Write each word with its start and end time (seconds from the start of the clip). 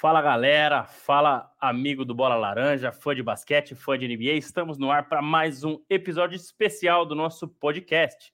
Fala 0.00 0.22
galera, 0.22 0.86
fala 0.86 1.54
amigo 1.60 2.06
do 2.06 2.14
Bola 2.14 2.34
Laranja, 2.34 2.90
fã 2.90 3.14
de 3.14 3.22
basquete, 3.22 3.74
fã 3.74 3.98
de 3.98 4.08
NBA. 4.08 4.32
Estamos 4.32 4.78
no 4.78 4.90
ar 4.90 5.06
para 5.10 5.20
mais 5.20 5.62
um 5.62 5.78
episódio 5.90 6.36
especial 6.36 7.04
do 7.04 7.14
nosso 7.14 7.46
podcast, 7.46 8.32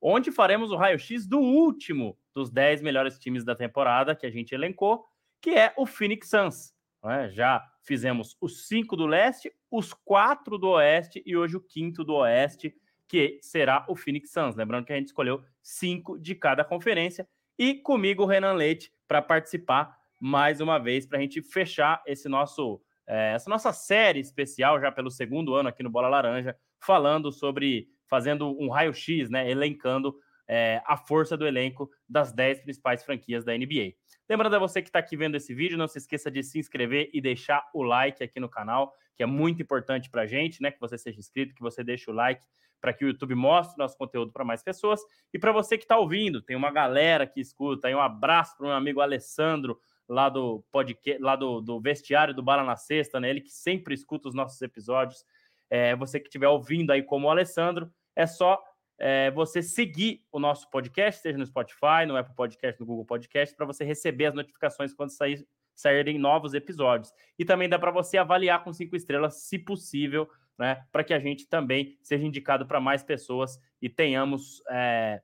onde 0.00 0.30
faremos 0.30 0.70
o 0.70 0.76
raio-x 0.76 1.26
do 1.26 1.40
último 1.40 2.16
dos 2.32 2.48
10 2.48 2.80
melhores 2.82 3.18
times 3.18 3.42
da 3.42 3.56
temporada 3.56 4.14
que 4.14 4.24
a 4.24 4.30
gente 4.30 4.54
elencou, 4.54 5.04
que 5.40 5.50
é 5.50 5.74
o 5.76 5.84
Phoenix 5.84 6.28
Suns. 6.28 6.72
É? 7.04 7.28
Já 7.30 7.60
fizemos 7.82 8.36
os 8.40 8.68
cinco 8.68 8.94
do 8.94 9.04
leste, 9.04 9.52
os 9.68 9.92
quatro 9.92 10.56
do 10.56 10.68
oeste 10.68 11.20
e 11.26 11.36
hoje 11.36 11.56
o 11.56 11.60
quinto 11.60 12.04
do 12.04 12.14
oeste, 12.14 12.72
que 13.08 13.40
será 13.42 13.84
o 13.88 13.96
Phoenix 13.96 14.30
Suns. 14.30 14.54
Lembrando 14.54 14.84
que 14.84 14.92
a 14.92 14.96
gente 14.96 15.08
escolheu 15.08 15.42
cinco 15.60 16.16
de 16.16 16.36
cada 16.36 16.62
conferência. 16.62 17.28
E 17.58 17.74
comigo, 17.74 18.22
o 18.22 18.26
Renan 18.26 18.52
Leite, 18.52 18.92
para 19.08 19.20
participar 19.20 19.99
mais 20.20 20.60
uma 20.60 20.78
vez 20.78 21.06
para 21.06 21.18
a 21.18 21.20
gente 21.20 21.40
fechar 21.40 22.02
esse 22.06 22.28
nosso, 22.28 22.80
é, 23.06 23.32
essa 23.32 23.48
nossa 23.48 23.72
série 23.72 24.20
especial 24.20 24.78
já 24.78 24.92
pelo 24.92 25.10
segundo 25.10 25.54
ano 25.54 25.70
aqui 25.70 25.82
no 25.82 25.90
Bola 25.90 26.08
Laranja, 26.08 26.54
falando 26.78 27.32
sobre 27.32 27.88
fazendo 28.06 28.56
um 28.60 28.68
raio-x, 28.68 29.30
né, 29.30 29.50
elencando 29.50 30.14
é, 30.46 30.82
a 30.84 30.96
força 30.96 31.36
do 31.36 31.46
elenco 31.46 31.88
das 32.08 32.32
10 32.32 32.62
principais 32.62 33.04
franquias 33.04 33.44
da 33.44 33.56
NBA. 33.56 33.94
Lembrando 34.28 34.56
a 34.56 34.58
você 34.58 34.82
que 34.82 34.88
está 34.88 34.98
aqui 34.98 35.16
vendo 35.16 35.36
esse 35.36 35.54
vídeo, 35.54 35.78
não 35.78 35.88
se 35.88 35.98
esqueça 35.98 36.30
de 36.30 36.42
se 36.42 36.58
inscrever 36.58 37.08
e 37.14 37.20
deixar 37.20 37.64
o 37.72 37.82
like 37.82 38.22
aqui 38.22 38.38
no 38.40 38.48
canal, 38.48 38.92
que 39.16 39.22
é 39.22 39.26
muito 39.26 39.62
importante 39.62 40.10
para 40.10 40.22
a 40.22 40.26
gente, 40.26 40.60
né? 40.60 40.70
Que 40.70 40.80
você 40.80 40.98
seja 40.98 41.18
inscrito, 41.18 41.54
que 41.54 41.60
você 41.60 41.84
deixe 41.84 42.10
o 42.10 42.14
like 42.14 42.42
para 42.80 42.92
que 42.92 43.04
o 43.04 43.08
YouTube 43.08 43.34
mostre 43.34 43.78
nosso 43.78 43.96
conteúdo 43.96 44.32
para 44.32 44.44
mais 44.44 44.62
pessoas. 44.62 45.00
E 45.32 45.38
para 45.38 45.52
você 45.52 45.76
que 45.76 45.84
está 45.84 45.98
ouvindo, 45.98 46.40
tem 46.40 46.56
uma 46.56 46.70
galera 46.70 47.26
que 47.26 47.40
escuta, 47.40 47.88
aí 47.88 47.94
um 47.94 48.00
abraço 48.00 48.56
para 48.56 48.64
o 48.64 48.68
meu 48.68 48.76
amigo 48.76 49.00
Alessandro, 49.00 49.78
lá 50.10 50.28
do 50.28 50.64
podcast, 50.72 51.22
lá 51.22 51.36
do, 51.36 51.60
do 51.60 51.80
vestiário 51.80 52.34
do 52.34 52.42
Bala 52.42 52.64
na 52.64 52.74
Sexta, 52.74 53.20
né? 53.20 53.30
Ele 53.30 53.40
que 53.40 53.52
sempre 53.52 53.94
escuta 53.94 54.28
os 54.28 54.34
nossos 54.34 54.60
episódios. 54.60 55.24
É, 55.70 55.94
você 55.94 56.18
que 56.18 56.26
estiver 56.26 56.48
ouvindo 56.48 56.90
aí 56.90 57.00
como 57.00 57.28
o 57.28 57.30
Alessandro, 57.30 57.88
é 58.16 58.26
só 58.26 58.60
é, 58.98 59.30
você 59.30 59.62
seguir 59.62 60.24
o 60.32 60.40
nosso 60.40 60.68
podcast, 60.68 61.22
seja 61.22 61.38
no 61.38 61.46
Spotify, 61.46 62.04
no 62.08 62.16
Apple 62.16 62.34
Podcast, 62.34 62.80
no 62.80 62.86
Google 62.86 63.04
Podcast, 63.04 63.54
para 63.54 63.64
você 63.64 63.84
receber 63.84 64.26
as 64.26 64.34
notificações 64.34 64.92
quando 64.92 65.10
sair, 65.10 65.46
saírem 65.76 66.18
novos 66.18 66.54
episódios. 66.54 67.12
E 67.38 67.44
também 67.44 67.68
dá 67.68 67.78
para 67.78 67.92
você 67.92 68.18
avaliar 68.18 68.64
com 68.64 68.72
cinco 68.72 68.96
estrelas, 68.96 69.42
se 69.44 69.60
possível, 69.60 70.28
né? 70.58 70.84
Para 70.90 71.04
que 71.04 71.14
a 71.14 71.20
gente 71.20 71.46
também 71.46 71.96
seja 72.02 72.26
indicado 72.26 72.66
para 72.66 72.80
mais 72.80 73.04
pessoas 73.04 73.60
e 73.80 73.88
tenhamos 73.88 74.60
é, 74.68 75.22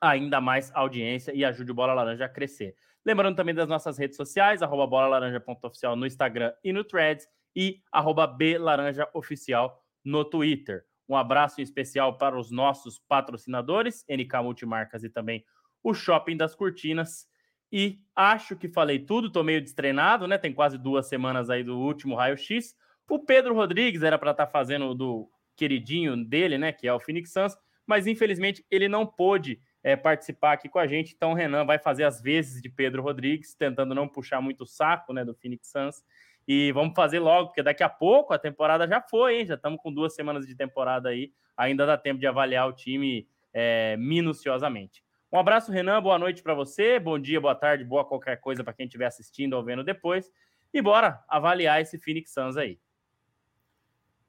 ainda 0.00 0.40
mais 0.40 0.74
audiência 0.74 1.30
e 1.34 1.44
ajude 1.44 1.72
o 1.72 1.74
Bola 1.74 1.92
Laranja 1.92 2.24
a 2.24 2.28
crescer. 2.28 2.74
Lembrando 3.04 3.36
também 3.36 3.54
das 3.54 3.68
nossas 3.68 3.96
redes 3.98 4.16
sociais, 4.16 4.62
arroba 4.62 4.86
bolalaranja.oficial 4.86 5.96
no 5.96 6.06
Instagram 6.06 6.52
e 6.62 6.72
no 6.72 6.84
Threads 6.84 7.26
e 7.54 7.80
arroba 7.90 8.26
blaranjaoficial 8.26 9.82
no 10.04 10.24
Twitter. 10.24 10.84
Um 11.08 11.16
abraço 11.16 11.60
especial 11.60 12.18
para 12.18 12.38
os 12.38 12.50
nossos 12.50 12.98
patrocinadores, 12.98 14.04
NK 14.08 14.42
Multimarcas 14.42 15.02
e 15.02 15.08
também 15.08 15.44
o 15.82 15.94
Shopping 15.94 16.36
das 16.36 16.54
Cortinas. 16.54 17.26
E 17.72 17.98
acho 18.14 18.56
que 18.56 18.68
falei 18.68 18.98
tudo, 18.98 19.30
tô 19.30 19.42
meio 19.42 19.62
destreinado, 19.62 20.26
né? 20.26 20.36
Tem 20.38 20.52
quase 20.52 20.76
duas 20.76 21.06
semanas 21.06 21.50
aí 21.50 21.62
do 21.62 21.78
último 21.78 22.14
raio-x. 22.14 22.74
O 23.08 23.18
Pedro 23.18 23.54
Rodrigues 23.54 24.02
era 24.02 24.18
para 24.18 24.32
estar 24.32 24.46
tá 24.46 24.52
fazendo 24.52 24.94
do 24.94 25.30
queridinho 25.56 26.16
dele, 26.24 26.58
né? 26.58 26.72
Que 26.72 26.86
é 26.86 26.92
o 26.92 27.00
Phoenix 27.00 27.32
Suns, 27.32 27.56
mas 27.86 28.06
infelizmente 28.06 28.64
ele 28.70 28.88
não 28.88 29.06
pôde 29.06 29.60
é, 29.88 29.96
participar 29.96 30.52
aqui 30.52 30.68
com 30.68 30.78
a 30.78 30.86
gente. 30.86 31.14
Então, 31.16 31.30
o 31.30 31.34
Renan 31.34 31.64
vai 31.64 31.78
fazer 31.78 32.04
as 32.04 32.20
vezes 32.20 32.60
de 32.60 32.68
Pedro 32.68 33.02
Rodrigues, 33.02 33.54
tentando 33.54 33.94
não 33.94 34.06
puxar 34.06 34.38
muito 34.38 34.64
o 34.64 34.66
saco 34.66 35.14
né, 35.14 35.24
do 35.24 35.34
Phoenix 35.34 35.70
Suns. 35.70 36.04
E 36.46 36.70
vamos 36.72 36.94
fazer 36.94 37.18
logo, 37.18 37.48
porque 37.48 37.62
daqui 37.62 37.82
a 37.82 37.88
pouco 37.88 38.34
a 38.34 38.38
temporada 38.38 38.86
já 38.86 39.00
foi, 39.00 39.38
hein? 39.40 39.46
Já 39.46 39.54
estamos 39.54 39.80
com 39.82 39.90
duas 39.90 40.14
semanas 40.14 40.46
de 40.46 40.54
temporada 40.54 41.08
aí. 41.08 41.32
Ainda 41.56 41.86
dá 41.86 41.96
tempo 41.96 42.20
de 42.20 42.26
avaliar 42.26 42.68
o 42.68 42.72
time 42.72 43.26
é, 43.52 43.96
minuciosamente. 43.96 45.02
Um 45.32 45.38
abraço, 45.38 45.72
Renan. 45.72 46.02
Boa 46.02 46.18
noite 46.18 46.42
para 46.42 46.52
você. 46.52 46.98
Bom 46.98 47.18
dia, 47.18 47.40
boa 47.40 47.54
tarde, 47.54 47.82
boa 47.82 48.04
qualquer 48.04 48.36
coisa 48.40 48.62
para 48.62 48.74
quem 48.74 48.84
estiver 48.84 49.06
assistindo 49.06 49.54
ou 49.54 49.64
vendo 49.64 49.82
depois. 49.82 50.30
E 50.72 50.82
bora 50.82 51.22
avaliar 51.28 51.80
esse 51.80 51.98
Phoenix 51.98 52.32
Suns 52.32 52.58
aí. 52.58 52.78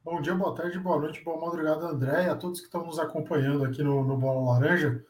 Bom 0.06 0.22
dia, 0.22 0.34
boa 0.34 0.56
tarde, 0.56 0.80
boa 0.80 1.00
noite, 1.00 1.22
boa 1.22 1.40
madrugada, 1.40 1.88
André, 1.88 2.28
e 2.28 2.30
a 2.30 2.36
todos 2.36 2.62
que 2.62 2.68
estão 2.68 2.86
nos 2.86 2.98
acompanhando 2.98 3.66
aqui 3.66 3.84
no, 3.84 4.06
no 4.06 4.18
Bola 4.18 4.53
Laranja. 4.53 5.06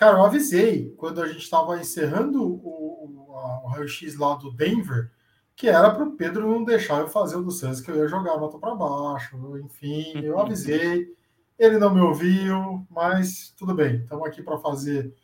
Cara, 0.00 0.16
eu 0.16 0.24
avisei 0.24 0.94
quando 0.96 1.20
a 1.20 1.28
gente 1.28 1.42
estava 1.42 1.78
encerrando 1.78 2.42
o, 2.42 2.54
o, 2.54 3.64
o 3.64 3.68
raio-x 3.68 4.16
lá 4.16 4.34
do 4.34 4.50
Denver, 4.50 5.10
que 5.54 5.68
era 5.68 5.90
para 5.90 6.02
o 6.02 6.12
Pedro 6.12 6.50
não 6.50 6.64
deixar 6.64 7.00
eu 7.00 7.08
fazer 7.08 7.36
o 7.36 7.42
do 7.42 7.50
Santos, 7.50 7.82
que 7.82 7.90
eu 7.90 7.96
ia 7.96 8.08
jogar 8.08 8.32
a 8.32 8.40
nota 8.40 8.58
para 8.58 8.74
baixo. 8.74 9.36
Enfim, 9.58 10.24
eu 10.24 10.40
avisei. 10.40 11.14
Ele 11.58 11.76
não 11.76 11.92
me 11.92 12.00
ouviu, 12.00 12.86
mas 12.88 13.52
tudo 13.58 13.74
bem. 13.74 13.96
Estamos 13.96 14.26
aqui 14.26 14.42
para 14.42 14.56
fazer 14.56 15.14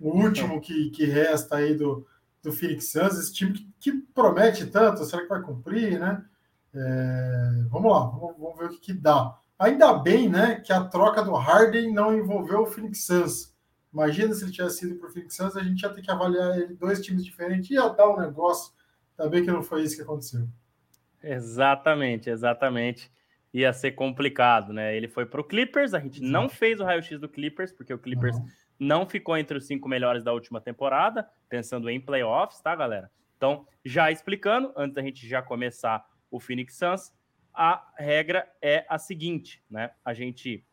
o 0.00 0.08
último 0.08 0.58
que, 0.58 0.88
que 0.88 1.04
resta 1.04 1.56
aí 1.56 1.74
do, 1.74 2.06
do 2.42 2.50
Phoenix 2.50 2.92
Suns, 2.92 3.18
esse 3.18 3.34
time 3.34 3.52
que, 3.52 3.68
que 3.78 3.92
promete 4.14 4.64
tanto, 4.64 5.04
será 5.04 5.20
que 5.20 5.28
vai 5.28 5.42
cumprir, 5.42 6.00
né? 6.00 6.24
É, 6.74 7.64
vamos 7.68 7.92
lá, 7.92 8.06
vamos, 8.06 8.38
vamos, 8.38 8.58
ver 8.58 8.64
o 8.64 8.70
que, 8.70 8.80
que 8.80 8.94
dá. 8.94 9.38
Ainda 9.58 9.92
bem, 9.92 10.30
né, 10.30 10.62
que 10.64 10.72
a 10.72 10.82
troca 10.82 11.22
do 11.22 11.34
Harden 11.34 11.92
não 11.92 12.16
envolveu 12.16 12.62
o 12.62 12.66
Phoenix 12.66 13.04
Suns 13.04 13.53
Imagina 13.94 14.34
se 14.34 14.42
ele 14.42 14.50
tivesse 14.50 14.78
sido 14.78 14.96
para 14.96 15.08
o 15.08 15.12
Phoenix 15.12 15.36
Suns, 15.36 15.56
a 15.56 15.62
gente 15.62 15.80
ia 15.80 15.88
ter 15.88 16.02
que 16.02 16.10
avaliar 16.10 16.58
ele, 16.58 16.74
dois 16.74 17.00
times 17.00 17.24
diferentes, 17.24 17.70
ia 17.70 17.88
dar 17.88 18.10
um 18.10 18.18
negócio. 18.18 18.74
Ainda 19.16 19.30
bem 19.30 19.44
que 19.44 19.52
não 19.52 19.62
foi 19.62 19.84
isso 19.84 19.94
que 19.94 20.02
aconteceu. 20.02 20.48
Exatamente, 21.22 22.28
exatamente. 22.28 23.08
Ia 23.52 23.72
ser 23.72 23.92
complicado, 23.92 24.72
né? 24.72 24.96
Ele 24.96 25.06
foi 25.06 25.24
para 25.24 25.40
o 25.40 25.44
Clippers, 25.44 25.94
a 25.94 26.00
gente 26.00 26.20
não 26.20 26.48
fez 26.48 26.80
o 26.80 26.84
raio-x 26.84 27.20
do 27.20 27.28
Clippers, 27.28 27.70
porque 27.70 27.94
o 27.94 27.98
Clippers 27.98 28.36
uhum. 28.36 28.48
não 28.80 29.06
ficou 29.06 29.38
entre 29.38 29.56
os 29.56 29.64
cinco 29.64 29.88
melhores 29.88 30.24
da 30.24 30.32
última 30.32 30.60
temporada, 30.60 31.30
pensando 31.48 31.88
em 31.88 32.00
playoffs, 32.00 32.60
tá, 32.60 32.74
galera? 32.74 33.08
Então, 33.36 33.64
já 33.84 34.10
explicando, 34.10 34.72
antes 34.76 34.96
da 34.96 35.02
gente 35.02 35.26
já 35.28 35.40
começar 35.40 36.04
o 36.32 36.40
Phoenix 36.40 36.76
Suns, 36.76 37.12
a 37.54 37.92
regra 37.96 38.50
é 38.60 38.84
a 38.88 38.98
seguinte, 38.98 39.62
né? 39.70 39.92
A 40.04 40.12
gente 40.12 40.66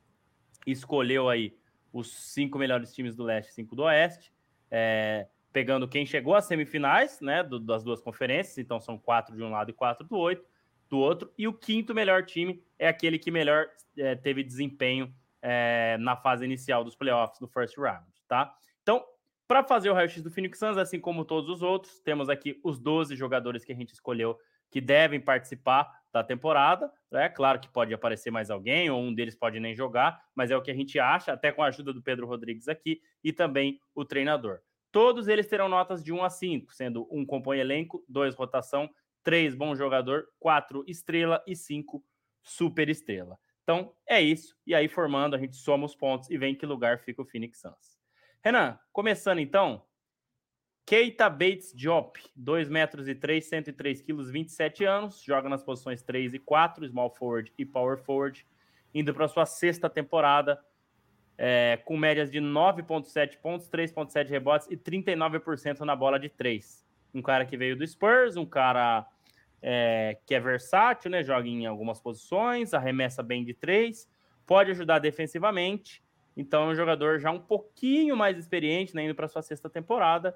escolheu 0.65 1.29
aí 1.29 1.55
os 1.91 2.11
cinco 2.33 2.57
melhores 2.57 2.93
times 2.93 3.15
do 3.15 3.23
leste, 3.23 3.53
cinco 3.53 3.75
do 3.75 3.83
oeste, 3.83 4.33
é, 4.69 5.27
pegando 5.51 5.87
quem 5.87 6.05
chegou 6.05 6.35
às 6.35 6.45
semifinais, 6.45 7.19
né, 7.19 7.43
do, 7.43 7.59
das 7.59 7.83
duas 7.83 8.01
conferências, 8.01 8.57
então 8.57 8.79
são 8.79 8.97
quatro 8.97 9.35
de 9.35 9.43
um 9.43 9.49
lado 9.49 9.69
e 9.69 9.73
quatro 9.73 10.07
do 10.07 10.17
oito, 10.17 10.45
do 10.89 10.97
outro, 10.97 11.31
e 11.37 11.47
o 11.47 11.53
quinto 11.53 11.93
melhor 11.93 12.25
time 12.25 12.63
é 12.77 12.87
aquele 12.87 13.17
que 13.17 13.31
melhor 13.31 13.67
é, 13.97 14.15
teve 14.15 14.43
desempenho 14.43 15.13
é, 15.41 15.97
na 15.99 16.15
fase 16.15 16.45
inicial 16.45 16.83
dos 16.83 16.95
playoffs 16.95 17.39
do 17.39 17.47
first 17.47 17.77
round, 17.77 18.05
tá? 18.27 18.53
Então, 18.81 19.03
para 19.47 19.63
fazer 19.63 19.89
o 19.89 19.93
raio-x 19.93 20.21
do 20.21 20.31
Phoenix 20.31 20.59
Suns, 20.59 20.77
assim 20.77 20.99
como 20.99 21.25
todos 21.25 21.49
os 21.49 21.61
outros, 21.61 21.99
temos 21.99 22.29
aqui 22.29 22.59
os 22.63 22.79
12 22.79 23.15
jogadores 23.15 23.65
que 23.65 23.71
a 23.71 23.75
gente 23.75 23.93
escolheu 23.93 24.39
que 24.71 24.81
devem 24.81 25.19
participar 25.19 26.01
da 26.11 26.23
temporada. 26.23 26.91
É 27.13 27.29
claro 27.29 27.59
que 27.59 27.69
pode 27.69 27.93
aparecer 27.93 28.31
mais 28.31 28.49
alguém, 28.49 28.89
ou 28.89 29.01
um 29.01 29.13
deles 29.13 29.35
pode 29.35 29.59
nem 29.59 29.75
jogar, 29.75 30.23
mas 30.33 30.49
é 30.49 30.57
o 30.57 30.61
que 30.61 30.71
a 30.71 30.73
gente 30.73 30.97
acha, 30.97 31.33
até 31.33 31.51
com 31.51 31.61
a 31.61 31.67
ajuda 31.67 31.93
do 31.93 32.01
Pedro 32.01 32.25
Rodrigues 32.25 32.67
aqui 32.67 33.01
e 33.23 33.31
também 33.31 33.79
o 33.93 34.05
treinador. 34.05 34.59
Todos 34.91 35.27
eles 35.27 35.47
terão 35.47 35.69
notas 35.69 36.03
de 36.03 36.11
1 36.11 36.23
a 36.23 36.29
5, 36.29 36.73
sendo 36.73 37.07
um 37.11 37.25
compõe 37.25 37.59
elenco, 37.59 38.03
dois 38.07 38.35
rotação, 38.35 38.89
três 39.23 39.55
bom 39.55 39.75
jogador, 39.75 40.27
quatro 40.39 40.83
estrela 40.87 41.41
e 41.47 41.55
cinco 41.55 42.03
super 42.43 42.89
estrela. 42.89 43.37
Então 43.63 43.93
é 44.07 44.21
isso. 44.21 44.55
E 44.65 44.73
aí, 44.73 44.87
formando, 44.87 45.35
a 45.35 45.39
gente 45.39 45.55
soma 45.55 45.85
os 45.85 45.95
pontos 45.95 46.29
e 46.29 46.37
vê 46.37 46.47
em 46.47 46.55
que 46.55 46.65
lugar 46.65 46.99
fica 46.99 47.21
o 47.21 47.25
Phoenix 47.25 47.59
Suns. 47.59 47.99
Renan, 48.43 48.77
começando 48.91 49.39
então, 49.39 49.85
Keita 50.85 51.29
Bates 51.29 51.73
Diop, 51.73 52.19
2 52.35 52.67
metros 52.67 53.07
e 53.07 53.15
3, 53.15 53.45
103 53.45 54.01
quilos, 54.01 54.29
27 54.29 54.83
anos, 54.83 55.21
joga 55.21 55.47
nas 55.47 55.63
posições 55.63 56.01
3 56.01 56.33
e 56.33 56.39
4, 56.39 56.87
small 56.87 57.09
forward 57.09 57.53
e 57.57 57.65
power 57.65 57.97
forward, 57.97 58.45
indo 58.93 59.13
para 59.13 59.27
sua 59.27 59.45
sexta 59.45 59.89
temporada, 59.89 60.59
é, 61.37 61.79
com 61.85 61.95
médias 61.95 62.29
de 62.29 62.39
9,7 62.39 63.37
pontos, 63.37 63.69
3,7 63.69 64.29
rebotes 64.29 64.67
e 64.69 64.75
39% 64.75 65.79
na 65.81 65.95
bola 65.95 66.19
de 66.19 66.29
3. 66.29 66.85
Um 67.13 67.21
cara 67.21 67.45
que 67.45 67.55
veio 67.55 67.75
do 67.77 67.87
Spurs, 67.87 68.35
um 68.35 68.45
cara 68.45 69.07
é, 69.61 70.17
que 70.25 70.35
é 70.35 70.39
versátil, 70.39 71.11
né? 71.11 71.23
Joga 71.23 71.47
em 71.47 71.65
algumas 71.65 71.99
posições, 71.99 72.73
arremessa 72.73 73.23
bem 73.23 73.43
de 73.43 73.53
3, 73.53 74.09
pode 74.45 74.71
ajudar 74.71 74.99
defensivamente. 74.99 76.03
Então, 76.35 76.63
é 76.63 76.67
um 76.71 76.75
jogador 76.75 77.19
já 77.19 77.31
um 77.31 77.39
pouquinho 77.39 78.15
mais 78.15 78.37
experiente, 78.37 78.95
né, 78.95 79.03
indo 79.03 79.15
para 79.15 79.27
sua 79.27 79.41
sexta 79.41 79.69
temporada 79.69 80.35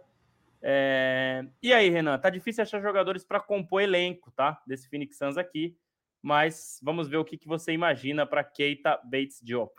é... 0.68 1.46
E 1.62 1.72
aí, 1.72 1.90
Renan, 1.90 2.18
tá 2.18 2.32
difícil 2.32 2.64
achar 2.64 2.82
jogadores 2.82 3.24
para 3.24 3.40
compor 3.40 3.84
elenco, 3.84 4.32
tá? 4.32 4.60
Desse 4.66 4.90
Phoenix 4.90 5.16
Suns 5.16 5.38
aqui, 5.38 5.78
mas 6.24 6.80
vamos 6.82 7.08
ver 7.08 7.18
o 7.18 7.24
que, 7.24 7.38
que 7.38 7.48
você 7.48 7.72
imagina 7.72 8.26
para 8.26 8.44
Keita 8.44 9.00
Bates 9.04 9.40
Diop. 9.44 9.72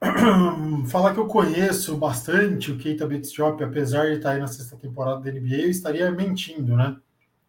falar 0.88 1.12
que 1.12 1.20
eu 1.20 1.26
conheço 1.26 1.96
bastante 1.96 2.72
o 2.72 2.78
Keita 2.78 3.06
Bates-Diop, 3.06 3.62
apesar 3.62 4.06
de 4.06 4.16
estar 4.16 4.32
aí 4.32 4.40
na 4.40 4.46
sexta 4.46 4.76
temporada 4.76 5.20
da 5.20 5.30
NBA, 5.30 5.56
eu 5.56 5.70
estaria 5.70 6.10
mentindo, 6.10 6.76
né? 6.76 6.96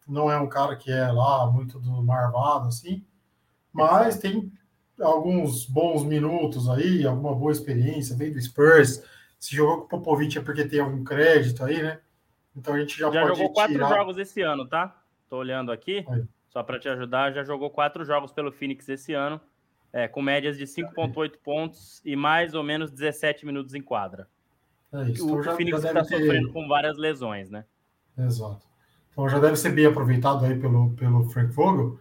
Não 0.06 0.30
é 0.30 0.38
um 0.38 0.48
cara 0.48 0.76
que 0.76 0.90
é 0.90 1.10
lá 1.10 1.50
muito 1.50 1.78
do 1.80 2.02
marvado, 2.02 2.68
assim, 2.68 3.04
mas 3.72 4.18
tem 4.18 4.52
alguns 5.00 5.66
bons 5.66 6.04
minutos 6.04 6.68
aí, 6.68 7.06
alguma 7.06 7.34
boa 7.34 7.52
experiência, 7.52 8.16
veio 8.16 8.32
do 8.32 8.40
Spurs, 8.40 9.02
se 9.46 9.54
jogou 9.54 9.78
com 9.78 9.84
o 9.84 9.88
Popovich 9.88 10.38
é 10.38 10.40
porque 10.40 10.64
tem 10.64 10.80
algum 10.80 11.04
crédito 11.04 11.64
aí, 11.64 11.80
né? 11.80 12.00
Então 12.56 12.74
a 12.74 12.80
gente 12.80 12.98
já, 12.98 13.10
já 13.10 13.22
pode 13.22 13.38
jogou 13.38 13.52
quatro 13.52 13.74
tirar... 13.74 13.88
jogos 13.88 14.18
esse 14.18 14.42
ano, 14.42 14.66
tá? 14.66 15.00
Tô 15.28 15.36
olhando 15.36 15.70
aqui, 15.70 16.04
aí. 16.08 16.24
só 16.48 16.62
para 16.62 16.78
te 16.80 16.88
ajudar, 16.88 17.32
já 17.32 17.44
jogou 17.44 17.70
quatro 17.70 18.04
jogos 18.04 18.32
pelo 18.32 18.50
Phoenix 18.50 18.88
esse 18.88 19.12
ano 19.12 19.40
é, 19.92 20.08
com 20.08 20.20
médias 20.20 20.58
de 20.58 20.64
5,8 20.64 21.38
pontos 21.42 22.02
e 22.04 22.16
mais 22.16 22.54
ou 22.54 22.62
menos 22.62 22.90
17 22.90 23.46
minutos 23.46 23.72
em 23.72 23.80
quadra. 23.80 24.28
É 24.92 25.10
isso. 25.10 25.26
O 25.26 25.40
então 25.40 25.56
Phoenix 25.56 25.84
está 25.84 26.04
ter... 26.04 26.18
sofrendo 26.18 26.52
com 26.52 26.66
várias 26.66 26.96
lesões, 26.96 27.48
né? 27.48 27.64
Exato. 28.18 28.66
Então 29.10 29.28
já 29.28 29.38
deve 29.38 29.56
ser 29.56 29.70
bem 29.70 29.86
aproveitado 29.86 30.44
aí 30.44 30.58
pelo, 30.58 30.90
pelo 30.90 31.24
Frank 31.30 31.52
Vogel. 31.52 31.98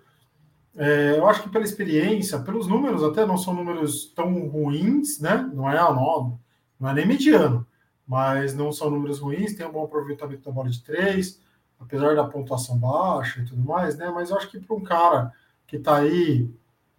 É, 0.75 1.17
eu 1.17 1.27
acho 1.27 1.43
que 1.43 1.49
pela 1.49 1.63
experiência, 1.63 2.39
pelos 2.39 2.67
números 2.67 3.03
até 3.03 3.25
não 3.25 3.37
são 3.37 3.53
números 3.53 4.11
tão 4.13 4.47
ruins, 4.47 5.19
né? 5.19 5.49
Não 5.53 5.69
é 5.69 5.75
não, 5.75 6.39
não 6.79 6.89
é 6.89 6.93
nem 6.93 7.07
mediano, 7.07 7.65
mas 8.07 8.53
não 8.53 8.71
são 8.71 8.89
números 8.89 9.19
ruins, 9.19 9.55
tem 9.55 9.65
um 9.65 9.71
bom 9.71 9.83
aproveitamento 9.83 10.43
da 10.43 10.51
bola 10.51 10.69
de 10.69 10.83
três, 10.83 11.41
apesar 11.79 12.15
da 12.15 12.23
pontuação 12.23 12.77
baixa 12.77 13.41
e 13.41 13.45
tudo 13.45 13.61
mais, 13.63 13.97
né? 13.97 14.09
Mas 14.13 14.29
eu 14.29 14.37
acho 14.37 14.49
que 14.49 14.59
para 14.59 14.75
um 14.75 14.83
cara 14.83 15.31
que 15.67 15.77
está 15.77 15.97
aí 15.97 16.49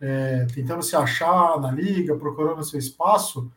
é, 0.00 0.46
tentando 0.46 0.82
se 0.82 0.96
achar 0.96 1.60
na 1.60 1.70
liga, 1.70 2.16
procurando 2.16 2.62
seu 2.64 2.78
espaço, 2.78 3.50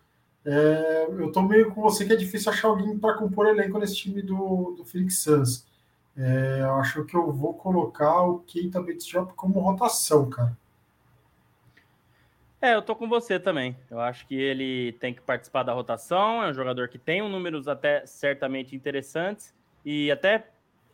é, 0.45 1.06
eu 1.10 1.27
estou 1.27 1.44
meio 1.44 1.74
com 1.74 1.81
você 1.81 2.06
que 2.06 2.13
é 2.13 2.16
difícil 2.16 2.51
achar 2.51 2.69
alguém 2.69 2.98
para 2.98 3.18
compor 3.18 3.48
elenco 3.48 3.77
nesse 3.77 3.95
time 3.95 4.21
do, 4.21 4.74
do 4.77 4.86
Phoenix 4.86 5.19
Suns. 5.19 5.68
É, 6.16 6.60
eu 6.62 6.75
acho 6.75 7.06
que 7.06 7.16
eu 7.16 7.31
vou 7.31 7.54
colocar 7.54 8.24
o 8.24 8.39
Keita 8.39 8.81
Bates-Diop 8.81 9.33
como 9.33 9.60
rotação, 9.60 10.30
cara. 10.30 10.57
É, 12.61 12.75
eu 12.75 12.81
tô 12.81 12.95
com 12.95 13.07
você 13.07 13.39
também. 13.39 13.75
Eu 13.89 14.00
acho 14.00 14.27
que 14.27 14.35
ele 14.35 14.91
tem 14.94 15.13
que 15.13 15.21
participar 15.21 15.63
da 15.63 15.73
rotação. 15.73 16.44
É 16.44 16.50
um 16.50 16.53
jogador 16.53 16.89
que 16.89 16.97
tem 16.97 17.21
um 17.21 17.29
números 17.29 17.67
até 17.67 18.06
certamente 18.06 18.75
interessantes 18.75 19.56
e 19.85 20.11
até 20.11 20.45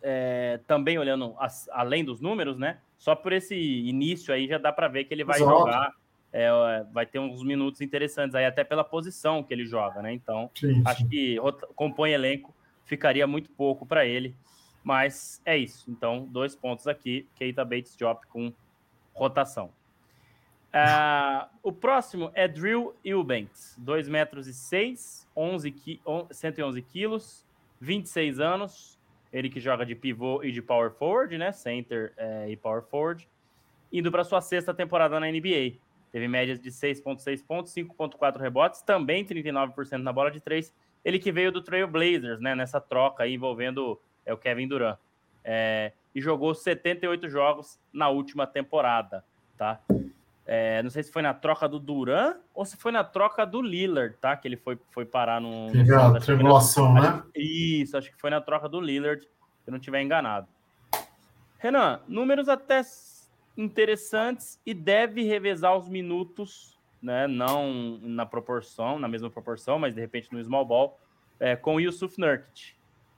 é, 0.02 0.60
também 0.68 1.00
olhando 1.00 1.36
as, 1.40 1.68
além 1.72 2.06
dos 2.06 2.22
números, 2.22 2.60
né? 2.60 2.78
Só 2.98 3.16
por 3.16 3.34
esse 3.34 3.56
início 3.56 4.34
aí 4.34 4.48
já 4.48 4.60
dá 4.60 4.72
para 4.72 4.88
ver 4.88 5.06
que 5.06 5.14
ele 5.14 5.24
vai 5.24 5.38
Exato. 5.38 5.60
jogar, 5.60 5.92
é, 6.32 6.50
vai 6.92 7.06
ter 7.06 7.18
uns 7.18 7.44
minutos 7.44 7.82
interessantes 7.82 8.36
aí, 8.36 8.46
até 8.46 8.64
pela 8.64 8.84
posição 8.84 9.44
que 9.44 9.54
ele 9.54 9.66
joga, 9.66 10.02
né? 10.04 10.14
Então, 10.14 10.52
sim, 10.54 10.84
acho 10.86 11.02
sim. 11.02 11.10
que 11.10 11.38
compõe 11.76 12.12
elenco, 12.12 12.54
ficaria 12.84 13.26
muito 13.26 13.50
pouco 13.50 13.86
para 13.86 14.06
ele. 14.06 14.36
Mas 14.84 15.42
é 15.44 15.58
isso. 15.58 15.90
Então, 15.90 16.28
dois 16.30 16.56
pontos 16.56 16.88
aqui. 16.88 17.28
Keita 17.36 17.66
Bates 17.66 17.96
Drop 17.96 18.24
com 18.28 18.54
rotação. 19.16 19.72
Uh, 20.76 21.48
o 21.64 21.72
próximo 21.72 22.32
é 22.34 22.50
Drill 22.50 22.94
Eubanks, 23.04 23.78
2 23.78 24.10
metros 24.10 24.46
e 24.46 24.54
6, 24.54 25.26
11 25.34 25.72
qui 25.72 26.02
111 26.30 26.82
quilos, 26.82 27.46
26 27.80 28.42
anos, 28.42 29.00
ele 29.32 29.50
que 29.50 29.62
joga 29.62 29.86
de 29.86 29.96
pivô 29.96 30.44
e 30.44 30.52
de 30.52 30.62
power 30.62 30.92
forward, 30.92 31.38
né? 31.38 31.54
Center 31.54 32.12
é, 32.18 32.50
e 32.50 32.58
power 32.58 32.82
forward. 32.84 33.26
Indo 33.92 34.12
para 34.12 34.26
sua 34.26 34.42
sexta 34.42 34.74
temporada 34.74 35.18
na 35.18 35.28
NBA. 35.28 35.78
Teve 36.12 36.28
médias 36.28 36.60
de 36.60 36.70
6,6 36.70 37.46
pontos, 37.46 37.74
5,4 37.74 38.38
rebotes, 38.38 38.82
também 38.82 39.26
39% 39.26 39.98
na 39.98 40.12
bola 40.12 40.30
de 40.30 40.42
três. 40.42 40.74
Ele 41.04 41.20
que 41.20 41.32
veio 41.32 41.52
do 41.52 41.62
Trail 41.62 41.88
Blazers, 41.88 42.42
né? 42.42 42.54
Nessa 42.54 42.82
troca 42.82 43.24
aí 43.24 43.34
envolvendo 43.34 44.00
é, 44.26 44.34
o 44.34 44.38
Kevin 44.38 44.68
Durant. 44.68 44.98
É, 45.42 45.94
e 46.14 46.20
jogou 46.20 46.54
78 46.54 47.30
jogos 47.30 47.80
na 47.94 48.10
última 48.10 48.46
temporada, 48.46 49.24
tá? 49.58 49.82
É, 50.48 50.84
não 50.84 50.92
sei 50.92 51.02
se 51.02 51.12
foi 51.12 51.24
na 51.24 51.34
troca 51.34 51.68
do 51.68 51.80
Duran 51.80 52.36
ou 52.54 52.64
se 52.66 52.78
foi 52.78 52.92
na 52.92 53.04
troca 53.04 53.46
do 53.46 53.62
Lillard, 53.62 54.16
tá? 54.22 54.38
Que 54.38 54.48
ele 54.48 54.58
foi, 54.58 54.78
foi 54.92 55.04
parar 55.04 55.42
no. 55.42 55.72
Teve 55.72 55.94
a 55.96 56.12
tribulação, 56.20 56.94
né? 56.94 57.24
Isso, 57.36 57.98
acho 57.98 58.12
que 58.12 58.22
foi 58.22 58.30
na 58.30 58.40
troca 58.40 58.70
do 58.70 58.80
Lillard, 58.80 59.24
se 59.24 59.30
eu 59.68 59.72
não 59.72 59.80
estiver 59.80 60.02
enganado. 60.02 60.48
Renan, 61.58 62.00
números 62.08 62.48
até 62.48 62.82
interessantes 63.58 64.60
e 64.64 64.74
deve 64.74 65.24
revezar 65.24 65.76
os 65.76 65.90
minutos, 65.90 66.78
né? 67.02 67.26
Não 67.28 67.98
na 68.04 68.26
proporção, 68.26 69.00
na 69.00 69.08
mesma 69.08 69.32
proporção, 69.32 69.80
mas 69.80 69.96
de 69.96 70.02
repente 70.02 70.32
no 70.32 70.44
small 70.44 70.66
ball, 70.66 71.00
é, 71.40 71.56
com 71.56 71.76
o 71.76 71.80
Yusuf 71.80 72.20
Nurkic. 72.20 72.76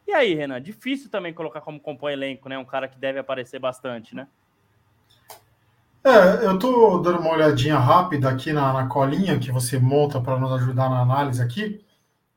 E 0.08 0.14
aí, 0.14 0.34
Renan, 0.34 0.62
difícil 0.62 1.10
também 1.10 1.34
colocar 1.34 1.60
como 1.60 1.78
compõe 1.78 2.14
elenco, 2.14 2.48
né? 2.48 2.58
Um 2.58 2.64
cara 2.64 2.88
que 2.88 2.98
deve 2.98 3.20
aparecer 3.20 3.60
bastante, 3.60 4.16
né? 4.16 4.30
É, 6.08 6.46
eu 6.46 6.56
estou 6.56 7.02
dando 7.02 7.20
uma 7.20 7.34
olhadinha 7.34 7.78
rápida 7.78 8.30
aqui 8.30 8.54
na, 8.54 8.72
na 8.72 8.88
colinha 8.88 9.38
que 9.38 9.52
você 9.52 9.78
monta 9.78 10.22
para 10.22 10.40
nos 10.40 10.54
ajudar 10.54 10.90
na 10.90 11.02
análise 11.02 11.44
aqui. 11.44 11.84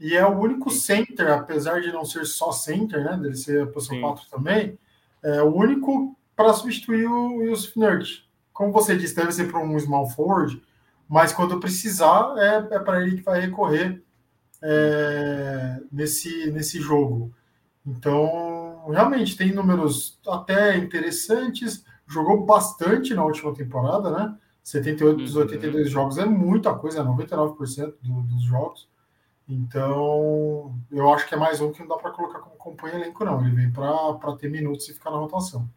E 0.00 0.16
é 0.16 0.26
o 0.26 0.36
único 0.36 0.70
center, 0.70 1.32
apesar 1.32 1.80
de 1.80 1.92
não 1.92 2.04
ser 2.04 2.26
só 2.26 2.50
center, 2.50 3.04
né? 3.04 3.16
Dele 3.16 3.36
ser 3.36 3.62
a 3.62 3.66
posição 3.68 4.00
4 4.00 4.24
também, 4.28 4.76
é 5.22 5.40
o 5.40 5.54
único 5.54 6.16
para 6.34 6.52
substituir 6.52 7.06
o 7.06 7.44
Yusuf 7.44 7.78
Nurk. 7.78 8.24
Como 8.52 8.72
você 8.72 8.96
disse, 8.96 9.14
deve 9.14 9.30
ser 9.30 9.48
para 9.48 9.62
um 9.62 9.78
small 9.78 10.10
forward, 10.10 10.60
mas 11.08 11.32
quando 11.32 11.60
precisar, 11.60 12.34
é, 12.38 12.74
é 12.74 12.78
para 12.80 13.00
ele 13.02 13.18
que 13.18 13.22
vai 13.22 13.40
recorrer 13.40 14.02
é, 14.60 15.80
nesse, 15.92 16.50
nesse 16.50 16.80
jogo. 16.80 17.32
Então, 17.86 18.84
realmente, 18.90 19.36
tem 19.36 19.52
números 19.52 20.18
até 20.26 20.76
interessantes 20.76 21.84
jogou 22.10 22.44
bastante 22.44 23.14
na 23.14 23.24
última 23.24 23.54
temporada, 23.54 24.10
né? 24.10 24.36
78 24.62 25.16
dos 25.16 25.36
82 25.36 25.86
uhum. 25.86 25.90
jogos 25.90 26.18
é 26.18 26.26
muita 26.26 26.74
coisa, 26.74 27.00
é 27.00 27.04
99% 27.04 27.94
do, 28.02 28.22
dos 28.22 28.42
jogos. 28.42 28.88
Então, 29.48 30.74
eu 30.90 31.12
acho 31.12 31.26
que 31.26 31.34
é 31.34 31.38
mais 31.38 31.60
um 31.60 31.72
que 31.72 31.80
não 31.80 31.88
dá 31.88 31.96
para 31.96 32.10
colocar 32.10 32.40
como 32.40 32.56
companhia 32.56 33.00
elenco, 33.00 33.24
não. 33.24 33.40
Ele 33.44 33.54
vem 33.54 33.72
para 33.72 34.36
ter 34.38 34.48
minutos 34.48 34.88
e 34.88 34.94
ficar 34.94 35.10
na 35.10 35.16
rotação. 35.16 35.68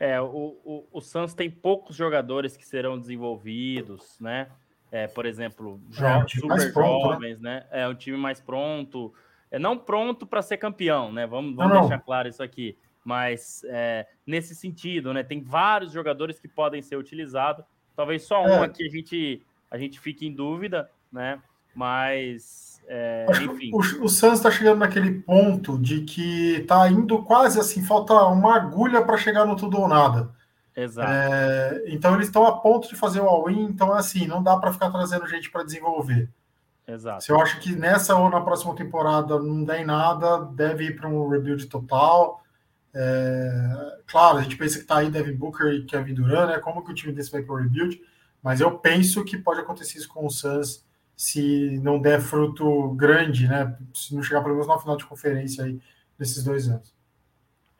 É, 0.00 0.20
o, 0.20 0.56
o, 0.64 0.86
o 0.92 1.00
Suns 1.00 1.34
tem 1.34 1.50
poucos 1.50 1.94
jogadores 1.94 2.56
que 2.56 2.66
serão 2.66 2.98
desenvolvidos, 2.98 4.18
né? 4.20 4.48
É, 4.90 5.06
por 5.06 5.26
exemplo, 5.26 5.80
jo 5.90 6.04
é, 6.04 6.18
um 6.18 6.28
super 6.28 6.72
pronto, 6.72 7.06
né? 7.06 7.12
jovens, 7.12 7.40
né? 7.40 7.54
né? 7.54 7.66
É 7.70 7.88
um 7.88 7.94
time 7.94 8.16
mais 8.16 8.40
pronto. 8.40 9.12
É 9.50 9.58
não 9.58 9.78
pronto 9.78 10.26
para 10.26 10.42
ser 10.42 10.56
campeão, 10.56 11.12
né? 11.12 11.26
Vamos, 11.26 11.54
vamos 11.54 11.72
não, 11.72 11.80
deixar 11.82 11.98
não. 11.98 12.04
claro 12.04 12.28
isso 12.28 12.42
aqui 12.42 12.76
mas 13.04 13.62
é, 13.66 14.06
nesse 14.26 14.54
sentido, 14.54 15.12
né? 15.12 15.22
Tem 15.22 15.42
vários 15.42 15.92
jogadores 15.92 16.38
que 16.38 16.48
podem 16.48 16.82
ser 16.82 16.96
utilizados. 16.96 17.64
Talvez 17.96 18.22
só 18.22 18.42
um 18.42 18.48
é. 18.48 18.64
aqui 18.64 18.86
a 18.86 18.90
gente, 18.90 19.42
a 19.70 19.78
gente 19.78 20.00
fique 20.00 20.26
em 20.26 20.32
dúvida, 20.32 20.88
né? 21.12 21.40
Mas, 21.74 22.82
é, 22.86 23.26
enfim. 23.42 23.70
O, 23.72 24.04
o 24.04 24.08
Santos 24.08 24.38
está 24.38 24.50
chegando 24.50 24.78
naquele 24.78 25.20
ponto 25.22 25.78
de 25.78 26.02
que 26.02 26.56
está 26.56 26.88
indo 26.88 27.22
quase 27.22 27.58
assim, 27.58 27.82
falta 27.82 28.14
uma 28.26 28.56
agulha 28.56 29.02
para 29.02 29.16
chegar 29.16 29.44
no 29.44 29.56
tudo 29.56 29.80
ou 29.80 29.88
nada. 29.88 30.30
Exato. 30.74 31.10
É, 31.10 31.84
então 31.88 32.14
eles 32.14 32.26
estão 32.26 32.46
a 32.46 32.60
ponto 32.60 32.88
de 32.88 32.96
fazer 32.96 33.20
o 33.20 33.28
all-in, 33.28 33.64
então 33.64 33.92
assim, 33.92 34.26
não 34.26 34.42
dá 34.42 34.56
para 34.56 34.72
ficar 34.72 34.90
trazendo 34.90 35.26
gente 35.26 35.50
para 35.50 35.64
desenvolver. 35.64 36.30
Exato. 36.86 37.24
Se 37.24 37.30
eu 37.30 37.40
acho 37.40 37.60
que 37.60 37.74
nessa 37.74 38.16
ou 38.16 38.28
na 38.28 38.40
próxima 38.40 38.74
temporada 38.74 39.38
não 39.38 39.64
der 39.64 39.80
em 39.80 39.84
nada, 39.84 40.44
deve 40.52 40.84
ir 40.84 40.96
para 40.96 41.08
um 41.08 41.28
rebuild 41.28 41.66
total. 41.66 42.41
É, 42.94 43.98
claro, 44.06 44.38
a 44.38 44.42
gente 44.42 44.56
pensa 44.56 44.78
que 44.78 44.84
tá 44.84 44.98
aí 44.98 45.10
Devin 45.10 45.34
Booker 45.34 45.72
e 45.72 45.84
Kevin 45.84 46.14
Durant, 46.14 46.48
né? 46.48 46.58
Como 46.58 46.84
que 46.84 46.90
o 46.90 46.94
time 46.94 47.12
desse 47.12 47.30
vai 47.30 47.42
para 47.42 47.54
o 47.54 47.58
rebuild? 47.58 48.00
Mas 48.42 48.60
eu 48.60 48.78
penso 48.78 49.24
que 49.24 49.36
pode 49.36 49.60
acontecer 49.60 49.98
isso 49.98 50.08
com 50.08 50.26
o 50.26 50.30
Suns 50.30 50.84
se 51.16 51.78
não 51.82 52.00
der 52.00 52.20
fruto 52.20 52.90
grande, 52.94 53.48
né? 53.48 53.78
Se 53.94 54.14
não 54.14 54.22
chegar 54.22 54.42
pelo 54.42 54.54
menos 54.54 54.68
na 54.68 54.78
final 54.78 54.96
de 54.96 55.06
conferência 55.06 55.64
aí 55.64 55.80
nesses 56.18 56.44
dois 56.44 56.68
anos. 56.68 56.94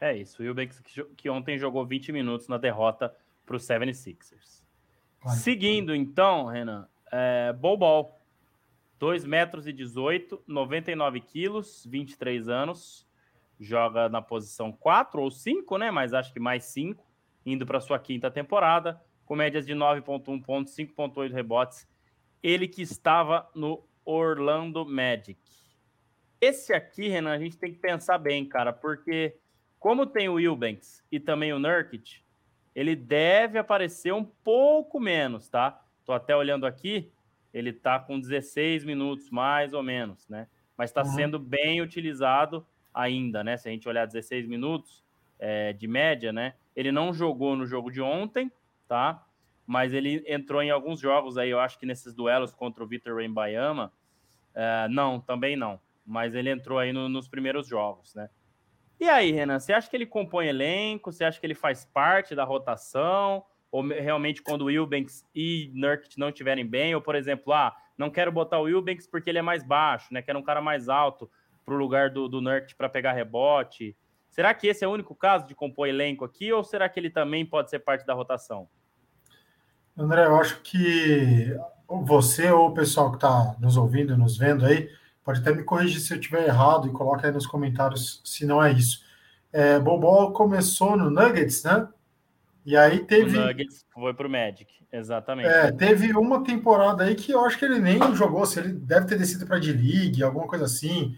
É 0.00 0.16
isso. 0.16 0.42
O 0.42 0.44
Eubanks 0.44 0.80
que 1.16 1.28
ontem 1.28 1.58
jogou 1.58 1.86
20 1.86 2.12
minutos 2.12 2.48
na 2.48 2.56
derrota 2.56 3.14
para 3.44 3.56
os 3.56 3.64
76ers. 3.64 4.62
Vai. 5.22 5.36
Seguindo, 5.36 5.94
então, 5.94 6.46
Renan, 6.46 6.88
é, 7.10 7.52
Bol 7.52 7.76
Ball. 7.76 8.18
2 8.98 9.24
metros 9.24 9.66
e 9.66 9.72
18, 9.72 10.44
99 10.46 11.20
quilos, 11.22 11.84
23 11.90 12.48
anos 12.48 13.04
joga 13.62 14.08
na 14.08 14.20
posição 14.20 14.72
4 14.72 15.20
ou 15.20 15.30
5, 15.30 15.78
né? 15.78 15.90
Mas 15.90 16.12
acho 16.12 16.32
que 16.32 16.40
mais 16.40 16.64
5, 16.64 17.04
indo 17.46 17.64
para 17.64 17.80
sua 17.80 17.98
quinta 17.98 18.30
temporada, 18.30 19.00
com 19.24 19.36
médias 19.36 19.64
de 19.64 19.74
9,1 19.74 20.42
pontos, 20.42 20.74
5,8 20.74 21.32
rebotes. 21.32 21.88
Ele 22.42 22.66
que 22.66 22.82
estava 22.82 23.48
no 23.54 23.84
Orlando 24.04 24.84
Magic. 24.84 25.40
Esse 26.40 26.74
aqui, 26.74 27.08
Renan, 27.08 27.32
a 27.32 27.38
gente 27.38 27.56
tem 27.56 27.72
que 27.72 27.78
pensar 27.78 28.18
bem, 28.18 28.44
cara, 28.44 28.72
porque 28.72 29.36
como 29.78 30.06
tem 30.06 30.28
o 30.28 30.34
Wilbanks 30.34 31.04
e 31.10 31.20
também 31.20 31.52
o 31.52 31.58
Nurkic, 31.58 32.22
ele 32.74 32.96
deve 32.96 33.58
aparecer 33.58 34.12
um 34.12 34.24
pouco 34.24 34.98
menos, 34.98 35.48
tá? 35.48 35.84
Tô 36.04 36.12
até 36.12 36.34
olhando 36.34 36.66
aqui. 36.66 37.12
ele 37.52 37.68
está 37.68 37.98
com 37.98 38.18
16 38.18 38.82
minutos, 38.82 39.28
mais 39.30 39.74
ou 39.74 39.82
menos, 39.82 40.26
né? 40.26 40.48
Mas 40.76 40.90
está 40.90 41.02
uhum. 41.02 41.12
sendo 41.14 41.38
bem 41.38 41.82
utilizado 41.82 42.66
ainda, 42.94 43.42
né? 43.42 43.56
Se 43.56 43.68
a 43.68 43.72
gente 43.72 43.88
olhar 43.88 44.06
16 44.06 44.46
minutos 44.46 45.02
é, 45.38 45.72
de 45.72 45.86
média, 45.86 46.32
né? 46.32 46.54
Ele 46.74 46.92
não 46.92 47.12
jogou 47.12 47.56
no 47.56 47.66
jogo 47.66 47.90
de 47.90 48.00
ontem, 48.00 48.50
tá? 48.86 49.24
Mas 49.66 49.92
ele 49.92 50.24
entrou 50.26 50.62
em 50.62 50.70
alguns 50.70 51.00
jogos 51.00 51.38
aí, 51.38 51.50
eu 51.50 51.60
acho 51.60 51.78
que 51.78 51.86
nesses 51.86 52.14
duelos 52.14 52.52
contra 52.52 52.82
o 52.82 52.86
Vitor 52.86 53.16
Wembayama. 53.16 53.92
É, 54.54 54.88
não, 54.88 55.20
também 55.20 55.56
não. 55.56 55.80
Mas 56.04 56.34
ele 56.34 56.50
entrou 56.50 56.78
aí 56.78 56.92
no, 56.92 57.08
nos 57.08 57.28
primeiros 57.28 57.66
jogos, 57.66 58.14
né? 58.14 58.28
E 59.00 59.08
aí, 59.08 59.32
Renan, 59.32 59.58
você 59.58 59.72
acha 59.72 59.90
que 59.90 59.96
ele 59.96 60.06
compõe 60.06 60.46
elenco? 60.46 61.12
Você 61.12 61.24
acha 61.24 61.40
que 61.40 61.46
ele 61.46 61.54
faz 61.54 61.84
parte 61.84 62.34
da 62.34 62.44
rotação? 62.44 63.44
Ou 63.70 63.82
realmente 63.88 64.42
quando 64.42 64.62
o 64.62 64.66
Wilbanks 64.66 65.26
e 65.34 65.72
Nurkic 65.74 66.18
não 66.18 66.28
estiverem 66.28 66.64
bem? 66.64 66.94
Ou, 66.94 67.00
por 67.00 67.16
exemplo, 67.16 67.52
ah, 67.52 67.74
não 67.98 68.10
quero 68.10 68.30
botar 68.30 68.60
o 68.60 68.64
Wilbanks 68.64 69.06
porque 69.06 69.30
ele 69.30 69.38
é 69.38 69.42
mais 69.42 69.64
baixo, 69.64 70.12
né? 70.12 70.22
Quero 70.22 70.38
um 70.38 70.42
cara 70.42 70.60
mais 70.60 70.88
alto 70.88 71.28
para 71.64 71.74
o 71.74 71.76
lugar 71.76 72.10
do, 72.10 72.28
do 72.28 72.40
Nurkic 72.40 72.74
para 72.74 72.88
pegar 72.88 73.12
rebote. 73.12 73.96
Será 74.30 74.54
que 74.54 74.66
esse 74.66 74.84
é 74.84 74.88
o 74.88 74.92
único 74.92 75.14
caso 75.14 75.46
de 75.46 75.54
compor 75.54 75.88
elenco 75.88 76.24
aqui? 76.24 76.52
Ou 76.52 76.64
será 76.64 76.88
que 76.88 76.98
ele 76.98 77.10
também 77.10 77.44
pode 77.44 77.70
ser 77.70 77.80
parte 77.80 78.06
da 78.06 78.14
rotação? 78.14 78.68
André, 79.96 80.24
eu 80.24 80.36
acho 80.36 80.60
que 80.62 81.54
você 81.86 82.50
ou 82.50 82.68
o 82.68 82.74
pessoal 82.74 83.10
que 83.10 83.18
está 83.18 83.54
nos 83.60 83.76
ouvindo, 83.76 84.16
nos 84.16 84.38
vendo 84.38 84.64
aí, 84.64 84.88
pode 85.22 85.40
até 85.40 85.52
me 85.52 85.62
corrigir 85.62 86.00
se 86.00 86.14
eu 86.14 86.18
estiver 86.18 86.46
errado 86.46 86.88
e 86.88 86.92
coloque 86.92 87.26
aí 87.26 87.32
nos 87.32 87.46
comentários 87.46 88.22
se 88.24 88.46
não 88.46 88.62
é 88.62 88.72
isso. 88.72 89.04
É, 89.52 89.78
Bobol 89.78 90.32
começou 90.32 90.96
no 90.96 91.10
Nuggets, 91.10 91.62
né? 91.64 91.86
E 92.64 92.76
aí 92.76 93.00
teve. 93.00 93.36
O 93.36 93.46
Nuggets 93.46 93.84
foi 93.92 94.14
pro 94.14 94.30
Magic, 94.30 94.72
exatamente. 94.90 95.48
É, 95.48 95.70
teve 95.72 96.16
uma 96.16 96.42
temporada 96.42 97.04
aí 97.04 97.14
que 97.14 97.32
eu 97.32 97.44
acho 97.44 97.58
que 97.58 97.64
ele 97.64 97.78
nem 97.78 97.98
jogou, 98.14 98.46
se 98.46 98.60
ele 98.60 98.72
deve 98.72 99.06
ter 99.06 99.18
descido 99.18 99.46
para 99.46 99.58
D-League, 99.58 100.22
alguma 100.22 100.46
coisa 100.46 100.64
assim. 100.64 101.14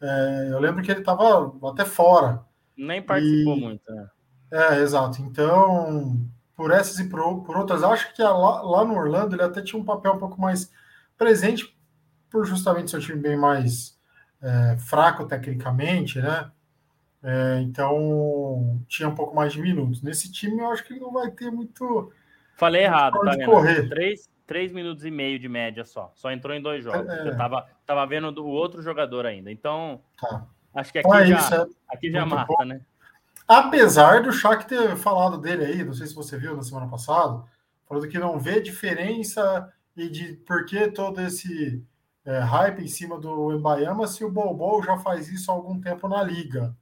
É, 0.00 0.48
eu 0.50 0.58
lembro 0.60 0.82
que 0.82 0.90
ele 0.90 1.00
estava 1.00 1.52
até 1.70 1.84
fora. 1.84 2.44
Nem 2.76 3.02
participou 3.02 3.56
e... 3.56 3.60
muito, 3.60 3.92
né? 3.92 4.08
É, 4.50 4.80
exato. 4.80 5.20
Então, 5.22 6.20
por 6.56 6.70
essas 6.70 6.98
e 6.98 7.08
por, 7.08 7.42
por 7.44 7.56
outras, 7.56 7.82
acho 7.82 8.12
que 8.14 8.22
lá, 8.22 8.62
lá, 8.62 8.84
no 8.84 8.94
Orlando 8.94 9.34
ele 9.34 9.42
até 9.42 9.60
tinha 9.62 9.80
um 9.80 9.84
papel 9.84 10.14
um 10.14 10.18
pouco 10.18 10.40
mais 10.40 10.72
presente, 11.16 11.76
por 12.30 12.46
justamente 12.46 12.90
seu 12.90 13.00
time 13.00 13.20
bem 13.20 13.36
mais 13.36 13.98
é, 14.42 14.76
fraco 14.76 15.26
tecnicamente, 15.26 16.20
né? 16.20 16.50
É, 17.22 17.60
então 17.62 18.80
tinha 18.86 19.08
um 19.08 19.14
pouco 19.14 19.34
mais 19.34 19.52
de 19.52 19.60
minutos. 19.60 20.02
Nesse 20.02 20.30
time 20.30 20.60
eu 20.60 20.70
acho 20.70 20.84
que 20.84 20.92
ele 20.92 21.00
não 21.00 21.12
vai 21.12 21.30
ter 21.30 21.50
muito. 21.50 22.12
Falei 22.56 22.84
errado, 22.84 23.20
tá 23.20 23.36
vendo? 23.36 23.88
Três, 23.88 24.28
três 24.46 24.72
minutos 24.72 25.04
e 25.04 25.10
meio 25.10 25.38
de 25.38 25.48
média 25.48 25.84
só. 25.84 26.12
Só 26.14 26.30
entrou 26.30 26.54
em 26.54 26.62
dois 26.62 26.82
jogos. 26.84 27.08
É, 27.08 27.28
eu 27.28 27.36
tava, 27.36 27.68
tava 27.88 28.06
vendo 28.06 28.28
o 28.44 28.46
outro 28.46 28.82
jogador 28.82 29.24
ainda. 29.24 29.50
Então, 29.50 30.02
tá. 30.20 30.46
acho 30.74 30.92
que 30.92 30.98
aqui 30.98 31.08
então 31.08 31.18
é 31.18 31.26
já, 31.26 31.56
é 31.56 31.66
aqui 31.88 32.12
já 32.12 32.26
mata, 32.26 32.46
bom. 32.46 32.64
né? 32.66 32.82
Apesar 33.48 34.22
do 34.22 34.30
Shaq 34.30 34.66
ter 34.66 34.94
falado 34.96 35.38
dele 35.38 35.64
aí, 35.64 35.82
não 35.82 35.94
sei 35.94 36.06
se 36.06 36.14
você 36.14 36.36
viu 36.36 36.54
na 36.54 36.62
semana 36.62 36.86
passada, 36.86 37.42
falando 37.88 38.06
que 38.06 38.18
não 38.18 38.38
vê 38.38 38.60
diferença 38.60 39.72
e 39.96 40.06
de 40.10 40.34
por 40.34 40.66
que 40.66 40.90
todo 40.90 41.18
esse 41.22 41.82
é, 42.26 42.40
hype 42.40 42.82
em 42.82 42.88
cima 42.88 43.18
do 43.18 43.54
Embayama 43.54 44.06
se 44.06 44.22
o 44.22 44.30
Bobo 44.30 44.82
já 44.82 44.98
faz 44.98 45.28
isso 45.30 45.50
há 45.50 45.54
algum 45.54 45.80
tempo 45.80 46.06
na 46.06 46.22
liga. 46.22 46.76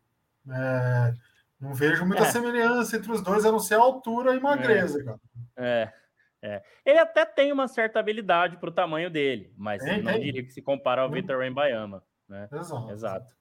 É, 0.51 1.15
não 1.61 1.73
vejo 1.73 2.05
muita 2.05 2.25
é. 2.25 2.31
semelhança 2.33 2.97
entre 2.97 3.13
os 3.13 3.23
dois, 3.23 3.45
a 3.45 3.53
não 3.53 3.61
ser 3.61 3.77
a 3.77 3.83
altura 3.83 4.35
e 4.35 4.41
magreza, 4.41 5.01
é. 5.01 5.05
cara. 5.05 5.21
É, 5.57 5.93
é. 6.47 6.63
Ele 6.85 6.99
até 6.99 7.25
tem 7.25 7.53
uma 7.53 7.67
certa 7.67 7.99
habilidade 7.99 8.57
para 8.57 8.69
o 8.69 8.73
tamanho 8.73 9.11
dele, 9.11 9.53
mas 9.57 9.83
tem, 9.83 10.01
não 10.01 10.13
tem. 10.13 10.23
diria 10.23 10.45
que 10.45 10.53
se 10.53 10.63
compara 10.63 11.03
ao 11.03 11.11
Vitor 11.11 11.45
Embayama. 11.45 12.05
Né? 12.29 12.49
Exato. 12.53 12.91
Exato. 12.93 13.37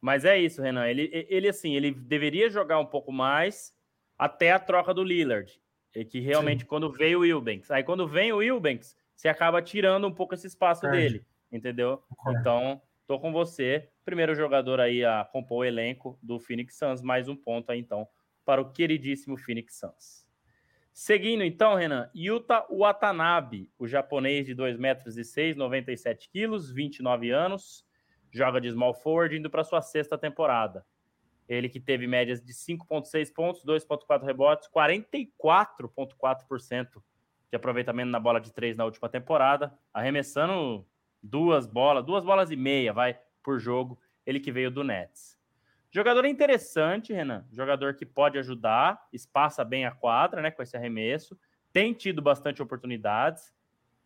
Mas 0.00 0.24
é 0.24 0.38
isso, 0.38 0.62
Renan. 0.62 0.86
Ele, 0.86 1.10
ele, 1.28 1.48
assim, 1.48 1.74
ele 1.74 1.90
deveria 1.90 2.48
jogar 2.48 2.78
um 2.78 2.86
pouco 2.86 3.12
mais 3.12 3.74
até 4.18 4.52
a 4.52 4.58
troca 4.58 4.92
do 4.92 5.02
Lillard. 5.02 5.60
Que 6.08 6.20
realmente, 6.20 6.60
Sim. 6.60 6.66
quando 6.66 6.90
veio 6.92 7.18
o 7.18 7.22
Wilbanks. 7.22 7.70
Aí, 7.70 7.82
quando 7.82 8.06
vem 8.06 8.32
o 8.32 8.36
Wilbanks, 8.36 8.96
você 9.16 9.28
acaba 9.28 9.60
tirando 9.60 10.06
um 10.06 10.14
pouco 10.14 10.34
esse 10.34 10.46
espaço 10.46 10.88
dele, 10.88 11.26
entendeu? 11.50 12.02
Então, 12.28 12.80
tô 13.06 13.18
com 13.18 13.32
você. 13.32 13.90
Primeiro 14.04 14.34
jogador 14.34 14.80
aí 14.80 15.04
a 15.04 15.24
compor 15.24 15.58
o 15.58 15.64
elenco 15.64 16.18
do 16.22 16.38
Phoenix 16.38 16.76
Suns. 16.76 17.02
Mais 17.02 17.28
um 17.28 17.36
ponto 17.36 17.70
aí, 17.72 17.80
então, 17.80 18.06
para 18.44 18.60
o 18.60 18.72
queridíssimo 18.72 19.36
Phoenix 19.36 19.78
Suns. 19.78 20.19
Seguindo, 21.02 21.42
então, 21.42 21.76
Renan, 21.76 22.10
Yuta 22.14 22.66
Watanabe, 22.70 23.70
o 23.78 23.88
japonês 23.88 24.44
de 24.44 24.52
2 24.52 24.76
metros 24.76 25.16
e 25.16 25.24
6, 25.24 25.56
97 25.56 26.28
quilos, 26.28 26.70
29 26.70 27.30
anos 27.30 27.86
joga 28.30 28.60
de 28.60 28.70
small 28.70 28.92
forward, 28.92 29.34
indo 29.34 29.48
para 29.48 29.64
sua 29.64 29.80
sexta 29.80 30.18
temporada. 30.18 30.84
Ele 31.48 31.70
que 31.70 31.80
teve 31.80 32.06
médias 32.06 32.42
de 32.42 32.52
5,6 32.52 33.32
pontos, 33.32 33.64
2,4 33.64 34.26
rebotes, 34.26 34.68
44,4% 34.68 37.02
de 37.50 37.56
aproveitamento 37.56 38.10
na 38.10 38.20
bola 38.20 38.38
de 38.38 38.52
três 38.52 38.76
na 38.76 38.84
última 38.84 39.08
temporada, 39.08 39.72
arremessando 39.94 40.86
duas 41.22 41.66
bolas, 41.66 42.04
duas 42.04 42.22
bolas 42.22 42.50
e 42.50 42.56
meia, 42.56 42.92
vai, 42.92 43.18
por 43.42 43.58
jogo. 43.58 43.98
Ele 44.26 44.38
que 44.38 44.52
veio 44.52 44.70
do 44.70 44.84
Nets. 44.84 45.39
Jogador 45.90 46.24
interessante, 46.24 47.12
Renan. 47.12 47.44
Jogador 47.50 47.94
que 47.94 48.06
pode 48.06 48.38
ajudar, 48.38 49.00
espaça 49.12 49.64
bem 49.64 49.84
a 49.84 49.90
quadra, 49.90 50.40
né, 50.40 50.50
com 50.50 50.62
esse 50.62 50.76
arremesso. 50.76 51.36
Tem 51.72 51.92
tido 51.92 52.22
bastante 52.22 52.62
oportunidades, 52.62 53.52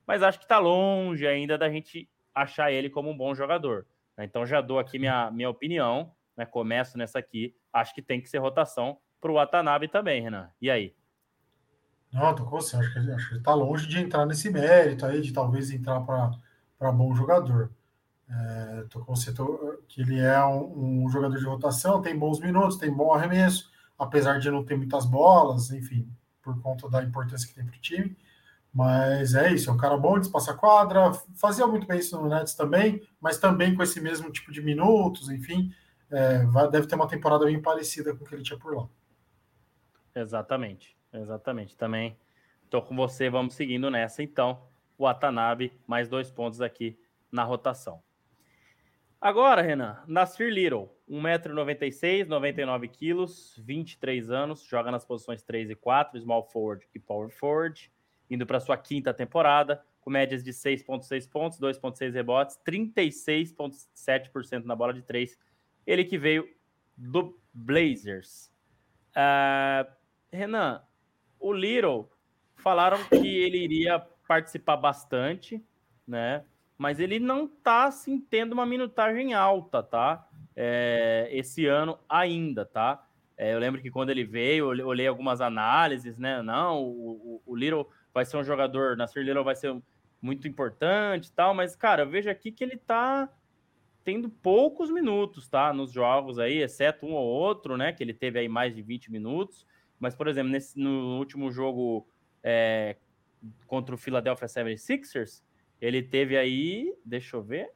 mas 0.07 0.23
acho 0.23 0.39
que 0.39 0.45
está 0.45 0.59
longe 0.59 1.27
ainda 1.27 1.59
da 1.59 1.69
gente 1.69 2.09
achar 2.35 2.73
ele 2.73 2.89
como 2.89 3.11
um 3.11 3.17
bom 3.17 3.35
jogador. 3.35 3.87
Né? 4.17 4.25
Então 4.25 4.47
já 4.47 4.61
dou 4.61 4.79
aqui 4.79 4.99
minha, 4.99 5.31
minha 5.31 5.51
opinião, 5.51 6.15
né? 6.37 6.45
Começo 6.45 6.99
nessa 6.99 7.19
aqui. 7.19 7.55
Acho 7.73 7.95
que 7.95 8.03
tem 8.03 8.21
que 8.21 8.29
ser 8.29 8.39
rotação 8.39 8.99
para 9.21 9.31
o 9.31 9.35
Watanabe 9.35 9.89
também, 9.89 10.23
Renan. 10.23 10.51
E 10.61 10.71
aí? 10.71 10.95
Não, 12.13 12.35
tô 12.35 12.45
com 12.45 12.51
você. 12.51 12.77
Acho 12.77 12.93
que, 12.93 13.01
que 13.01 13.35
está 13.37 13.55
longe 13.55 13.87
de 13.89 13.99
entrar 13.99 14.27
nesse 14.27 14.51
mérito 14.51 15.05
aí, 15.05 15.21
de 15.21 15.33
talvez 15.33 15.71
entrar 15.71 16.01
para 16.01 16.93
bom 16.93 17.15
jogador. 17.15 17.71
É, 18.29 18.85
tô 18.89 19.05
com 19.05 19.15
você, 19.15 19.33
que 19.87 20.01
ele 20.01 20.19
é 20.19 20.43
um, 20.45 21.05
um, 21.05 21.09
jogador 21.11 21.39
de 21.39 21.45
rotação, 21.45 22.01
tem 22.01 22.19
bons 22.19 22.41
minutos, 22.41 22.79
tem 22.79 22.91
bom 22.91 23.13
arremesso, 23.13 23.71
apesar 23.99 24.39
de 24.39 24.51
não 24.51 24.65
ter 24.65 24.77
muitas 24.77 25.05
bolas, 25.05 25.71
enfim, 25.71 26.09
por 26.43 26.61
conta 26.61 26.89
da 26.89 27.03
importância 27.03 27.47
que 27.47 27.55
tem 27.55 27.67
para 27.67 27.77
o 27.77 27.81
time. 27.81 28.17
Mas 28.73 29.35
é 29.35 29.53
isso, 29.53 29.71
é 29.71 29.73
um 29.73 29.77
cara 29.77 29.97
bom 29.97 30.19
de 30.19 30.27
espaçar 30.27 30.57
quadra, 30.57 31.13
fazia 31.37 31.67
muito 31.67 31.87
bem 31.87 32.01
isso 32.01 32.21
no 32.21 32.29
Nets 32.29 32.55
também, 32.55 33.07
mas 33.21 33.39
também 33.39 33.75
com 33.75 33.83
esse 33.83 34.01
mesmo 34.01 34.33
tipo 34.33 34.51
de 34.51 34.61
minutos, 34.61 35.29
enfim, 35.29 35.73
é, 36.11 36.45
vai, 36.47 36.69
deve 36.69 36.87
ter 36.87 36.97
uma 36.97 37.07
temporada 37.07 37.45
bem 37.45 37.61
parecida 37.61 38.15
com 38.17 38.25
o 38.25 38.27
que 38.27 38.35
ele 38.35 38.43
tinha 38.43 38.59
por 38.59 38.75
lá. 38.75 38.89
Exatamente, 40.15 40.97
exatamente. 41.13 41.77
Também 41.77 42.17
estou 42.65 42.83
com 42.83 42.97
você, 42.97 43.31
vamos 43.31 43.55
seguindo 43.55 43.91
nessa 43.91 44.23
então. 44.23 44.67
O 44.97 45.05
Watanabe, 45.05 45.73
mais 45.87 46.09
dois 46.09 46.31
pontos 46.31 46.61
aqui 46.61 46.99
na 47.31 47.45
rotação. 47.45 48.03
Agora, 49.25 49.63
Renan, 49.63 50.05
Nasir 50.07 50.53
Little, 50.53 50.95
1,96m, 51.09 52.27
99kg, 52.27 53.59
23 53.59 54.31
anos, 54.31 54.63
joga 54.63 54.91
nas 54.91 55.03
posições 55.03 55.43
3 55.43 55.71
e 55.71 55.75
4, 55.75 56.21
small 56.21 56.45
forward 56.51 56.87
e 56.95 56.99
power 56.99 57.31
forward 57.31 57.91
indo 58.29 58.45
para 58.45 58.61
sua 58.61 58.77
quinta 58.77 59.15
temporada, 59.15 59.83
com 60.03 60.11
médias 60.11 60.45
de 60.45 60.51
6,6 60.51 61.27
pontos, 61.27 61.59
2,6 61.59 62.13
rebotes, 62.13 62.61
36,7% 62.69 64.67
na 64.67 64.77
bola 64.77 64.93
de 64.93 65.01
três. 65.01 65.39
Ele 65.87 66.05
que 66.05 66.19
veio 66.19 66.47
do 66.95 67.41
Blazers. 67.51 68.53
Uh, 69.17 69.91
Renan, 70.31 70.83
o 71.41 71.51
Little 71.51 72.11
falaram 72.57 73.03
que 73.05 73.39
ele 73.39 73.57
iria 73.57 73.99
participar 74.29 74.77
bastante, 74.77 75.65
né? 76.07 76.45
Mas 76.77 76.99
ele 76.99 77.19
não 77.19 77.47
tá 77.47 77.85
assim, 77.85 78.19
tendo 78.19 78.53
uma 78.53 78.67
minutagem 78.67 79.33
alta, 79.35 79.83
tá? 79.83 80.29
É, 80.57 81.29
esse 81.31 81.67
ano 81.67 81.99
ainda, 82.09 82.65
tá? 82.65 83.07
É, 83.37 83.55
eu 83.55 83.59
lembro 83.59 83.81
que 83.83 83.91
quando 83.91 84.11
ele 84.11 84.25
veio, 84.25 84.73
eu 84.75 84.87
olhei 84.87 85.07
algumas 85.07 85.41
análises, 85.41 86.19
né? 86.19 86.43
Não, 86.43 86.83
o, 86.83 87.41
o, 87.47 87.53
o 87.53 87.57
Little 87.57 87.89
vai 88.13 88.25
ser 88.25 88.37
um 88.37 88.45
jogador, 88.45 88.97
na 88.97 89.07
Little 89.17 89.45
vai 89.45 89.57
ser 89.57 89.77
muito 90.23 90.49
importante 90.49 91.27
e 91.29 91.33
tal, 91.33 91.53
mas, 91.53 91.77
cara, 91.77 92.03
eu 92.03 92.09
vejo 92.09 92.31
aqui 92.31 92.51
que 92.51 92.65
ele 92.65 92.77
tá 92.77 93.29
tendo 94.05 94.29
poucos 94.29 94.91
minutos, 94.91 95.49
tá? 95.49 95.73
Nos 95.73 95.91
jogos 95.91 96.39
aí, 96.39 96.63
exceto 96.63 97.07
um 97.07 97.13
ou 97.13 97.27
outro, 97.27 97.77
né? 97.77 97.93
Que 97.93 98.05
ele 98.05 98.15
teve 98.15 98.39
aí 98.39 98.49
mais 98.49 98.75
de 98.75 98.83
20 98.83 99.11
minutos. 99.11 99.67
Mas, 99.99 100.15
por 100.15 100.29
exemplo, 100.29 100.53
nesse, 100.53 100.79
no 100.79 101.19
último 101.19 101.51
jogo 101.51 102.07
é, 102.43 102.97
contra 103.67 103.95
o 103.95 103.99
Philadelphia 103.99 104.47
76ers, 104.47 105.43
ele 105.85 106.03
teve 106.03 106.37
aí, 106.37 106.95
deixa 107.05 107.37
eu 107.37 107.43
ver, 107.43 107.71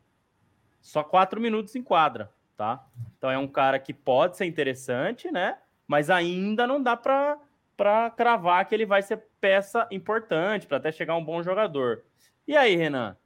só 0.80 1.02
quatro 1.02 1.38
minutos 1.38 1.76
em 1.76 1.82
quadra, 1.82 2.32
tá? 2.56 2.86
Então 3.18 3.30
é 3.30 3.36
um 3.36 3.46
cara 3.46 3.78
que 3.78 3.92
pode 3.92 4.36
ser 4.38 4.46
interessante, 4.46 5.30
né? 5.30 5.58
Mas 5.86 6.08
ainda 6.08 6.66
não 6.66 6.82
dá 6.82 6.96
para 6.96 7.38
para 7.76 8.10
cravar 8.10 8.66
que 8.66 8.74
ele 8.74 8.84
vai 8.84 9.02
ser 9.02 9.22
peça 9.40 9.86
importante 9.92 10.66
para 10.66 10.78
até 10.78 10.90
chegar 10.90 11.14
um 11.14 11.24
bom 11.24 11.40
jogador. 11.44 12.02
E 12.44 12.56
aí, 12.56 12.74
Renan, 12.74 13.16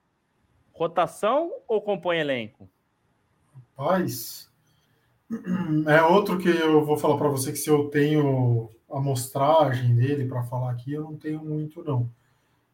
Rotação 0.74 1.50
ou 1.66 1.80
compõe 1.80 2.18
elenco? 2.18 2.68
Rapaz, 3.78 4.50
é 5.88 6.02
outro 6.02 6.38
que 6.38 6.50
eu 6.50 6.84
vou 6.84 6.98
falar 6.98 7.16
para 7.16 7.28
você 7.28 7.50
que 7.50 7.56
se 7.56 7.70
eu 7.70 7.88
tenho 7.88 8.68
a 8.90 8.98
amostragem 8.98 9.94
dele 9.94 10.26
para 10.26 10.42
falar 10.42 10.72
aqui, 10.72 10.92
eu 10.92 11.02
não 11.02 11.16
tenho 11.16 11.42
muito, 11.42 11.82
não. 11.82 12.10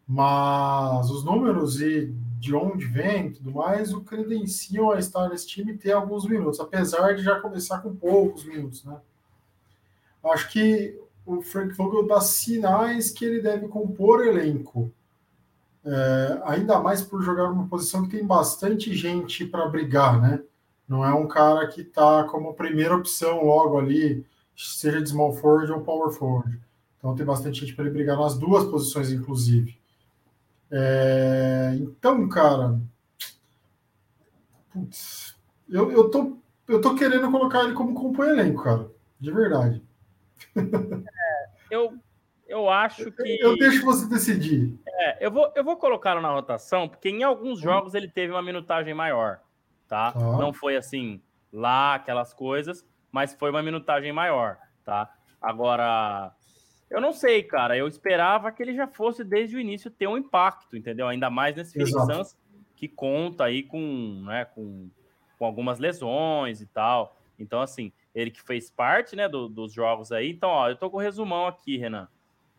Mas 0.09 1.11
os 1.11 1.23
números 1.23 1.83
e 1.83 2.07
de 2.38 2.55
onde 2.55 2.87
vem 2.87 3.27
e 3.27 3.31
tudo 3.33 3.50
mais, 3.50 3.93
o 3.93 4.00
credenciam 4.00 4.91
a 4.91 4.99
estar 4.99 5.29
nesse 5.29 5.47
time 5.47 5.77
ter 5.77 5.93
alguns 5.93 6.27
minutos, 6.27 6.61
apesar 6.61 7.15
de 7.15 7.23
já 7.23 7.38
começar 7.41 7.81
com 7.81 7.95
poucos 7.95 8.45
minutos, 8.45 8.85
né? 8.85 8.97
Acho 10.25 10.50
que 10.50 10.99
o 11.27 11.43
Frank 11.43 11.75
Vogel 11.75 12.07
dá 12.07 12.21
sinais 12.21 13.11
que 13.11 13.25
ele 13.25 13.43
deve 13.43 13.69
compor 13.69 14.27
elenco. 14.27 14.91
É, 15.85 16.41
ainda 16.45 16.79
mais 16.81 17.03
por 17.03 17.23
jogar 17.23 17.49
numa 17.49 17.67
posição 17.67 18.05
que 18.05 18.17
tem 18.17 18.27
bastante 18.27 18.95
gente 18.95 19.45
para 19.45 19.69
brigar, 19.69 20.21
né? 20.21 20.41
Não 20.88 21.05
é 21.05 21.12
um 21.12 21.27
cara 21.27 21.67
que 21.67 21.83
está 21.83 22.25
como 22.25 22.55
primeira 22.55 22.97
opção 22.97 23.45
logo 23.45 23.79
ali, 23.79 24.25
seja 24.57 25.03
de 25.03 25.11
small 25.11 25.35
forward 25.35 25.71
ou 25.71 25.81
power 25.81 26.11
forward. 26.11 26.59
Então 26.99 27.15
tem 27.15 27.27
bastante 27.27 27.61
gente 27.61 27.75
para 27.75 27.85
ele 27.85 27.95
brigar 27.95 28.17
nas 28.17 28.37
duas 28.37 28.65
posições, 28.65 29.12
inclusive. 29.12 29.79
É, 30.71 31.77
então, 31.81 32.29
cara, 32.29 32.79
putz, 34.71 35.37
eu, 35.69 35.91
eu, 35.91 36.11
tô, 36.11 36.39
eu 36.69 36.81
tô 36.81 36.95
querendo 36.95 37.31
colocar 37.31 37.65
ele 37.65 37.73
como 37.73 37.95
companheiro 37.95 38.41
elenco, 38.41 38.63
cara, 38.63 38.91
de 39.19 39.33
verdade. 39.33 39.83
É, 40.57 41.49
eu, 41.71 41.99
eu 42.47 42.69
acho 42.69 43.11
que. 43.11 43.39
Eu 43.41 43.57
deixo 43.57 43.85
você 43.85 44.07
decidir. 44.09 44.79
É, 44.87 45.27
eu 45.27 45.31
vou, 45.31 45.53
eu 45.57 45.65
vou 45.65 45.77
colocá-lo 45.77 46.21
na 46.21 46.33
rotação, 46.33 46.89
porque 46.89 47.09
em 47.09 47.23
alguns 47.23 47.61
jogos 47.61 47.95
ele 47.95 48.09
teve 48.09 48.33
uma 48.33 48.43
minutagem 48.43 48.95
maior 48.95 49.41
tá? 49.89 50.13
tá? 50.13 50.19
Não 50.19 50.53
foi 50.53 50.77
assim 50.77 51.21
lá 51.53 51.95
aquelas 51.95 52.35
coisas, 52.35 52.87
mas 53.11 53.33
foi 53.33 53.51
uma 53.51 53.63
minutagem 53.63 54.13
maior, 54.13 54.59
tá? 54.85 55.11
Agora, 55.41 56.33
eu 56.90 57.00
não 57.00 57.12
sei, 57.12 57.42
cara. 57.42 57.76
Eu 57.76 57.87
esperava 57.87 58.50
que 58.50 58.62
ele 58.62 58.75
já 58.75 58.87
fosse 58.87 59.23
desde 59.23 59.57
o 59.57 59.61
início 59.61 59.90
ter 59.90 60.07
um 60.07 60.16
impacto, 60.16 60.76
entendeu? 60.76 61.09
Ainda 61.09 61.28
mais 61.28 61.54
nesse 61.57 61.73
Phoenix 61.73 61.92
Suns 61.92 62.37
que 62.78 62.87
conta 62.87 63.45
aí 63.45 63.64
com, 63.64 64.23
né, 64.25 64.45
com, 64.45 64.88
com 65.37 65.45
algumas 65.45 65.80
lesões 65.80 66.61
e 66.61 66.66
tal. 66.66 67.16
Então, 67.37 67.61
assim, 67.61 67.92
ele 68.14 68.30
que 68.30 68.40
fez 68.40 68.71
parte, 68.71 69.16
né, 69.16 69.28
do, 69.28 69.49
dos 69.49 69.73
jogos 69.73 70.12
aí. 70.12 70.30
Então, 70.30 70.49
ó, 70.49 70.68
eu 70.68 70.76
tô 70.76 70.88
com 70.88 70.97
o 70.97 71.00
resumão 71.00 71.47
aqui, 71.47 71.76
Renan. 71.76 72.09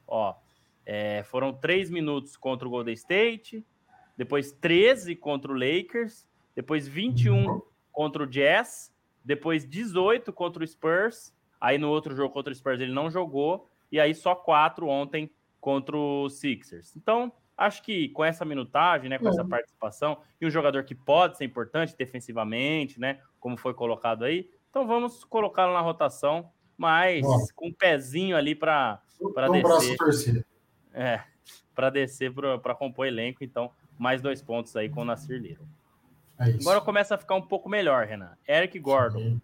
Ó, 0.05 0.35
é, 0.85 1.23
foram 1.23 1.53
três 1.53 1.89
minutos 1.89 2.35
contra 2.35 2.67
o 2.67 2.71
Golden 2.71 2.93
State, 2.95 3.65
depois 4.17 4.51
13 4.51 5.15
contra 5.15 5.51
o 5.51 5.55
Lakers, 5.55 6.27
depois 6.53 6.87
21 6.87 7.47
uhum. 7.47 7.61
contra 7.91 8.23
o 8.23 8.27
Jazz, 8.27 8.93
depois 9.23 9.65
18 9.65 10.33
contra 10.33 10.63
o 10.63 10.67
Spurs, 10.67 11.33
aí 11.61 11.77
no 11.77 11.89
outro 11.89 12.13
jogo 12.13 12.33
contra 12.33 12.51
o 12.51 12.55
Spurs 12.55 12.81
ele 12.81 12.91
não 12.91 13.09
jogou, 13.09 13.68
e 13.91 13.99
aí 13.99 14.13
só 14.13 14.35
quatro 14.35 14.87
ontem 14.87 15.29
contra 15.59 15.95
o 15.95 16.29
Sixers. 16.29 16.95
Então, 16.95 17.31
acho 17.57 17.83
que 17.83 18.09
com 18.09 18.23
essa 18.23 18.45
minutagem, 18.45 19.09
né, 19.09 19.19
com 19.19 19.27
essa 19.27 19.43
participação, 19.43 20.19
e 20.39 20.45
um 20.45 20.49
jogador 20.49 20.83
que 20.83 20.95
pode 20.95 21.37
ser 21.37 21.45
importante 21.45 21.95
defensivamente, 21.97 22.99
né, 22.99 23.19
como 23.39 23.57
foi 23.57 23.73
colocado 23.73 24.23
aí, 24.23 24.49
então 24.69 24.87
vamos 24.87 25.23
colocá-lo 25.23 25.73
na 25.73 25.81
rotação, 25.81 26.51
mas 26.77 27.25
com 27.53 27.67
um 27.67 27.73
pezinho 27.73 28.37
ali 28.37 28.55
para 28.55 29.01
descer. 29.51 30.45
É, 30.93 31.23
para 31.75 31.89
descer 31.89 32.33
para 32.33 32.75
compor 32.75 33.07
elenco, 33.07 33.43
então 33.43 33.71
mais 33.97 34.21
dois 34.21 34.41
pontos 34.41 34.75
aí 34.75 34.89
com 34.89 35.01
o 35.01 35.05
Nasir 35.05 35.41
Little. 35.41 35.67
É 36.39 36.45
Agora 36.61 36.79
começa 36.79 37.15
a 37.15 37.17
ficar 37.17 37.35
um 37.35 37.41
pouco 37.41 37.67
melhor, 37.67 38.05
Renan. 38.05 38.31
Eric 38.47 38.79
Gordon. 38.79 39.39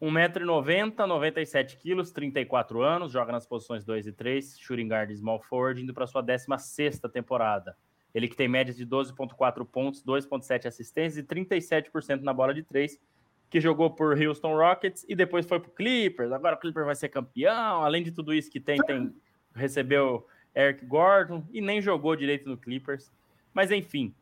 1,90m, 0.00 1.06
97 1.06 1.78
kg, 1.78 2.02
34 2.12 2.82
anos, 2.82 3.12
joga 3.12 3.32
nas 3.32 3.46
posições 3.46 3.84
2 3.84 4.06
e 4.06 4.12
3, 4.12 4.58
shooting 4.58 4.88
guard 4.88 5.10
small 5.14 5.40
forward, 5.42 5.82
indo 5.82 5.94
para 5.94 6.06
sua 6.06 6.22
16 6.22 7.00
temporada. 7.12 7.76
Ele 8.14 8.28
que 8.28 8.36
tem 8.36 8.48
médias 8.48 8.76
de 8.76 8.86
12,4 8.86 9.66
pontos, 9.66 10.02
2,7 10.04 10.66
assistências 10.66 11.16
e 11.16 11.26
37% 11.26 12.22
na 12.22 12.32
bola 12.32 12.52
de 12.52 12.62
3, 12.62 12.98
que 13.48 13.60
jogou 13.60 13.90
por 13.90 14.20
Houston 14.20 14.56
Rockets 14.56 15.04
e 15.08 15.14
depois 15.14 15.46
foi 15.46 15.60
para 15.60 15.70
Clippers. 15.70 16.32
Agora 16.32 16.56
o 16.56 16.58
Clippers 16.58 16.86
vai 16.86 16.94
ser 16.94 17.08
campeão. 17.08 17.82
Além 17.84 18.02
de 18.02 18.10
tudo 18.10 18.34
isso 18.34 18.50
que 18.50 18.60
tem, 18.60 18.78
tem 18.78 19.14
recebeu 19.54 20.26
Eric 20.54 20.84
Gordon 20.84 21.44
e 21.52 21.60
nem 21.60 21.80
jogou 21.80 22.16
direito 22.16 22.48
no 22.48 22.56
Clippers. 22.56 23.12
Mas 23.54 23.70
enfim, 23.70 24.14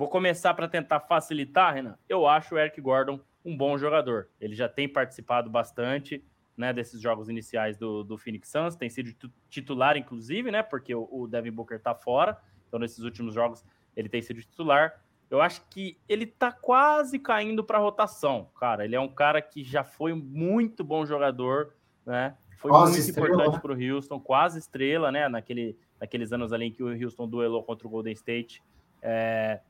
Vou 0.00 0.08
começar 0.08 0.54
para 0.54 0.66
tentar 0.66 1.00
facilitar, 1.00 1.74
Renan. 1.74 1.94
Eu 2.08 2.26
acho 2.26 2.54
o 2.54 2.58
Eric 2.58 2.80
Gordon 2.80 3.20
um 3.44 3.56
bom 3.56 3.76
jogador. 3.78 4.28
Ele 4.40 4.54
já 4.54 4.68
tem 4.68 4.88
participado 4.88 5.50
bastante 5.50 6.24
né, 6.56 6.72
desses 6.72 7.00
jogos 7.00 7.28
iniciais 7.28 7.78
do, 7.78 8.04
do 8.04 8.18
Phoenix 8.18 8.50
Suns, 8.50 8.76
tem 8.76 8.90
sido 8.90 9.14
titular, 9.48 9.96
inclusive, 9.96 10.50
né? 10.50 10.62
Porque 10.62 10.94
o, 10.94 11.08
o 11.10 11.26
Devin 11.26 11.50
Booker 11.50 11.78
está 11.78 11.94
fora. 11.94 12.38
Então, 12.68 12.78
nesses 12.78 13.02
últimos 13.02 13.32
jogos, 13.32 13.64
ele 13.96 14.08
tem 14.08 14.20
sido 14.20 14.40
titular. 14.40 15.02
Eu 15.30 15.40
acho 15.40 15.62
que 15.70 15.96
ele 16.08 16.24
está 16.24 16.52
quase 16.52 17.18
caindo 17.18 17.64
para 17.64 17.78
rotação, 17.78 18.50
cara. 18.58 18.84
Ele 18.84 18.94
é 18.94 19.00
um 19.00 19.08
cara 19.08 19.40
que 19.40 19.64
já 19.64 19.82
foi 19.82 20.12
muito 20.12 20.84
bom 20.84 21.06
jogador, 21.06 21.74
né? 22.04 22.36
Foi 22.58 22.70
quase 22.70 22.92
muito 22.92 23.08
estrela, 23.08 23.28
importante 23.28 23.54
né? 23.54 23.60
para 23.60 23.72
o 23.72 23.94
Houston, 23.94 24.20
quase 24.20 24.58
estrela, 24.58 25.10
né? 25.10 25.28
Naquele, 25.28 25.78
naqueles 25.98 26.32
anos 26.32 26.52
ali 26.52 26.66
em 26.66 26.72
que 26.72 26.82
o 26.82 26.88
Houston 26.88 27.26
duelou 27.26 27.62
contra 27.62 27.86
o 27.86 27.90
Golden 27.90 28.12
State. 28.12 28.62
É, 29.00 29.60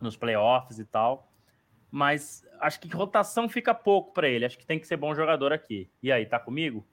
nos 0.00 0.16
playoffs 0.16 0.78
e 0.78 0.84
tal. 0.84 1.29
Mas 1.90 2.44
acho 2.60 2.80
que 2.80 2.88
rotação 2.88 3.48
fica 3.48 3.74
pouco 3.74 4.12
para 4.12 4.28
ele. 4.28 4.44
Acho 4.44 4.58
que 4.58 4.66
tem 4.66 4.78
que 4.78 4.86
ser 4.86 4.96
bom 4.96 5.14
jogador 5.14 5.52
aqui. 5.52 5.88
E 6.02 6.12
aí, 6.12 6.26
tá 6.26 6.38
comigo? 6.38 6.84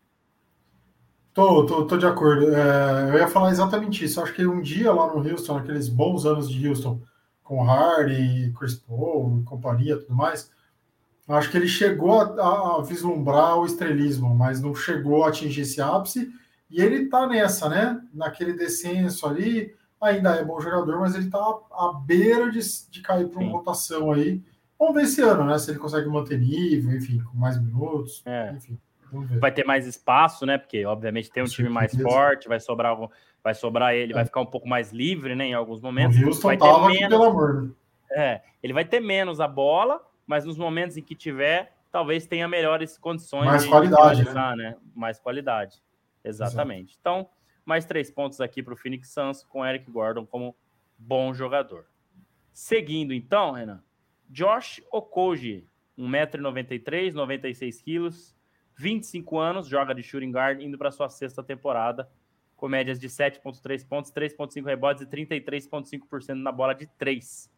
Tô, 1.34 1.66
tô, 1.66 1.86
tô 1.86 1.98
de 1.98 2.06
acordo. 2.06 2.54
É, 2.56 3.10
eu 3.12 3.20
ia 3.20 3.28
falar 3.28 3.52
exatamente 3.52 4.04
isso. 4.04 4.20
Acho 4.22 4.34
que 4.34 4.48
um 4.48 4.62
dia 4.62 4.92
lá 4.92 5.08
no 5.08 5.20
Houston, 5.20 5.54
naqueles 5.54 5.88
bons 5.88 6.26
anos 6.26 6.50
de 6.50 6.68
Houston, 6.68 7.00
com 7.44 7.64
Hardy, 7.64 8.52
Chris 8.58 8.76
Paul, 8.76 9.44
companhia, 9.46 9.98
tudo 9.98 10.14
mais, 10.14 10.52
acho 11.30 11.50
que 11.50 11.56
ele 11.56 11.68
chegou 11.68 12.20
a, 12.20 12.78
a, 12.78 12.82
vislumbrar 12.82 13.58
o 13.58 13.66
estrelismo, 13.66 14.36
mas 14.36 14.60
não 14.62 14.76
chegou 14.76 15.24
a 15.24 15.30
atingir 15.30 15.62
esse 15.62 15.82
ápice. 15.82 16.30
E 16.70 16.82
ele 16.82 17.08
tá 17.08 17.26
nessa, 17.26 17.70
né? 17.70 18.02
Naquele 18.14 18.54
descenso 18.54 19.26
ali, 19.26 19.74
ainda 20.02 20.36
é 20.36 20.44
bom 20.44 20.60
jogador, 20.60 21.00
mas 21.00 21.16
ele 21.16 21.26
está 21.26 21.40
à 21.40 21.94
beira 22.06 22.52
de, 22.52 22.60
de 22.90 23.02
cair 23.02 23.30
para 23.30 23.40
uma 23.42 23.52
rotação 23.52 24.12
aí. 24.12 24.44
Vamos 24.80 24.96
ver 24.96 25.04
esse 25.04 25.22
ano, 25.22 25.44
né? 25.44 25.58
Se 25.58 25.72
ele 25.72 25.80
consegue 25.80 26.08
manter 26.08 26.40
nível, 26.40 26.96
enfim, 26.96 27.20
com 27.20 27.38
mais 27.38 27.62
minutos, 27.62 28.22
é. 28.26 28.54
enfim. 28.56 28.80
Vai 29.40 29.52
ter 29.52 29.66
mais 29.66 29.88
espaço, 29.88 30.46
né? 30.46 30.58
Porque, 30.58 30.86
obviamente, 30.86 31.32
tem 31.32 31.42
um 31.42 31.48
time 31.48 31.70
mais 31.70 31.96
forte, 31.96 32.48
vai 32.48 32.60
sobrar, 32.60 32.96
vai 33.44 33.54
sobrar 33.54 33.94
ele, 33.94 34.12
é. 34.12 34.16
vai 34.16 34.26
ficar 34.26 34.42
um 34.42 34.46
pouco 34.46 34.68
mais 34.68 34.92
livre, 34.92 35.34
né? 35.34 35.46
Em 35.46 35.54
alguns 35.54 35.82
momentos. 35.82 36.18
O 36.18 36.26
Houston 36.26 36.48
vai 36.48 36.58
ter 36.58 36.80
menos, 36.88 37.10
pelo 37.10 37.24
amor, 37.24 37.64
né? 37.64 37.72
É, 38.12 38.42
ele 38.62 38.74
vai 38.74 38.86
ter 38.86 39.00
menos 39.00 39.40
a 39.40 39.48
bola, 39.48 40.02
mas 40.26 40.46
nos 40.46 40.58
momentos 40.58 40.98
em 40.98 41.02
que 41.02 41.16
tiver, 41.16 41.74
talvez 41.92 42.28
tenha 42.28 42.48
melhores 42.48 42.98
condições 42.98 43.46
mais 43.46 43.64
de 43.64 43.70
qualidade, 43.70 44.24
né? 44.26 44.56
né? 44.56 44.76
Mais 44.96 45.20
qualidade. 45.20 45.82
Exatamente. 46.24 46.92
Exato. 46.92 47.00
Então, 47.00 47.30
mais 47.66 47.86
três 47.86 48.12
pontos 48.12 48.40
aqui 48.42 48.62
para 48.62 48.74
o 48.74 48.78
Phoenix 48.78 49.10
Suns 49.10 49.44
com 49.44 49.66
Eric 49.66 49.90
Gordon 49.90 50.26
como 50.26 50.56
bom 50.98 51.34
jogador. 51.34 51.86
Seguindo 52.52 53.14
então, 53.14 53.52
Renan, 53.52 53.84
Josh 54.30 54.82
Okoji, 54.92 55.68
1,93m, 55.98 57.14
96kg, 57.14 58.36
25 58.76 59.40
anos, 59.40 59.68
joga 59.68 59.94
de 59.94 60.04
shooting 60.04 60.32
guard, 60.32 60.62
indo 60.62 60.78
para 60.78 60.92
sua 60.92 61.10
sexta 61.10 61.42
temporada, 61.42 62.10
com 62.56 62.68
médias 62.68 63.00
de 63.00 63.08
7,3 63.08 63.88
pontos, 63.88 64.12
3,5 64.12 64.66
rebotes 64.66 65.04
e 65.04 65.06
33,5% 65.08 66.34
na 66.34 66.52
bola 66.52 66.74
de 66.74 66.88
3. 66.88 67.52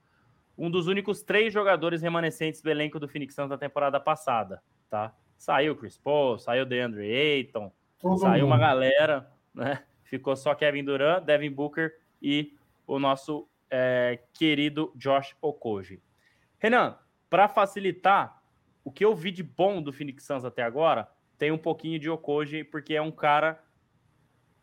Um 0.58 0.70
dos 0.70 0.88
únicos 0.88 1.22
três 1.22 1.54
jogadores 1.54 2.02
remanescentes 2.02 2.62
do 2.62 2.70
elenco 2.70 3.00
do 3.00 3.08
Phoenix 3.08 3.34
Suns 3.34 3.50
na 3.50 3.58
temporada 3.58 4.00
passada, 4.00 4.62
tá? 4.90 5.16
Saiu 5.38 5.76
Chris 5.76 5.98
Paul, 5.98 6.38
saiu 6.38 6.66
DeAndre 6.66 7.10
Ayton, 7.14 7.72
Todo 7.98 8.20
saiu 8.20 8.44
mundo. 8.44 8.48
uma 8.48 8.58
galera, 8.58 9.32
né? 9.54 9.84
ficou 10.04 10.36
só 10.36 10.54
Kevin 10.56 10.84
Durant, 10.84 11.24
Devin 11.24 11.52
Booker 11.52 11.94
e 12.22 12.58
o 12.86 13.00
nosso 13.00 13.48
é, 13.70 14.20
querido 14.34 14.92
Josh 14.96 15.36
Okoji. 15.42 16.02
Renan, 16.60 16.98
para 17.30 17.48
facilitar, 17.48 18.44
o 18.84 18.92
que 18.92 19.04
eu 19.04 19.16
vi 19.16 19.32
de 19.32 19.44
bom 19.44 19.82
do 19.82 19.94
Phoenix 19.94 20.24
Suns 20.26 20.44
até 20.44 20.62
agora 20.62 21.10
tem 21.38 21.52
um 21.52 21.58
pouquinho 21.58 21.98
de 21.98 22.10
Okoji, 22.10 22.66
porque 22.66 22.94
é 22.94 23.02
um 23.02 23.12
cara 23.12 23.64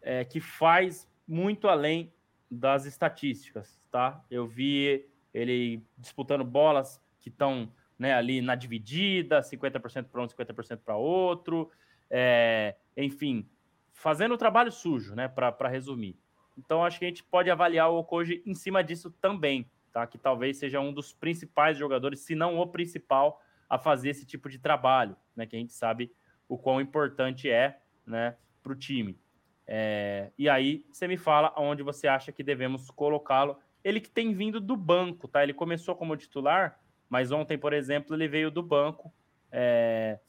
é, 0.02 0.24
que 0.24 0.40
faz 0.40 1.10
muito 1.26 1.68
além 1.68 2.12
das 2.50 2.84
estatísticas, 2.84 3.88
tá? 3.90 4.22
Eu 4.30 4.46
vi 4.46 5.08
ele 5.32 5.82
disputando 5.96 6.44
bolas 6.44 7.02
que 7.18 7.30
estão 7.30 7.72
né, 7.98 8.12
ali 8.12 8.42
na 8.42 8.54
dividida, 8.54 9.40
50% 9.40 10.04
para 10.04 10.22
um, 10.22 10.26
50% 10.26 10.80
para 10.84 10.96
outro. 10.96 11.70
É, 12.10 12.76
enfim, 12.96 13.48
fazendo 13.92 14.34
o 14.34 14.38
trabalho 14.38 14.70
sujo, 14.70 15.14
né? 15.14 15.28
Para 15.28 15.68
resumir. 15.68 16.16
Então, 16.58 16.84
acho 16.84 16.98
que 16.98 17.04
a 17.04 17.08
gente 17.08 17.24
pode 17.24 17.50
avaliar 17.50 17.90
o 17.90 17.98
Okoji 17.98 18.42
em 18.46 18.54
cima 18.54 18.84
disso 18.84 19.10
também, 19.10 19.70
tá? 19.96 20.06
Que 20.06 20.18
talvez 20.18 20.58
seja 20.58 20.78
um 20.78 20.92
dos 20.92 21.14
principais 21.14 21.78
jogadores, 21.78 22.20
se 22.20 22.34
não 22.34 22.58
o 22.58 22.66
principal, 22.66 23.40
a 23.66 23.78
fazer 23.78 24.10
esse 24.10 24.26
tipo 24.26 24.46
de 24.50 24.58
trabalho, 24.58 25.16
né? 25.34 25.46
Que 25.46 25.56
a 25.56 25.58
gente 25.58 25.72
sabe 25.72 26.12
o 26.46 26.58
quão 26.58 26.82
importante 26.82 27.50
é, 27.50 27.80
né, 28.06 28.36
para 28.62 28.72
o 28.72 28.76
time. 28.76 29.18
É, 29.66 30.30
e 30.36 30.50
aí 30.50 30.84
você 30.92 31.08
me 31.08 31.16
fala 31.16 31.50
onde 31.56 31.82
você 31.82 32.06
acha 32.06 32.30
que 32.30 32.42
devemos 32.42 32.90
colocá-lo. 32.90 33.56
Ele 33.82 33.98
que 33.98 34.10
tem 34.10 34.34
vindo 34.34 34.60
do 34.60 34.76
banco, 34.76 35.26
tá? 35.26 35.42
Ele 35.42 35.54
começou 35.54 35.96
como 35.96 36.14
titular, 36.14 36.78
mas 37.08 37.32
ontem, 37.32 37.56
por 37.56 37.72
exemplo, 37.72 38.14
ele 38.14 38.28
veio 38.28 38.50
do 38.50 38.62
banco. 38.62 39.10
É, 39.50 40.20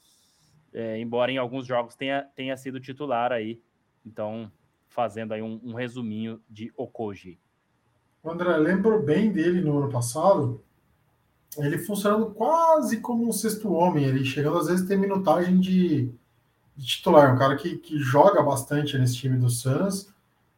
é, 0.72 0.98
embora 0.98 1.30
em 1.30 1.36
alguns 1.36 1.66
jogos 1.66 1.94
tenha, 1.94 2.22
tenha 2.34 2.56
sido 2.56 2.80
titular 2.80 3.32
aí. 3.32 3.60
Então, 4.04 4.50
fazendo 4.86 5.34
aí 5.34 5.42
um, 5.42 5.60
um 5.62 5.74
resuminho 5.74 6.42
de 6.48 6.72
Okoji. 6.74 7.38
André, 8.24 8.56
lembro 8.56 9.02
bem 9.02 9.32
dele 9.32 9.60
no 9.60 9.78
ano 9.78 9.90
passado, 9.90 10.62
ele 11.56 11.78
funcionando 11.78 12.26
quase 12.26 13.00
como 13.00 13.28
um 13.28 13.32
sexto 13.32 13.72
homem, 13.72 14.04
ele 14.04 14.24
chegando 14.24 14.58
às 14.58 14.66
vezes 14.66 14.84
a 14.84 14.88
ter 14.88 14.96
minutagem 14.96 15.58
de, 15.58 16.12
de 16.76 16.86
titular, 16.86 17.34
um 17.34 17.38
cara 17.38 17.56
que, 17.56 17.76
que 17.76 17.98
joga 17.98 18.42
bastante 18.42 18.98
nesse 18.98 19.16
time 19.16 19.36
do 19.36 19.48
Suns, 19.48 20.12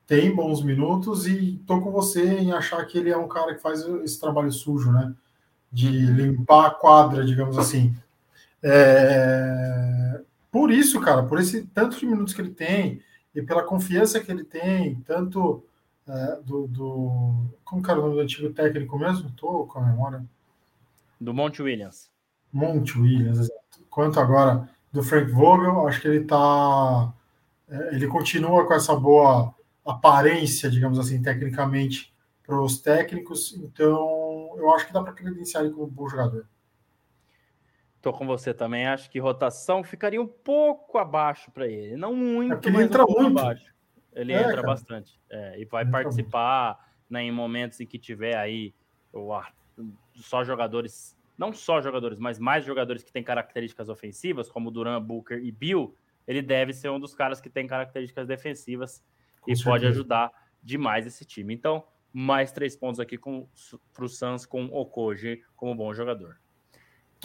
tem 0.07 0.35
bons 0.35 0.63
minutos 0.63 1.27
e 1.29 1.63
tô 1.67 1.81
com 1.81 1.93
você 1.93 2.39
em 2.39 2.51
achar 2.51 2.85
que 2.85 2.99
ele 2.99 3.11
é 3.11 3.17
um 3.17 3.29
cara 3.29 3.55
que 3.55 3.63
faz 3.63 3.83
esse 4.03 4.19
trabalho 4.19 4.51
sujo, 4.51 4.91
né? 4.91 5.15
De 5.71 5.89
limpar 5.89 6.67
a 6.67 6.71
quadra, 6.71 7.25
digamos 7.25 7.57
assim. 7.57 7.95
É... 8.61 10.21
Por 10.51 10.73
isso, 10.73 11.01
cara, 11.01 11.23
por 11.23 11.39
esse 11.39 11.63
tanto 11.67 11.97
de 11.97 12.07
minutos 12.07 12.35
que 12.35 12.41
ele 12.41 12.51
tem 12.51 13.01
e 13.33 13.41
pela 13.41 13.63
confiança 13.63 14.19
que 14.19 14.33
ele 14.33 14.43
tem, 14.43 14.97
tanto 15.07 15.63
é, 16.11 16.41
do, 16.43 16.67
do, 16.67 17.45
Como 17.65 17.83
que 17.83 17.91
era 17.91 18.01
o 18.01 18.03
nome 18.03 18.17
do 18.17 18.21
antigo 18.21 18.53
técnico 18.53 18.99
mesmo? 18.99 19.29
Estou 19.29 19.67
com 19.67 19.79
a 19.79 19.87
memória. 19.87 20.25
Do 21.21 21.33
Monte 21.33 21.63
Williams. 21.63 22.11
Monte 22.53 22.99
Williams, 22.99 23.39
exato. 23.39 23.87
Quanto 23.89 24.19
agora 24.19 24.69
do 24.93 25.05
Frank 25.05 25.31
Vogel, 25.31 25.87
acho 25.87 26.01
que 26.01 26.09
ele 26.09 26.23
está. 26.23 27.13
É, 27.69 27.95
ele 27.95 28.09
continua 28.09 28.67
com 28.67 28.75
essa 28.75 28.97
boa 28.97 29.55
aparência, 29.87 30.69
digamos 30.69 30.99
assim, 30.99 31.23
tecnicamente, 31.23 32.13
para 32.45 32.61
os 32.61 32.81
técnicos. 32.81 33.55
Então, 33.55 34.55
eu 34.57 34.75
acho 34.75 34.87
que 34.87 34.93
dá 34.93 35.03
para 35.03 35.13
credenciar 35.13 35.63
ele 35.63 35.73
como 35.73 35.87
um 35.87 35.91
bom 35.91 36.09
jogador. 36.09 36.45
Estou 37.97 38.13
com 38.13 38.27
você 38.27 38.53
também. 38.53 38.89
Acho 38.89 39.09
que 39.11 39.21
rotação 39.21 39.85
ficaria 39.85 40.21
um 40.21 40.27
pouco 40.27 40.99
abaixo 40.99 41.53
para 41.53 41.69
ele. 41.69 41.97
Não 41.97 42.17
muito, 42.17 42.69
é 42.69 42.73
ele 42.73 42.83
entra 42.83 43.05
um 43.05 43.13
muito. 43.13 43.39
abaixo. 43.39 43.71
Ele 44.15 44.33
é, 44.33 44.41
entra 44.41 44.57
cara. 44.57 44.67
bastante. 44.67 45.21
É, 45.31 45.61
e 45.61 45.65
vai 45.65 45.85
participar 45.87 46.93
né, 47.09 47.23
em 47.23 47.33
momentos 47.33 47.81
em 47.81 47.87
que 47.87 47.99
tiver 47.99 48.37
aí 48.37 48.75
só 50.15 50.45
jogadores, 50.45 51.17
não 51.37 51.53
só 51.53 51.81
jogadores, 51.81 52.19
mas 52.19 52.39
mais 52.39 52.65
jogadores 52.65 53.03
que 53.03 53.13
têm 53.13 53.23
características 53.23 53.89
ofensivas, 53.89 54.51
como 54.51 54.71
Duran, 54.71 55.01
Booker 55.01 55.39
e 55.39 55.51
Bill. 55.51 55.95
Ele 56.27 56.43
deve 56.43 56.73
ser 56.73 56.91
um 56.91 57.01
dos 57.01 57.15
caras 57.15 57.41
que 57.41 57.51
tem 57.51 57.67
características 57.67 58.27
defensivas 58.27 59.03
Com 59.41 59.51
e 59.51 59.57
certeza. 59.57 59.71
pode 59.71 59.87
ajudar 59.87 60.33
demais 60.63 61.07
esse 61.07 61.25
time. 61.25 61.55
Então, 61.55 61.85
mais 62.13 62.53
três 62.53 62.77
pontos 62.77 63.01
aqui 63.01 63.19
para 63.19 64.05
o 64.05 64.09
Suns 64.09 64.45
com 64.45 64.67
Okoji 64.67 65.43
como 65.57 65.75
bom 65.75 65.93
jogador. 65.95 66.41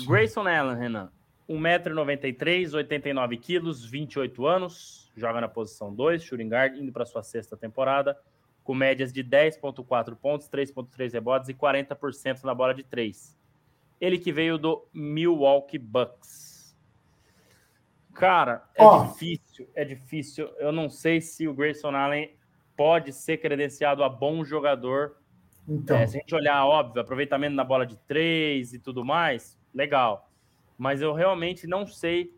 Grayson 0.06 0.48
Allen, 0.48 0.78
Renan. 0.78 1.12
1,93m, 1.50 2.72
89kg, 2.72 3.90
28 3.90 4.48
anos, 4.48 5.12
joga 5.16 5.42
na 5.42 5.48
posição 5.48 5.94
2, 5.94 6.24
shooting 6.24 6.50
guard, 6.50 6.78
indo 6.78 6.92
para 6.92 7.06
sua 7.06 7.24
sexta 7.24 7.56
temporada, 7.56 8.18
com 8.64 8.74
médias 8.74 9.14
de 9.14 9.24
10,4 9.24 10.16
pontos, 10.16 10.50
3,3 10.50 11.14
rebotes 11.14 11.50
e 11.50 11.54
40% 11.54 12.44
na 12.44 12.54
bola 12.54 12.74
de 12.74 12.84
3. 12.84 13.38
Ele 14.02 14.18
que 14.18 14.32
veio 14.32 14.58
do 14.58 14.88
Milwaukee 14.92 15.78
Bucks. 15.78 16.76
Cara, 18.14 18.64
é 18.74 18.84
oh. 18.84 19.04
difícil, 19.06 19.70
é 19.76 19.86
difícil. 19.86 20.48
Eu 20.58 20.72
não 20.72 20.90
sei 20.90 21.22
se 21.22 21.48
o 21.48 21.54
Grayson 21.54 21.90
Allen 21.96 22.36
pode 22.76 23.14
ser 23.14 23.38
credenciado 23.38 24.04
a 24.04 24.10
bom 24.10 24.44
jogador. 24.44 25.18
Então. 25.68 25.98
É, 25.98 26.08
se 26.08 26.18
a 26.18 26.20
gente 26.22 26.34
olhar, 26.34 26.66
óbvio, 26.66 27.02
aproveitamento 27.02 27.56
na 27.56 27.64
bola 27.64 27.86
de 27.86 27.98
3 28.08 28.74
e 28.74 28.80
tudo 28.80 29.04
mais, 29.04 29.60
legal. 29.74 30.30
Mas 30.78 31.02
eu 31.02 31.14
realmente 31.14 31.68
não 31.68 31.86
sei 31.88 32.34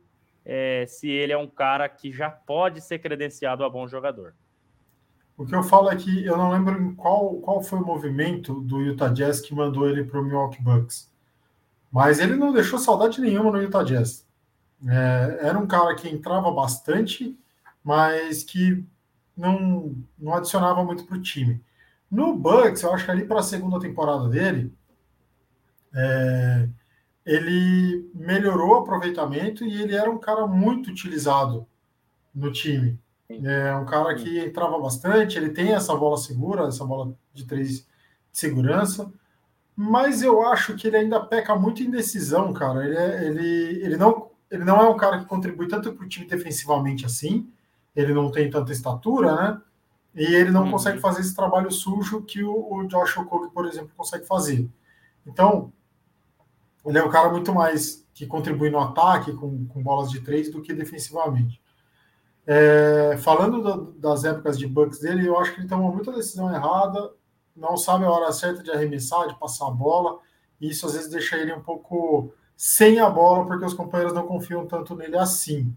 é, 0.46 0.86
se 0.88 1.10
ele 1.10 1.34
é 1.34 1.38
um 1.38 1.48
cara 1.48 1.90
que 1.90 2.12
já 2.12 2.30
pode 2.30 2.82
ser 2.82 3.00
credenciado 3.00 3.64
a 3.64 3.70
bom 3.70 3.88
jogador. 3.88 4.34
O 5.38 5.46
que 5.46 5.54
eu 5.54 5.62
falo 5.62 5.90
é 5.92 5.96
que 5.96 6.26
eu 6.26 6.36
não 6.36 6.52
lembro 6.52 6.82
em 6.82 6.96
qual, 6.96 7.36
qual 7.36 7.62
foi 7.62 7.80
o 7.80 7.86
movimento 7.86 8.60
do 8.62 8.82
Utah 8.82 9.10
Jazz 9.10 9.42
que 9.42 9.54
mandou 9.54 9.88
ele 9.88 10.04
para 10.04 10.20
o 10.20 10.24
Milwaukee 10.24 10.62
Bucks. 10.62 11.12
Mas 11.92 12.20
ele 12.20 12.36
não 12.36 12.52
deixou 12.52 12.80
saudade 12.80 13.22
nenhuma 13.22 13.52
no 13.52 13.62
Utah 13.62 13.84
Jazz. 13.84 14.28
É, 14.88 15.40
era 15.48 15.60
um 15.60 15.68
cara 15.68 15.94
que 15.96 16.10
entrava 16.10 16.52
bastante, 16.52 17.38
mas 17.84 18.44
que 18.44 18.84
não, 19.36 19.96
não 20.18 20.34
adicionava 20.34 20.84
muito 20.84 21.06
para 21.06 21.18
o 21.18 21.22
time. 21.22 21.64
No 22.10 22.36
Bucks, 22.36 22.82
eu 22.82 22.94
acho 22.94 23.06
que 23.06 23.12
ali 23.12 23.26
para 23.26 23.40
a 23.40 23.44
segunda 23.44 23.80
temporada 23.80 24.28
dele, 24.30 24.74
é, 25.94 26.68
ele 27.28 28.10
melhorou 28.16 28.72
o 28.72 28.76
aproveitamento 28.76 29.66
e 29.66 29.82
ele 29.82 29.94
era 29.94 30.10
um 30.10 30.18
cara 30.18 30.48
muito 30.48 30.90
utilizado 30.90 31.68
no 32.34 32.52
time. 32.54 32.98
É 33.30 33.76
um 33.76 33.86
cara 33.86 34.16
que 34.16 34.40
entrava 34.40 34.80
bastante, 34.80 35.38
ele 35.38 35.50
tem 35.50 35.74
essa 35.74 35.94
bola 35.94 36.16
segura, 36.16 36.68
essa 36.68 36.86
bola 36.86 37.14
de 37.34 37.46
três 37.46 37.80
de 37.80 37.86
segurança, 38.32 39.12
mas 39.76 40.22
eu 40.22 40.42
acho 40.42 40.76
que 40.76 40.88
ele 40.88 40.96
ainda 40.96 41.20
peca 41.20 41.54
muito 41.54 41.84
em 41.84 41.92
decisão, 41.92 42.54
cara. 42.54 42.86
Ele, 42.86 42.98
é, 42.98 43.28
ele, 43.28 43.84
ele, 43.84 43.98
não, 43.98 44.30
ele 44.50 44.64
não 44.64 44.80
é 44.82 44.88
um 44.88 44.96
cara 44.96 45.20
que 45.20 45.26
contribui 45.26 45.68
tanto 45.68 45.92
para 45.92 46.06
o 46.06 46.08
time 46.10 46.26
defensivamente 46.26 47.06
assim, 47.06 47.52
ele 47.94 48.14
não 48.14 48.32
tem 48.32 48.50
tanta 48.50 48.72
estatura, 48.72 49.36
né? 49.36 49.62
E 50.16 50.24
ele 50.24 50.50
não 50.50 50.64
uhum. 50.64 50.72
consegue 50.72 51.00
fazer 51.00 51.22
esse 51.22 51.36
trabalho 51.36 51.70
sujo 51.70 52.22
que 52.22 52.42
o, 52.42 52.74
o 52.74 52.88
Josh 52.88 53.18
Okogie, 53.18 53.52
por 53.52 53.68
exemplo, 53.68 53.92
consegue 53.98 54.26
fazer. 54.26 54.68
Então, 55.26 55.72
ele 56.90 57.00
é 57.00 57.04
um 57.04 57.10
cara 57.10 57.30
muito 57.30 57.54
mais 57.54 58.06
que 58.14 58.26
contribui 58.26 58.70
no 58.70 58.80
ataque 58.80 59.34
com, 59.34 59.66
com 59.68 59.84
bolas 59.84 60.10
de 60.10 60.22
três 60.22 60.52
do 60.52 60.62
que 60.62 60.74
defensivamente. 60.74 61.62
É, 62.46 63.18
falando 63.18 63.62
do, 63.62 63.92
das 64.00 64.24
épocas 64.24 64.58
de 64.58 64.66
bugs 64.66 65.00
dele, 65.00 65.28
eu 65.28 65.38
acho 65.38 65.54
que 65.54 65.60
ele 65.60 65.68
tomou 65.68 65.94
muita 65.94 66.14
decisão 66.14 66.54
errada, 66.54 67.12
não 67.56 67.76
sabe 67.76 68.06
a 68.06 68.10
hora 68.10 68.32
certa 68.32 68.64
de 68.64 68.72
arremessar, 68.72 69.28
de 69.28 69.38
passar 69.38 69.68
a 69.68 69.72
bola, 69.72 70.20
e 70.62 70.70
isso 70.70 70.86
às 70.86 70.94
vezes 70.94 71.10
deixa 71.10 71.38
ele 71.38 71.54
um 71.54 71.62
pouco 71.62 72.34
sem 72.56 73.00
a 73.00 73.10
bola, 73.10 73.46
porque 73.46 73.66
os 73.66 73.74
companheiros 73.74 74.16
não 74.16 74.26
confiam 74.26 74.66
tanto 74.66 74.96
nele 74.96 75.18
assim. 75.18 75.76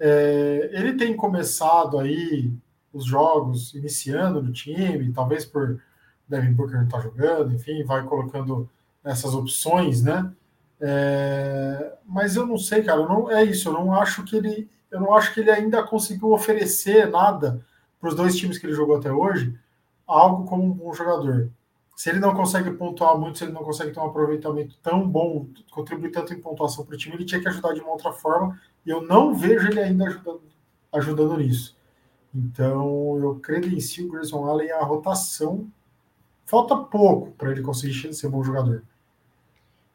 É, 0.00 0.70
ele 0.72 0.94
tem 0.94 1.16
começado 1.16 1.98
aí 1.98 2.52
os 2.92 3.04
jogos 3.04 3.72
iniciando 3.74 4.42
no 4.42 4.52
time, 4.52 5.12
talvez 5.12 5.44
por 5.44 5.80
Devin 6.28 6.52
Booker 6.52 6.76
não 6.76 6.84
estar 6.84 6.98
tá 6.98 7.04
jogando, 7.04 7.54
enfim, 7.54 7.84
vai 7.84 8.04
colocando 8.04 8.68
essas 9.04 9.34
opções, 9.34 10.02
né? 10.02 10.32
É, 10.80 11.96
mas 12.06 12.36
eu 12.36 12.46
não 12.46 12.56
sei, 12.56 12.82
cara, 12.82 13.02
não 13.06 13.30
é 13.30 13.44
isso. 13.44 13.68
Eu 13.68 13.72
não 13.72 13.92
acho 13.92 14.24
que 14.24 14.36
ele, 14.36 14.68
eu 14.90 15.00
não 15.00 15.14
acho 15.14 15.34
que 15.34 15.40
ele 15.40 15.50
ainda 15.50 15.82
conseguiu 15.82 16.32
oferecer 16.32 17.08
nada 17.10 17.64
para 18.00 18.08
os 18.08 18.14
dois 18.14 18.36
times 18.36 18.58
que 18.58 18.66
ele 18.66 18.74
jogou 18.74 18.96
até 18.96 19.10
hoje, 19.12 19.58
algo 20.06 20.44
como 20.44 20.64
um 20.64 20.72
bom 20.72 20.92
jogador. 20.92 21.50
Se 21.96 22.10
ele 22.10 22.20
não 22.20 22.32
consegue 22.32 22.70
pontuar 22.70 23.18
muito, 23.18 23.38
se 23.38 23.44
ele 23.44 23.52
não 23.52 23.64
consegue 23.64 23.90
ter 23.92 23.98
um 23.98 24.06
aproveitamento 24.06 24.76
tão 24.80 25.06
bom, 25.08 25.48
contribuir 25.70 26.12
tanto 26.12 26.32
em 26.32 26.40
pontuação 26.40 26.84
para 26.84 26.94
o 26.94 26.96
time, 26.96 27.16
ele 27.16 27.24
tinha 27.24 27.40
que 27.40 27.48
ajudar 27.48 27.74
de 27.74 27.80
uma 27.80 27.90
outra 27.90 28.12
forma. 28.12 28.58
E 28.86 28.90
eu 28.90 29.02
não 29.02 29.34
vejo 29.34 29.66
ele 29.66 29.80
ainda 29.80 30.06
ajudando, 30.06 30.42
ajudando 30.92 31.36
nisso. 31.38 31.76
Então, 32.32 33.18
eu 33.18 33.34
credencio 33.40 34.06
o 34.06 34.12
Grayson 34.12 34.46
Allen 34.46 34.70
a 34.70 34.84
rotação. 34.84 35.68
Falta 36.48 36.74
pouco 36.74 37.32
para 37.32 37.50
ele 37.50 37.60
conseguir 37.60 38.14
ser 38.14 38.28
bom 38.30 38.42
jogador. 38.42 38.82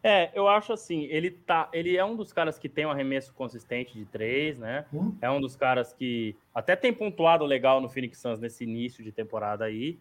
É, 0.04 0.30
eu 0.36 0.48
acho 0.48 0.72
assim, 0.72 1.06
ele 1.06 1.32
tá, 1.32 1.68
ele 1.74 1.98
é 1.98 2.06
um 2.06 2.16
dos 2.16 2.32
caras 2.32 2.60
que 2.60 2.70
tem 2.70 2.86
um 2.86 2.92
arremesso 2.92 3.34
consistente 3.34 3.98
de 3.98 4.06
três, 4.06 4.60
né? 4.60 4.86
Hum. 4.94 5.16
É 5.20 5.32
um 5.32 5.42
dos 5.42 5.56
caras 5.56 5.94
que 5.94 6.36
até 6.54 6.76
tem 6.76 6.94
pontuado 6.94 7.44
legal 7.44 7.82
no 7.82 7.90
Phoenix 7.90 8.20
Suns 8.20 8.40
nesse 8.40 8.66
início 8.66 9.04
de 9.04 9.12
temporada 9.12 9.66
aí. 9.66 9.98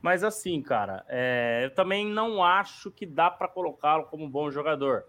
Mas 0.00 0.24
assim, 0.24 0.60
cara, 0.60 1.04
é, 1.08 1.60
eu 1.66 1.70
também 1.70 2.04
não 2.04 2.42
acho 2.42 2.90
que 2.90 3.06
dá 3.06 3.30
para 3.30 3.46
colocá-lo 3.46 4.06
como 4.06 4.24
um 4.24 4.30
bom 4.30 4.50
jogador. 4.50 5.04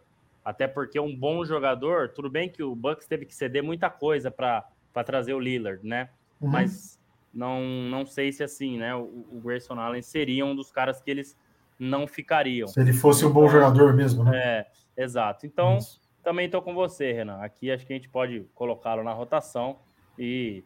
Até 0.46 0.68
porque 0.68 1.00
um 1.00 1.16
bom 1.16 1.44
jogador, 1.44 2.10
tudo 2.10 2.30
bem 2.30 2.50
que 2.50 2.62
o 2.62 2.76
Bucks 2.76 3.08
teve 3.08 3.26
que 3.26 3.34
ceder 3.34 3.64
muita 3.64 3.90
coisa 3.90 4.30
para 4.30 4.64
trazer 5.04 5.34
o 5.34 5.40
Lillard, 5.40 5.84
né? 5.84 6.10
Uhum. 6.40 6.50
Mas 6.50 7.00
não, 7.34 7.62
não 7.90 8.06
sei 8.06 8.32
se 8.32 8.44
assim, 8.44 8.78
né? 8.78 8.96
O, 8.96 9.26
o 9.32 9.42
Grayson 9.44 9.74
Allen 9.74 10.02
seria 10.02 10.46
um 10.46 10.56
dos 10.56 10.72
caras 10.72 11.02
que 11.02 11.10
eles 11.10 11.38
não 11.80 12.08
ficariam. 12.08 12.68
Se 12.68 12.80
ele 12.80 12.94
fosse 12.94 13.26
um 13.26 13.32
bom 13.32 13.48
jogador 13.50 13.94
mesmo, 13.94 14.24
né? 14.24 14.38
É, 14.38 14.68
exato. 14.96 15.46
Então, 15.46 15.78
Isso. 15.78 16.00
também 16.24 16.46
estou 16.46 16.62
com 16.62 16.74
você, 16.74 17.12
Renan. 17.12 17.40
Aqui 17.42 17.72
acho 17.72 17.86
que 17.86 17.94
a 17.94 17.96
gente 17.96 18.10
pode 18.10 18.46
colocá-lo 18.54 19.04
na 19.04 19.12
rotação 19.12 19.80
e 20.18 20.64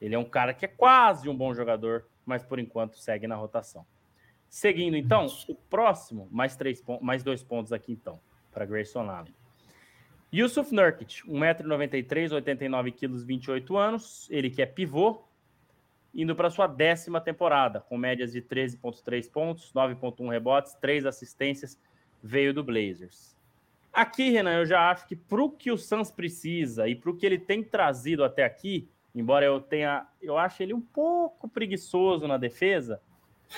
ele 0.00 0.14
é 0.14 0.18
um 0.18 0.24
cara 0.24 0.54
que 0.54 0.64
é 0.64 0.68
quase 0.68 1.28
um 1.28 1.36
bom 1.36 1.52
jogador, 1.52 2.06
mas 2.24 2.42
por 2.42 2.58
enquanto 2.58 2.98
segue 2.98 3.26
na 3.26 3.36
rotação. 3.36 3.84
Seguindo, 4.48 4.96
então, 4.96 5.26
o 5.48 5.54
próximo, 5.54 6.26
mais, 6.30 6.56
três, 6.56 6.82
mais 7.02 7.22
dois 7.22 7.42
pontos 7.42 7.72
aqui, 7.72 7.92
então, 7.92 8.18
para 8.50 8.64
Grayson 8.64 9.10
Allen. 9.10 9.34
Yusuf 10.32 10.74
Nurkic, 10.74 11.22
1,93m, 11.26 12.42
89kg, 12.42 13.24
28 13.24 13.76
anos. 13.76 14.26
Ele 14.30 14.50
que 14.50 14.60
é 14.60 14.66
pivô, 14.66 15.22
indo 16.14 16.34
para 16.34 16.50
sua 16.50 16.66
décima 16.66 17.20
temporada, 17.20 17.80
com 17.80 17.96
médias 17.96 18.32
de 18.32 18.42
13,3 18.42 19.30
pontos, 19.30 19.72
9,1 19.72 20.30
rebotes, 20.30 20.74
3 20.74 21.06
assistências, 21.06 21.78
veio 22.22 22.52
do 22.52 22.64
Blazers. 22.64 23.36
Aqui, 23.92 24.30
Renan, 24.30 24.58
eu 24.58 24.66
já 24.66 24.90
acho 24.90 25.06
que 25.06 25.16
para 25.16 25.42
o 25.42 25.50
que 25.50 25.70
o 25.70 25.78
Suns 25.78 26.10
precisa 26.10 26.88
e 26.88 26.94
para 26.94 27.10
o 27.10 27.16
que 27.16 27.26
ele 27.26 27.38
tem 27.38 27.62
trazido 27.62 28.24
até 28.24 28.44
aqui, 28.44 28.88
embora 29.14 29.44
eu 29.44 29.60
tenha, 29.60 30.06
eu 30.20 30.38
acho 30.38 30.62
ele 30.62 30.74
um 30.74 30.80
pouco 30.80 31.48
preguiçoso 31.48 32.26
na 32.26 32.36
defesa, 32.36 33.00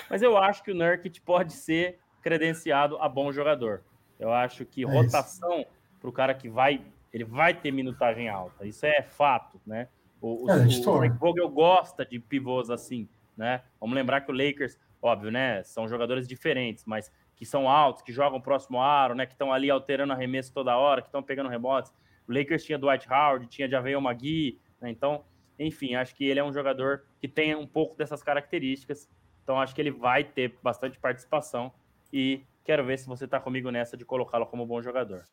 mas 0.09 0.23
eu 0.23 0.37
acho 0.39 0.63
que 0.63 0.71
o 0.71 0.75
Nurkic 0.75 1.21
pode 1.21 1.53
ser 1.53 1.99
credenciado 2.23 2.97
a 2.99 3.09
bom 3.09 3.33
jogador. 3.33 3.83
Eu 4.19 4.33
acho 4.33 4.65
que 4.65 4.83
é 4.83 4.87
rotação 4.87 5.65
para 6.01 6.09
o 6.09 6.13
cara 6.13 6.35
que 6.35 6.49
vai, 6.49 6.85
ele 7.13 7.25
vai 7.25 7.55
ter 7.55 7.71
minutagem 7.71 8.29
alta. 8.29 8.67
Isso 8.67 8.87
é 8.87 9.03
fato, 9.03 9.61
né? 9.67 9.89
O, 10.21 10.47
o, 10.47 10.51
é, 10.51 10.57
o, 10.57 11.15
o 11.15 11.15
Vogel 11.15 11.49
gosta 11.49 12.05
de 12.05 12.19
pivôs 12.19 12.71
assim, 12.71 13.09
né? 13.37 13.63
Vamos 13.81 13.95
lembrar 13.95 14.21
que 14.21 14.31
o 14.31 14.35
Lakers, 14.35 14.79
óbvio, 15.01 15.31
né? 15.31 15.63
São 15.63 15.89
jogadores 15.89 16.29
diferentes, 16.29 16.85
mas 16.85 17.11
que 17.35 17.47
são 17.47 17.69
altos, 17.69 18.03
que 18.03 18.13
jogam 18.13 18.41
próximo 18.41 18.79
ao 18.79 18.85
aro, 18.85 19.15
né? 19.15 19.25
Que 19.25 19.33
estão 19.33 19.53
ali 19.53 19.71
alterando 19.71 20.13
arremesso 20.13 20.53
toda 20.53 20.77
hora, 20.77 21.01
que 21.01 21.09
estão 21.09 21.23
pegando 21.23 21.49
rebotes. 21.49 21.93
O 22.29 22.33
Lakers 22.33 22.65
tinha 22.65 22.79
Dwight 22.79 23.09
Howard, 23.11 23.47
tinha 23.47 23.69
Javel 23.69 24.01
McGee, 24.01 24.59
né? 24.81 24.91
Então, 24.91 25.25
enfim, 25.59 25.95
acho 25.95 26.15
que 26.15 26.25
ele 26.25 26.39
é 26.39 26.45
um 26.45 26.53
jogador 26.53 27.05
que 27.19 27.27
tem 27.27 27.55
um 27.55 27.67
pouco 27.67 27.97
dessas 27.97 28.23
características. 28.23 29.09
Então, 29.43 29.61
acho 29.61 29.75
que 29.75 29.81
ele 29.81 29.91
vai 29.91 30.23
ter 30.23 30.55
bastante 30.63 30.99
participação 30.99 31.73
e 32.13 32.43
quero 32.65 32.85
ver 32.85 32.99
se 32.99 33.07
você 33.07 33.25
está 33.25 33.41
comigo 33.41 33.71
nessa 33.71 33.97
de 33.97 34.05
colocá-lo 34.05 34.47
como 34.47 34.67
bom 34.67 34.81
jogador. 34.83 35.27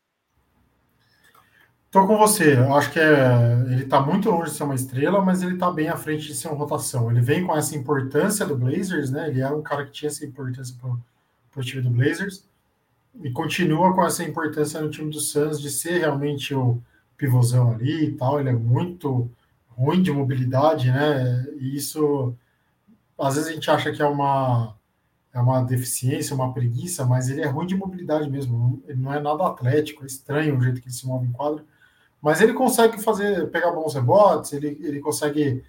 Tô 1.90 2.06
com 2.06 2.18
você. 2.18 2.54
Eu 2.58 2.74
acho 2.74 2.92
que 2.92 3.00
é, 3.00 3.62
ele 3.66 3.84
está 3.84 4.00
muito 4.00 4.30
longe 4.30 4.50
de 4.50 4.56
ser 4.56 4.64
uma 4.64 4.74
estrela, 4.74 5.22
mas 5.24 5.42
ele 5.42 5.54
está 5.54 5.70
bem 5.70 5.88
à 5.88 5.96
frente 5.96 6.26
de 6.26 6.34
ser 6.34 6.48
uma 6.48 6.56
rotação. 6.58 7.10
Ele 7.10 7.20
vem 7.20 7.46
com 7.46 7.56
essa 7.56 7.74
importância 7.74 8.44
do 8.44 8.56
Blazers, 8.56 9.10
né? 9.10 9.28
Ele 9.28 9.40
era 9.40 9.56
um 9.56 9.62
cara 9.62 9.86
que 9.86 9.92
tinha 9.92 10.10
essa 10.10 10.24
importância 10.24 10.76
para 10.78 11.60
o 11.60 11.64
time 11.64 11.82
do 11.82 11.90
Blazers 11.90 12.46
e 13.22 13.30
continua 13.30 13.94
com 13.94 14.04
essa 14.04 14.22
importância 14.22 14.80
no 14.80 14.90
time 14.90 15.10
do 15.10 15.20
Suns 15.20 15.60
de 15.60 15.70
ser 15.70 15.98
realmente 15.98 16.54
o 16.54 16.82
pivôzão 17.16 17.72
ali 17.72 18.04
e 18.06 18.12
tal. 18.12 18.38
Ele 18.38 18.50
é 18.50 18.52
muito 18.52 19.30
ruim 19.70 20.02
de 20.02 20.12
mobilidade, 20.12 20.90
né? 20.90 21.46
E 21.58 21.74
isso 21.76 22.34
às 23.18 23.34
vezes 23.34 23.50
a 23.50 23.54
gente 23.54 23.70
acha 23.70 23.90
que 23.92 24.02
é 24.02 24.06
uma 24.06 24.74
é 25.32 25.40
uma 25.40 25.62
deficiência, 25.62 26.34
uma 26.34 26.52
preguiça, 26.52 27.04
mas 27.06 27.28
ele 27.30 27.42
é 27.42 27.46
ruim 27.46 27.66
de 27.66 27.76
mobilidade 27.76 28.30
mesmo. 28.30 28.82
Ele 28.86 29.00
não 29.00 29.12
é 29.14 29.20
nada 29.20 29.46
atlético, 29.46 30.02
é 30.04 30.06
estranho 30.06 30.56
o 30.58 30.62
jeito 30.62 30.80
que 30.80 30.88
ele 30.88 30.94
se 30.94 31.06
move 31.06 31.26
em 31.26 31.32
quadra. 31.32 31.64
Mas 32.20 32.40
ele 32.40 32.52
consegue 32.52 33.00
fazer, 33.00 33.48
pegar 33.50 33.70
bons 33.70 33.94
rebotes, 33.94 34.52
ele, 34.52 34.78
ele 34.80 35.00
consegue 35.00 35.64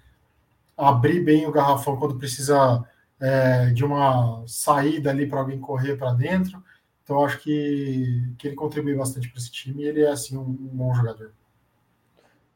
abrir 0.76 1.20
bem 1.20 1.46
o 1.46 1.52
garrafão 1.52 1.96
quando 1.96 2.18
precisa 2.18 2.84
é, 3.20 3.66
de 3.66 3.84
uma 3.84 4.42
saída 4.46 5.10
ali 5.10 5.26
para 5.26 5.40
alguém 5.40 5.60
correr 5.60 5.96
para 5.96 6.12
dentro. 6.12 6.62
Então 7.04 7.24
acho 7.24 7.38
que, 7.38 8.34
que 8.38 8.48
ele 8.48 8.56
contribui 8.56 8.94
bastante 8.94 9.28
para 9.28 9.38
esse 9.38 9.50
time 9.50 9.82
e 9.82 9.86
ele 9.86 10.02
é 10.02 10.10
assim 10.10 10.36
um, 10.36 10.42
um, 10.42 10.70
bom 10.72 10.94
jogador. 10.94 11.32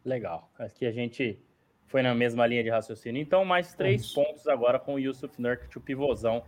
Legal. 0.04 0.50
Aqui 0.58 0.86
a 0.86 0.92
gente 0.92 1.38
foi 1.86 2.02
na 2.02 2.14
mesma 2.14 2.46
linha 2.46 2.62
de 2.62 2.70
raciocínio. 2.70 3.20
Então, 3.20 3.44
mais 3.44 3.74
três 3.74 4.02
Isso. 4.02 4.14
pontos 4.14 4.46
agora 4.48 4.78
com 4.78 4.94
o 4.94 4.98
Yusuf 4.98 5.40
Nurkic, 5.40 5.76
o 5.76 5.80
pivôzão, 5.80 6.42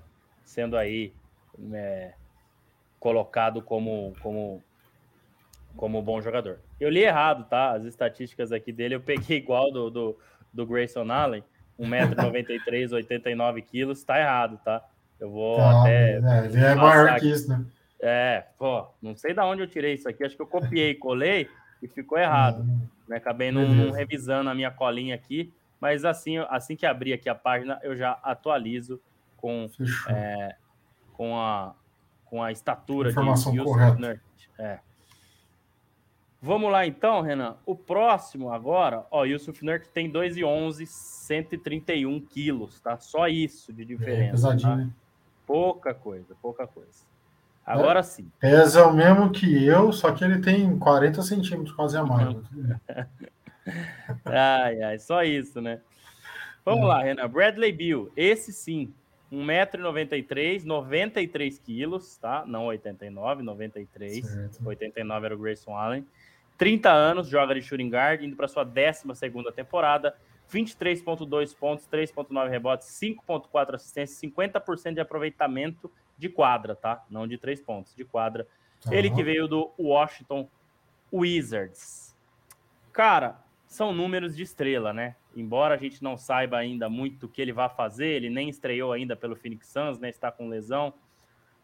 sendo 0.45 0.77
aí 0.77 1.13
é, 1.73 2.15
colocado 2.99 3.63
como, 3.63 4.15
como 4.21 4.63
como 5.77 6.03
bom 6.03 6.21
jogador. 6.21 6.59
Eu 6.81 6.89
li 6.89 7.05
errado, 7.05 7.47
tá? 7.49 7.73
As 7.73 7.85
estatísticas 7.85 8.51
aqui 8.51 8.73
dele, 8.73 8.95
eu 8.95 9.01
peguei 9.01 9.37
igual 9.39 9.71
do, 9.71 9.91
do, 9.91 10.19
do 10.53 10.67
Grayson 10.67 11.11
Allen, 11.11 11.45
1,93m, 11.79 12.93
89 12.93 13.63
quilos, 13.63 14.03
tá 14.03 14.19
errado, 14.19 14.59
tá? 14.65 14.83
Eu 15.21 15.31
vou 15.31 15.57
tá, 15.57 15.83
até. 15.83 16.15
É, 16.15 16.47
ele 16.47 16.65
é 16.65 16.75
maior 16.75 17.21
que 17.21 17.31
isso, 17.31 17.49
né? 17.49 17.65
É, 18.01 18.45
pô, 18.59 18.87
não 19.01 19.17
sei 19.17 19.33
de 19.33 19.41
onde 19.41 19.63
eu 19.63 19.67
tirei 19.67 19.95
isso 19.95 20.09
aqui, 20.09 20.25
acho 20.25 20.37
que 20.37 20.43
eu 20.43 20.47
copiei, 20.47 20.95
colei 20.95 21.49
e 21.83 21.89
ficou 21.89 22.19
errado. 22.19 22.63
Hum, 22.63 22.81
né? 23.09 23.17
Acabei 23.17 23.51
não, 23.51 23.91
revisando 23.91 24.51
a 24.51 24.55
minha 24.55 24.71
colinha 24.71 25.15
aqui, 25.15 25.53
mas 25.81 26.05
assim, 26.05 26.39
assim 26.51 26.77
que 26.77 26.85
abrir 26.85 27.13
aqui 27.13 27.29
a 27.29 27.35
página, 27.35 27.79
eu 27.83 27.97
já 27.97 28.19
atualizo 28.23 29.01
com, 29.37 29.67
é, 30.09 30.57
com, 31.13 31.39
a, 31.39 31.75
com 32.25 32.43
a 32.43 32.53
estatura 32.53 33.11
Informação 33.11 33.53
de 33.53 33.63
correta. 33.63 34.21
É. 34.59 34.79
Vamos 36.47 36.71
lá 36.71 36.87
então, 36.87 37.23
Renan. 37.23 37.57
O 37.67 37.75
próximo 37.75 38.53
agora, 38.53 39.05
ó, 39.11 39.25
Yusuf 39.25 39.65
Nurk 39.65 39.89
tem 39.89 40.09
2,11, 40.09 40.87
131 40.87 42.21
quilos, 42.21 42.79
tá? 42.79 42.97
Só 42.99 43.27
isso 43.27 43.73
de 43.73 43.85
diferença. 43.85 44.23
É 44.23 44.31
pesadinho, 44.31 44.71
tá? 44.71 44.77
né? 44.77 44.91
Pouca 45.45 45.93
coisa, 45.93 46.37
pouca 46.41 46.65
coisa. 46.65 47.05
Agora 47.67 47.99
é, 47.99 48.03
sim. 48.05 48.31
Pesa 48.39 48.87
o 48.87 48.95
mesmo 48.95 49.33
que 49.33 49.67
eu, 49.67 49.93
só 49.93 50.13
que 50.13 50.23
ele 50.23 50.41
tem 50.41 50.79
40 50.79 51.21
centímetros 51.23 51.75
quase 51.75 51.97
a 51.97 52.05
mais. 52.05 52.37
ai, 54.25 54.83
ai, 54.83 54.99
só 55.01 55.25
isso, 55.25 55.61
né? 55.61 55.81
Vamos 56.65 56.85
é. 56.85 56.87
lá, 56.87 57.03
Renan. 57.03 57.29
Bradley 57.29 57.73
Bill, 57.73 58.13
esse 58.17 58.53
sim, 58.53 58.95
1,93m, 59.33 60.65
93 60.65 61.59
quilos, 61.59 62.17
tá? 62.19 62.45
Não 62.47 62.67
89, 62.67 63.43
93. 63.43 64.25
Certo. 64.25 64.65
89 64.65 65.27
era 65.27 65.35
o 65.35 65.39
Grayson 65.39 65.77
Allen. 65.77 66.07
30 66.57 66.91
anos, 66.91 67.29
joga 67.29 67.55
de 67.55 67.63
shooting 67.63 67.91
guard, 67.91 68.23
indo 68.23 68.37
para 68.37 68.49
sua 68.49 68.65
12 68.65 69.05
temporada, 69.55 70.17
23,2 70.53 71.57
pontos, 71.57 71.87
3,9 71.89 72.49
rebotes, 72.49 72.89
5,4 72.89 73.75
assistências, 73.75 74.21
50% 74.21 74.95
de 74.95 75.01
aproveitamento 75.01 75.91
de 76.17 76.29
quadra, 76.29 76.75
tá? 76.75 77.05
Não 77.11 77.27
de 77.27 77.37
3 77.37 77.61
pontos, 77.61 77.95
de 77.95 78.05
quadra. 78.05 78.47
Uhum. 78.87 78.93
Ele 78.93 79.11
que 79.11 79.23
veio 79.23 79.47
do 79.49 79.71
Washington 79.79 80.49
Wizards. 81.13 82.17
Cara, 82.93 83.39
são 83.67 83.93
números 83.93 84.37
de 84.37 84.43
estrela, 84.43 84.93
né? 84.93 85.17
Embora 85.35 85.75
a 85.75 85.79
gente 85.79 86.03
não 86.03 86.17
saiba 86.17 86.57
ainda 86.57 86.89
muito 86.89 87.27
o 87.27 87.29
que 87.29 87.43
ele 87.43 87.53
vai 87.53 87.69
fazer, 87.69 88.07
ele 88.07 88.31
nem 88.31 88.49
estreou 88.49 88.93
ainda 88.93 89.15
pelo 89.15 89.37
Phoenix 89.37 89.69
Suns, 89.69 89.99
né? 89.99 90.09
Está 90.09 90.33
com 90.33 90.49
lesão. 90.49 90.95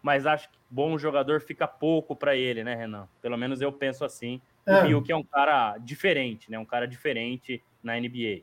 Mas 0.03 0.27
acho 0.27 0.51
que 0.51 0.59
bom 0.69 0.99
jogador 0.99 1.41
fica 1.41 1.67
pouco 1.67 2.15
para 2.15 2.37
ele, 2.37 2.65
né, 2.65 2.75
Renan? 2.75 3.09
Pelo 3.23 3.39
menos 3.39 3.61
eu 3.61 3.73
penso 3.73 4.05
assim. 4.05 4.43
É. 4.67 4.95
O 4.95 5.03
que 5.03 5.13
é 5.13 5.17
um 5.17 5.25
cara 5.25 5.77
diferente, 5.79 6.51
né? 6.51 6.59
Um 6.59 6.65
cara 6.65 6.87
diferente 6.87 7.63
na 7.83 7.99
NBA. 7.99 8.43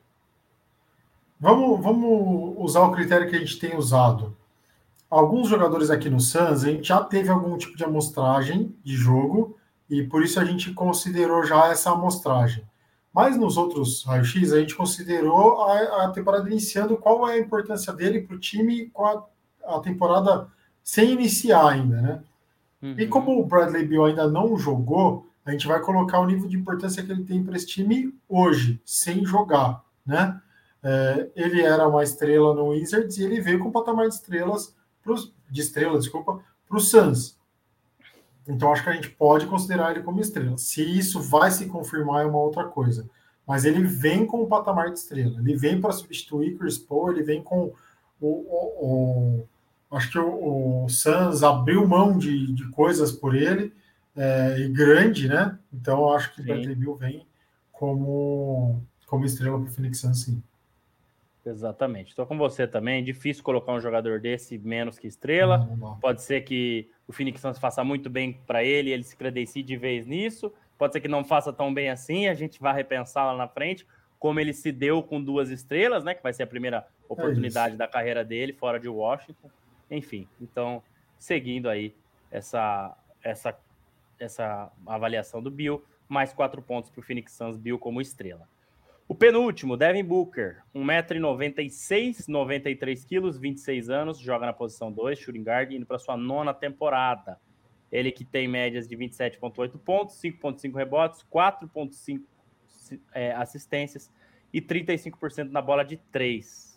Vamos, 1.38 1.82
vamos 1.82 2.54
usar 2.58 2.82
o 2.82 2.92
critério 2.92 3.28
que 3.28 3.36
a 3.36 3.38
gente 3.38 3.58
tem 3.58 3.76
usado. 3.76 4.36
Alguns 5.08 5.48
jogadores 5.48 5.90
aqui 5.90 6.10
no 6.10 6.20
Suns, 6.20 6.62
a 6.62 6.70
gente 6.70 6.86
já 6.86 7.02
teve 7.02 7.30
algum 7.30 7.56
tipo 7.56 7.76
de 7.76 7.82
amostragem 7.82 8.76
de 8.84 8.94
jogo 8.94 9.56
e 9.88 10.02
por 10.04 10.22
isso 10.22 10.38
a 10.38 10.44
gente 10.44 10.72
considerou 10.72 11.42
já 11.42 11.68
essa 11.68 11.90
amostragem. 11.90 12.64
Mas 13.12 13.36
nos 13.36 13.56
outros 13.56 14.04
raio-x, 14.04 14.52
a 14.52 14.60
gente 14.60 14.76
considerou 14.76 15.62
a, 15.62 16.04
a, 16.04 16.10
temporada 16.10 16.48
iniciando, 16.48 16.96
qual 16.96 17.28
é 17.28 17.34
a 17.34 17.38
importância 17.38 17.92
dele 17.92 18.20
para 18.20 18.36
o 18.36 18.38
time 18.38 18.88
com 18.90 19.04
a, 19.04 19.24
a, 19.64 19.80
temporada 19.80 20.46
sem 20.82 21.10
iniciar 21.10 21.70
ainda, 21.70 22.00
né? 22.00 22.22
Uhum. 22.80 22.94
E 22.96 23.06
como 23.08 23.38
o 23.38 23.44
Bradley 23.44 23.84
Beal 23.84 24.04
ainda 24.04 24.28
não 24.28 24.56
jogou, 24.56 25.26
a 25.44 25.50
gente 25.50 25.66
vai 25.66 25.80
colocar 25.80 26.20
o 26.20 26.26
nível 26.26 26.48
de 26.48 26.56
importância 26.56 27.02
que 27.02 27.10
ele 27.10 27.24
tem 27.24 27.42
para 27.42 27.56
esse 27.56 27.66
time 27.66 28.14
hoje, 28.28 28.80
sem 28.84 29.24
jogar, 29.24 29.84
né? 30.04 30.40
É, 30.82 31.30
ele 31.36 31.60
era 31.60 31.86
uma 31.86 32.02
estrela 32.02 32.54
no 32.54 32.68
Wizards 32.68 33.18
e 33.18 33.24
ele 33.24 33.40
veio 33.40 33.58
com 33.58 33.68
um 33.68 33.72
patamar 33.72 34.08
de 34.08 34.14
estrelas 34.14 34.74
pros, 35.02 35.32
de 35.50 35.60
estrela, 35.60 35.98
desculpa, 35.98 36.40
para 36.66 36.76
o 36.76 36.80
Suns. 36.80 37.38
Então 38.48 38.72
acho 38.72 38.82
que 38.82 38.88
a 38.88 38.94
gente 38.94 39.10
pode 39.10 39.46
considerar 39.46 39.90
ele 39.90 40.02
como 40.02 40.20
estrela. 40.20 40.56
Se 40.56 40.82
isso 40.82 41.20
vai 41.20 41.50
se 41.50 41.66
confirmar 41.66 42.24
é 42.24 42.26
uma 42.26 42.38
outra 42.38 42.64
coisa. 42.64 43.08
Mas 43.46 43.64
ele 43.64 43.82
vem 43.82 44.26
com 44.26 44.42
o 44.42 44.46
patamar 44.46 44.90
de 44.90 44.98
estrela. 44.98 45.38
Ele 45.38 45.56
vem 45.56 45.80
para 45.80 45.92
substituir 45.92 46.56
Chris 46.56 46.78
Paul, 46.78 47.10
ele 47.10 47.22
vem 47.22 47.42
com 47.42 47.72
o, 48.20 48.26
o, 48.26 49.44
o 49.90 49.96
acho 49.96 50.10
que 50.10 50.18
o, 50.18 50.84
o 50.84 50.88
Suns 50.88 51.42
abriu 51.42 51.86
mão 51.86 52.16
de, 52.16 52.52
de 52.52 52.68
coisas 52.70 53.12
por 53.12 53.34
ele 53.34 53.72
é, 54.16 54.58
e 54.58 54.68
grande, 54.68 55.28
né? 55.28 55.58
Então 55.72 56.00
eu 56.00 56.10
acho 56.10 56.34
que 56.34 56.40
o 56.40 56.44
Bradley 56.44 56.74
Bill 56.74 56.96
vem 56.96 57.26
como, 57.72 58.82
como 59.06 59.24
estrela 59.24 59.58
para 59.58 59.68
o 59.68 59.72
Phoenix 59.72 60.00
Suns, 60.00 60.22
sim. 60.22 60.42
Exatamente. 61.44 62.10
Estou 62.10 62.26
com 62.26 62.36
você 62.36 62.66
também. 62.66 63.00
É 63.00 63.02
difícil 63.02 63.42
colocar 63.42 63.72
um 63.72 63.80
jogador 63.80 64.20
desse 64.20 64.58
menos 64.58 64.98
que 64.98 65.06
estrela. 65.06 65.58
Não, 65.58 65.76
não. 65.76 65.96
Pode 65.98 66.22
ser 66.22 66.42
que 66.42 66.90
o 67.08 67.12
Phoenix 67.12 67.40
Suns 67.40 67.58
faça 67.58 67.82
muito 67.82 68.10
bem 68.10 68.34
para 68.46 68.62
ele, 68.62 68.90
ele 68.90 69.02
se 69.02 69.16
credencie 69.16 69.62
de 69.62 69.76
vez 69.76 70.06
nisso. 70.06 70.52
Pode 70.76 70.92
ser 70.92 71.00
que 71.00 71.08
não 71.08 71.24
faça 71.24 71.52
tão 71.52 71.72
bem 71.72 71.90
assim, 71.90 72.26
a 72.26 72.34
gente 72.34 72.60
vai 72.60 72.74
repensar 72.74 73.26
lá 73.26 73.36
na 73.36 73.48
frente, 73.48 73.86
como 74.18 74.40
ele 74.40 74.52
se 74.52 74.72
deu 74.72 75.02
com 75.02 75.22
duas 75.22 75.50
estrelas, 75.50 76.04
né? 76.04 76.14
Que 76.14 76.22
vai 76.22 76.32
ser 76.32 76.42
a 76.42 76.46
primeira 76.46 76.86
oportunidade 77.08 77.74
é 77.74 77.76
da 77.76 77.88
carreira 77.88 78.24
dele 78.24 78.52
fora 78.52 78.78
de 78.78 78.88
Washington. 78.88 79.50
enfim. 79.90 80.28
Então, 80.40 80.82
seguindo 81.18 81.68
aí 81.68 81.94
essa, 82.30 82.96
essa, 83.22 83.58
essa 84.20 84.70
avaliação 84.86 85.42
do 85.42 85.50
Bill, 85.50 85.84
mais 86.08 86.32
quatro 86.32 86.60
pontos 86.62 86.90
para 86.90 87.00
o 87.00 87.02
Phoenix 87.02 87.32
Suns, 87.32 87.56
Bill 87.56 87.78
como 87.78 88.00
estrela. 88.00 88.48
O 89.08 89.14
penúltimo, 89.14 89.76
Devin 89.76 90.04
Booker, 90.04 90.62
1,96m, 90.72 92.28
93kg, 92.28 93.38
26 93.40 93.90
anos, 93.90 94.20
joga 94.20 94.46
na 94.46 94.52
posição 94.52 94.92
2, 94.92 95.18
shooting 95.18 95.42
guard, 95.42 95.72
indo 95.72 95.84
para 95.84 95.98
sua 95.98 96.16
nona 96.16 96.54
temporada. 96.54 97.40
Ele 97.90 98.12
que 98.12 98.24
tem 98.24 98.46
médias 98.46 98.86
de 98.86 98.96
27,8 98.96 99.76
pontos, 99.80 100.14
5,5 100.22 100.76
rebotes, 100.76 101.26
4,5 101.32 102.22
é, 103.12 103.32
assistências 103.32 104.12
e 104.52 104.62
35% 104.62 105.50
na 105.50 105.60
bola 105.60 105.84
de 105.84 105.96
3. 105.96 106.70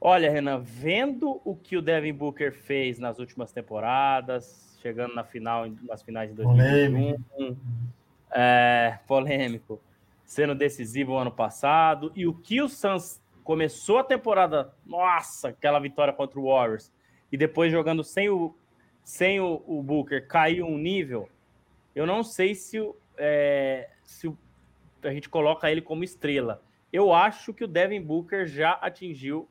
Olha, 0.00 0.30
Renan, 0.30 0.60
vendo 0.60 1.40
o 1.44 1.56
que 1.56 1.76
o 1.76 1.82
Devin 1.82 2.14
Booker 2.14 2.52
fez 2.52 2.98
nas 2.98 3.18
últimas 3.18 3.52
temporadas, 3.52 4.69
chegando 4.80 5.14
na 5.14 5.24
final, 5.24 5.66
nas 5.82 6.02
finais 6.02 6.30
de 6.30 6.36
2021, 6.36 7.16
polêmico. 7.34 7.60
É, 8.32 8.98
polêmico, 9.06 9.80
sendo 10.24 10.54
decisivo 10.54 11.16
ano 11.16 11.30
passado, 11.30 12.12
e 12.14 12.26
o 12.26 12.34
que 12.34 12.60
o 12.60 12.68
Suns 12.68 13.20
começou 13.42 13.98
a 13.98 14.04
temporada, 14.04 14.72
nossa, 14.86 15.48
aquela 15.48 15.78
vitória 15.78 16.12
contra 16.12 16.38
o 16.38 16.44
Warriors, 16.44 16.92
e 17.32 17.36
depois 17.36 17.72
jogando 17.72 18.04
sem 18.04 18.28
o, 18.28 18.54
sem 19.02 19.40
o, 19.40 19.62
o 19.66 19.82
Booker, 19.82 20.26
caiu 20.26 20.66
um 20.66 20.78
nível, 20.78 21.28
eu 21.94 22.06
não 22.06 22.22
sei 22.22 22.54
se, 22.54 22.78
é, 23.16 23.90
se 24.04 24.32
a 25.02 25.12
gente 25.12 25.28
coloca 25.28 25.70
ele 25.70 25.82
como 25.82 26.04
estrela. 26.04 26.62
Eu 26.92 27.12
acho 27.12 27.52
que 27.52 27.64
o 27.64 27.68
Devin 27.68 28.00
Booker 28.00 28.46
já 28.46 28.72
atingiu 28.72 29.48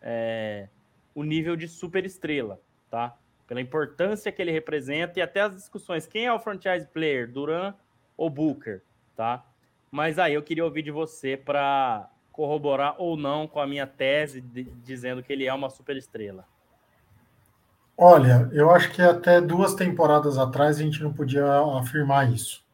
é, 0.00 0.68
o 1.14 1.22
nível 1.22 1.56
de 1.56 1.68
super 1.68 2.04
estrela, 2.04 2.60
tá? 2.90 3.16
Pela 3.52 3.60
importância 3.60 4.32
que 4.32 4.40
ele 4.40 4.50
representa 4.50 5.18
e 5.18 5.22
até 5.22 5.42
as 5.42 5.54
discussões. 5.54 6.06
Quem 6.06 6.24
é 6.24 6.32
o 6.32 6.40
franchise 6.40 6.86
player, 6.86 7.30
Duran 7.30 7.74
ou 8.16 8.30
Booker, 8.30 8.80
tá? 9.14 9.44
Mas 9.90 10.18
aí 10.18 10.32
eu 10.32 10.42
queria 10.42 10.64
ouvir 10.64 10.80
de 10.80 10.90
você 10.90 11.36
para 11.36 12.08
corroborar 12.32 12.94
ou 12.96 13.14
não 13.14 13.46
com 13.46 13.60
a 13.60 13.66
minha 13.66 13.86
tese 13.86 14.40
de, 14.40 14.64
dizendo 14.64 15.22
que 15.22 15.30
ele 15.30 15.44
é 15.44 15.52
uma 15.52 15.68
super 15.68 15.98
estrela. 15.98 16.46
Olha, 17.94 18.48
eu 18.52 18.70
acho 18.70 18.90
que 18.90 19.02
até 19.02 19.38
duas 19.38 19.74
temporadas 19.74 20.38
atrás 20.38 20.78
a 20.78 20.82
gente 20.82 21.02
não 21.02 21.12
podia 21.12 21.44
afirmar 21.78 22.32
isso. 22.32 22.64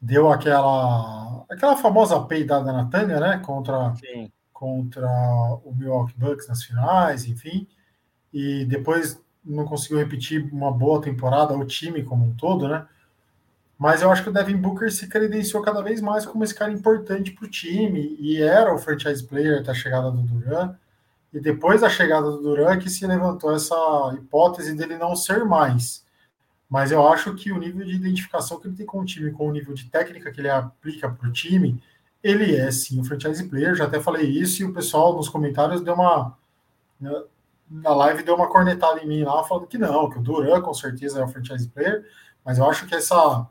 Deu 0.00 0.30
aquela 0.30 1.44
aquela 1.50 1.76
famosa 1.76 2.20
peidada 2.20 2.72
na 2.72 2.86
Tânia, 2.86 3.18
né? 3.18 3.42
Contra 3.44 3.92
Sim 3.96 4.30
contra 4.58 5.08
o 5.64 5.72
Milwaukee 5.72 6.18
Bucks 6.18 6.48
nas 6.48 6.64
finais, 6.64 7.26
enfim, 7.26 7.64
e 8.32 8.64
depois 8.64 9.22
não 9.44 9.64
conseguiu 9.64 9.98
repetir 9.98 10.48
uma 10.52 10.72
boa 10.72 11.00
temporada, 11.00 11.56
o 11.56 11.64
time 11.64 12.02
como 12.02 12.24
um 12.24 12.34
todo, 12.34 12.68
né? 12.68 12.86
Mas 13.78 14.02
eu 14.02 14.10
acho 14.10 14.24
que 14.24 14.28
o 14.28 14.32
Devin 14.32 14.56
Booker 14.56 14.90
se 14.92 15.06
credenciou 15.06 15.62
cada 15.62 15.80
vez 15.82 16.00
mais 16.00 16.26
como 16.26 16.42
esse 16.42 16.54
cara 16.54 16.72
importante 16.72 17.30
para 17.30 17.44
o 17.46 17.50
time 17.50 18.16
e 18.18 18.42
era 18.42 18.74
o 18.74 18.78
franchise 18.78 19.24
player 19.24 19.60
até 19.60 19.70
a 19.70 19.74
chegada 19.74 20.10
do 20.10 20.22
Duran. 20.22 20.74
E 21.32 21.38
depois 21.38 21.82
da 21.82 21.88
chegada 21.88 22.28
do 22.28 22.42
Duran 22.42 22.78
que 22.78 22.90
se 22.90 23.06
levantou 23.06 23.54
essa 23.54 23.76
hipótese 24.16 24.74
dele 24.74 24.98
não 24.98 25.14
ser 25.14 25.44
mais. 25.44 26.04
Mas 26.68 26.90
eu 26.90 27.06
acho 27.08 27.34
que 27.34 27.52
o 27.52 27.58
nível 27.58 27.86
de 27.86 27.94
identificação 27.94 28.58
que 28.58 28.66
ele 28.66 28.76
tem 28.76 28.84
com 28.84 29.00
o 29.00 29.04
time, 29.04 29.30
com 29.30 29.48
o 29.48 29.52
nível 29.52 29.74
de 29.74 29.86
técnica 29.86 30.30
que 30.32 30.40
ele 30.40 30.50
aplica 30.50 31.08
para 31.08 31.28
o 31.28 31.32
time, 31.32 31.82
ele 32.22 32.56
é 32.56 32.70
sim 32.70 33.00
um 33.00 33.04
franchise 33.04 33.48
player, 33.48 33.74
já 33.74 33.84
até 33.84 34.00
falei 34.00 34.26
isso, 34.26 34.62
e 34.62 34.64
o 34.64 34.72
pessoal 34.72 35.16
nos 35.16 35.28
comentários 35.28 35.80
deu 35.80 35.94
uma. 35.94 36.36
Na 37.70 37.94
live 37.94 38.22
deu 38.22 38.34
uma 38.34 38.48
cornetada 38.48 39.00
em 39.00 39.06
mim 39.06 39.22
lá, 39.24 39.44
falando 39.44 39.66
que 39.66 39.78
não, 39.78 40.08
que 40.08 40.18
o 40.18 40.22
Duran 40.22 40.60
com 40.62 40.72
certeza 40.72 41.20
é 41.20 41.24
um 41.24 41.28
franchise 41.28 41.68
player, 41.68 42.06
mas 42.44 42.58
eu 42.58 42.64
acho 42.68 42.86
que 42.86 42.94
essa, 42.94 43.46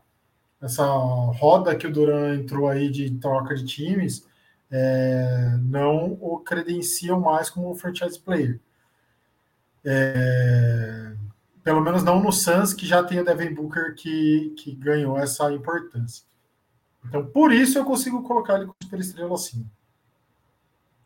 essa 0.62 0.86
roda 0.86 1.76
que 1.76 1.86
o 1.86 1.92
Duran 1.92 2.36
entrou 2.36 2.68
aí 2.68 2.90
de 2.90 3.12
troca 3.20 3.56
de 3.56 3.66
times 3.66 4.28
é, 4.72 5.58
não 5.62 6.18
o 6.20 6.40
credenciam 6.40 7.20
mais 7.20 7.50
como 7.50 7.76
franchise 7.76 8.20
player. 8.20 8.60
É, 9.86 11.14
pelo 11.64 11.82
menos 11.82 12.04
não 12.04 12.22
no 12.22 12.32
Suns, 12.32 12.74
que 12.74 12.86
já 12.86 13.04
tem 13.04 13.20
o 13.20 13.26
Devin 13.26 13.54
Booker 13.54 13.96
que, 13.96 14.54
que 14.58 14.74
ganhou 14.74 15.18
essa 15.18 15.52
importância. 15.52 16.26
Então, 17.06 17.26
por 17.26 17.52
isso 17.52 17.78
eu 17.78 17.86
consigo 17.86 18.24
colocar 18.24 18.56
ele 18.56 18.68
com 18.68 18.74
super 18.82 19.00
estrela 19.00 19.36
assim. 19.36 19.66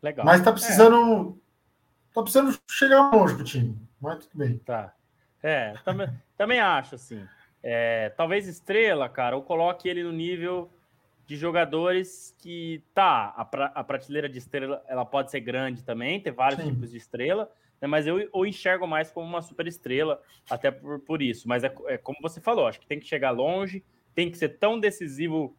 Legal. 0.02 0.26
Mas 0.26 0.42
tá 0.42 0.52
precisando. 0.52 1.38
Tá 2.12 2.22
precisando 2.22 2.58
chegar 2.70 3.10
longe 3.10 3.34
pro 3.34 3.44
time. 3.44 3.76
Mas 4.00 4.26
tudo 4.26 4.38
bem. 4.38 4.58
Tá. 4.58 4.94
É, 5.42 5.74
também, 5.84 6.08
também 6.36 6.60
acho, 6.60 6.94
assim. 6.94 7.26
É, 7.62 8.10
talvez 8.10 8.46
estrela, 8.46 9.08
cara, 9.08 9.36
ou 9.36 9.42
coloque 9.42 9.88
ele 9.88 10.02
no 10.02 10.12
nível 10.12 10.70
de 11.26 11.36
jogadores 11.36 12.34
que 12.38 12.82
tá, 12.92 13.32
a, 13.36 13.44
pra, 13.44 13.66
a 13.66 13.84
prateleira 13.84 14.28
de 14.28 14.38
estrela 14.38 14.82
ela 14.88 15.04
pode 15.04 15.30
ser 15.30 15.40
grande 15.40 15.84
também, 15.84 16.20
ter 16.20 16.32
vários 16.32 16.60
Sim. 16.60 16.70
tipos 16.70 16.90
de 16.90 16.96
estrela, 16.96 17.50
né, 17.80 17.86
mas 17.88 18.06
eu, 18.06 18.20
eu 18.20 18.46
enxergo 18.46 18.86
mais 18.86 19.10
como 19.10 19.26
uma 19.26 19.40
super 19.40 19.66
estrela, 19.66 20.20
até 20.50 20.70
por, 20.70 20.98
por 21.00 21.22
isso. 21.22 21.48
Mas 21.48 21.64
é, 21.64 21.72
é 21.86 21.96
como 21.96 22.18
você 22.20 22.40
falou, 22.40 22.66
acho 22.66 22.80
que 22.80 22.86
tem 22.86 22.98
que 22.98 23.06
chegar 23.06 23.30
longe, 23.30 23.84
tem 24.14 24.30
que 24.30 24.36
ser 24.36 24.58
tão 24.58 24.78
decisivo 24.78 25.56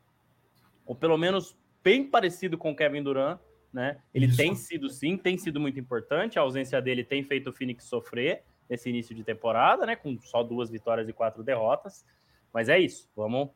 ou 0.86 0.96
pelo 0.96 1.18
menos 1.18 1.58
bem 1.84 2.06
parecido 2.06 2.58
com 2.58 2.72
o 2.72 2.76
Kevin 2.76 3.02
Durant, 3.02 3.39
né? 3.74 3.98
Ele 4.14 4.28
Isso. 4.28 4.38
tem 4.38 4.54
sido 4.54 4.90
sim, 4.90 5.18
tem 5.18 5.38
sido 5.38 5.60
muito 5.60 5.80
importante. 5.80 6.38
A 6.38 6.44
ausência 6.44 6.80
dele 6.82 7.04
tem 7.04 7.24
feito 7.24 7.50
o 7.50 7.54
Phoenix 7.54 7.86
sofrer 7.86 8.44
nesse 8.70 8.90
início 8.90 9.16
de 9.16 9.24
temporada, 9.24 9.86
né? 9.86 9.96
Com 9.96 10.18
só 10.20 10.44
duas 10.44 10.70
vitórias 10.70 11.10
e 11.10 11.14
quatro 11.14 11.44
derrotas. 11.44 12.06
Mas 12.54 12.70
é 12.70 12.78
isso, 12.78 13.10
vamos 13.16 13.50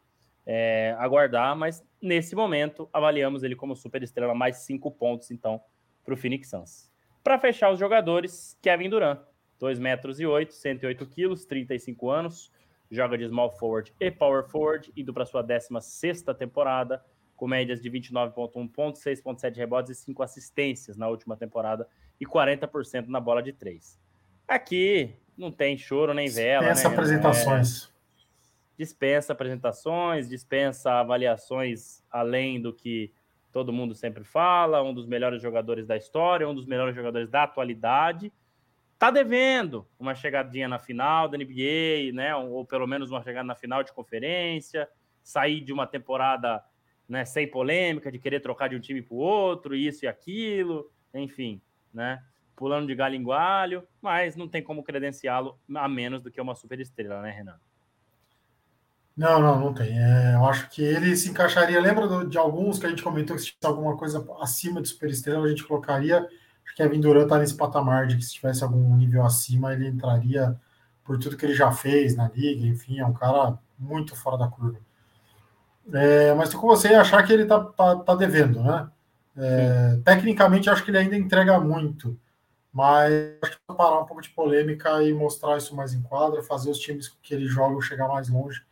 é, 0.45 0.95
aguardar. 0.97 1.56
Mas 1.56 1.86
nesse 2.01 2.36
momento, 2.36 2.89
avaliamos 2.91 3.43
ele 3.43 3.56
como 3.56 3.75
super 3.75 4.01
estrela, 4.01 4.34
mais 4.34 4.58
cinco 4.58 4.89
pontos, 4.89 5.30
então, 5.30 5.62
para 6.03 6.15
o 6.15 6.17
Phoenix 6.17 6.49
Suns. 6.49 6.91
Para 7.23 7.38
fechar 7.38 7.71
os 7.71 7.77
jogadores, 7.77 8.58
Kevin 8.62 8.89
Durant, 8.89 9.19
2 9.60 9.80
metros 9.80 10.19
e 10.19 10.25
8, 10.25 10.53
108 10.53 11.06
quilos, 11.08 11.45
35 11.45 12.10
anos, 12.10 12.51
joga 12.89 13.17
de 13.17 13.27
small 13.27 13.51
forward 13.51 13.93
e 13.99 14.10
power 14.10 14.47
forward, 14.47 14.91
indo 14.95 15.13
para 15.13 15.25
sua 15.25 15.41
16 15.41 16.23
temporada 16.38 17.03
com 17.38 17.47
médias 17.47 17.80
de 17.80 17.89
29,1 17.89 18.67
pontos, 18.69 19.02
6,7 19.02 19.56
rebotes 19.56 19.91
e 19.91 20.02
5 20.04 20.23
assistências 20.23 20.97
na 20.97 21.08
última 21.08 21.38
temporada 21.38 21.88
e 22.19 22.26
40% 22.26 23.08
na 23.08 23.19
bola 23.19 23.41
de 23.41 23.54
3. 23.54 23.97
Aqui 24.47 25.15
não 25.38 25.52
tem 25.52 25.78
choro 25.78 26.13
nem 26.13 26.28
vela. 26.28 26.73
Dispensa 26.73 26.89
né? 26.89 26.95
apresentações. 26.95 27.84
É, 27.84 27.97
dispensa 28.78 29.34
apresentações, 29.34 30.28
dispensa 30.28 30.93
avaliações 30.93 32.04
além 32.12 32.60
do 32.60 32.73
que 32.73 33.13
todo 33.52 33.71
mundo 33.71 33.93
sempre 33.93 34.23
fala, 34.23 34.84
um 34.84 34.93
dos 34.93 35.06
melhores 35.06 35.41
jogadores 35.41 35.86
da 35.86 35.95
história, 35.95 36.47
um 36.47 36.56
dos 36.56 36.65
melhores 36.65 36.95
jogadores 36.95 37.30
da 37.30 37.43
atualidade. 37.43 38.34
Tá 38.97 39.12
devendo 39.12 39.88
uma 40.00 40.15
chegadinha 40.15 40.67
na 40.67 40.80
final 40.80 41.28
da 41.28 41.38
NBA, 41.38 42.13
né? 42.13 42.36
Ou 42.36 42.65
pelo 42.65 42.88
menos 42.88 43.12
uma 43.12 43.21
chegada 43.21 43.45
na 43.45 43.56
final 43.56 43.84
de 43.84 43.93
conferência, 43.93 44.89
sair 45.21 45.62
de 45.62 45.71
uma 45.71 45.86
temporada 45.86 46.63
né, 47.07 47.25
sem 47.25 47.49
polêmica, 47.49 48.11
de 48.11 48.19
querer 48.19 48.39
trocar 48.39 48.69
de 48.69 48.75
um 48.75 48.79
time 48.79 49.01
para 49.01 49.15
o 49.15 49.19
outro, 49.19 49.75
isso 49.75 50.05
e 50.05 50.07
aquilo, 50.07 50.91
enfim, 51.13 51.61
né? 51.93 52.21
Pulando 52.55 52.87
de 52.87 52.95
galho 52.95 53.15
em 53.15 53.23
galho, 53.23 53.87
mas 54.01 54.35
não 54.35 54.47
tem 54.47 54.63
como 54.63 54.83
credenciá-lo 54.83 55.59
a 55.75 55.87
menos 55.87 56.23
do 56.23 56.31
que 56.31 56.41
uma 56.41 56.55
super 56.55 56.79
estrela, 56.79 57.21
né, 57.21 57.31
Renan? 57.31 57.59
Não, 59.15 59.39
não, 59.41 59.59
não 59.59 59.73
tem. 59.73 59.97
É, 59.97 60.35
eu 60.35 60.45
acho 60.45 60.69
que 60.69 60.81
ele 60.81 61.15
se 61.15 61.29
encaixaria. 61.29 61.81
Lembra 61.81 62.25
de 62.25 62.37
alguns 62.37 62.77
que 62.77 62.85
a 62.85 62.89
gente 62.89 63.01
comentou 63.01 63.35
que 63.35 63.41
se 63.41 63.47
tivesse 63.47 63.65
alguma 63.65 63.97
coisa 63.97 64.23
acima 64.39 64.79
de 64.79 64.89
super 64.89 65.09
estrela, 65.09 65.45
a 65.45 65.49
gente 65.49 65.63
colocaria. 65.63 66.19
Acho 66.19 66.75
que 66.75 66.83
Kevin 66.83 67.01
Durant 67.01 67.23
está 67.23 67.39
nesse 67.39 67.57
patamar 67.57 68.05
de 68.05 68.15
que 68.15 68.21
se 68.23 68.33
tivesse 68.33 68.63
algum 68.63 68.95
nível 68.95 69.25
acima, 69.25 69.73
ele 69.73 69.87
entraria 69.87 70.55
por 71.03 71.17
tudo 71.17 71.35
que 71.35 71.45
ele 71.45 71.55
já 71.55 71.71
fez 71.71 72.15
na 72.15 72.29
liga. 72.29 72.67
Enfim, 72.67 72.99
é 72.99 73.05
um 73.05 73.13
cara 73.13 73.58
muito 73.79 74.15
fora 74.15 74.37
da 74.37 74.47
curva. 74.47 74.79
É, 75.94 76.33
mas 76.33 76.50
estou 76.50 76.62
com 76.62 76.67
você 76.67 76.90
achar 76.90 77.23
que 77.25 77.31
ele 77.31 77.44
está 77.44 77.63
tá, 77.63 77.96
tá 77.96 78.15
devendo, 78.15 78.62
né? 78.62 78.90
É, 79.38 80.00
tecnicamente, 80.04 80.69
acho 80.69 80.83
que 80.83 80.92
ele 80.92 80.98
ainda 80.98 81.15
entrega 81.15 81.60
muito, 81.60 82.19
mas 82.73 83.13
acho 83.42 83.52
que 83.54 83.75
parar 83.75 84.00
um 84.00 84.06
pouco 84.06 84.21
de 84.21 84.29
polêmica 84.29 85.02
e 85.04 85.13
mostrar 85.13 85.58
isso 85.58 85.75
mais 85.75 85.94
em 85.94 86.02
quadra, 86.02 86.44
fazer 86.44 86.71
os 86.71 86.79
times 86.79 87.10
que 87.21 87.33
ele 87.33 87.46
joga 87.46 87.79
chegar 87.81 88.08
mais 88.08 88.29
longe, 88.29 88.63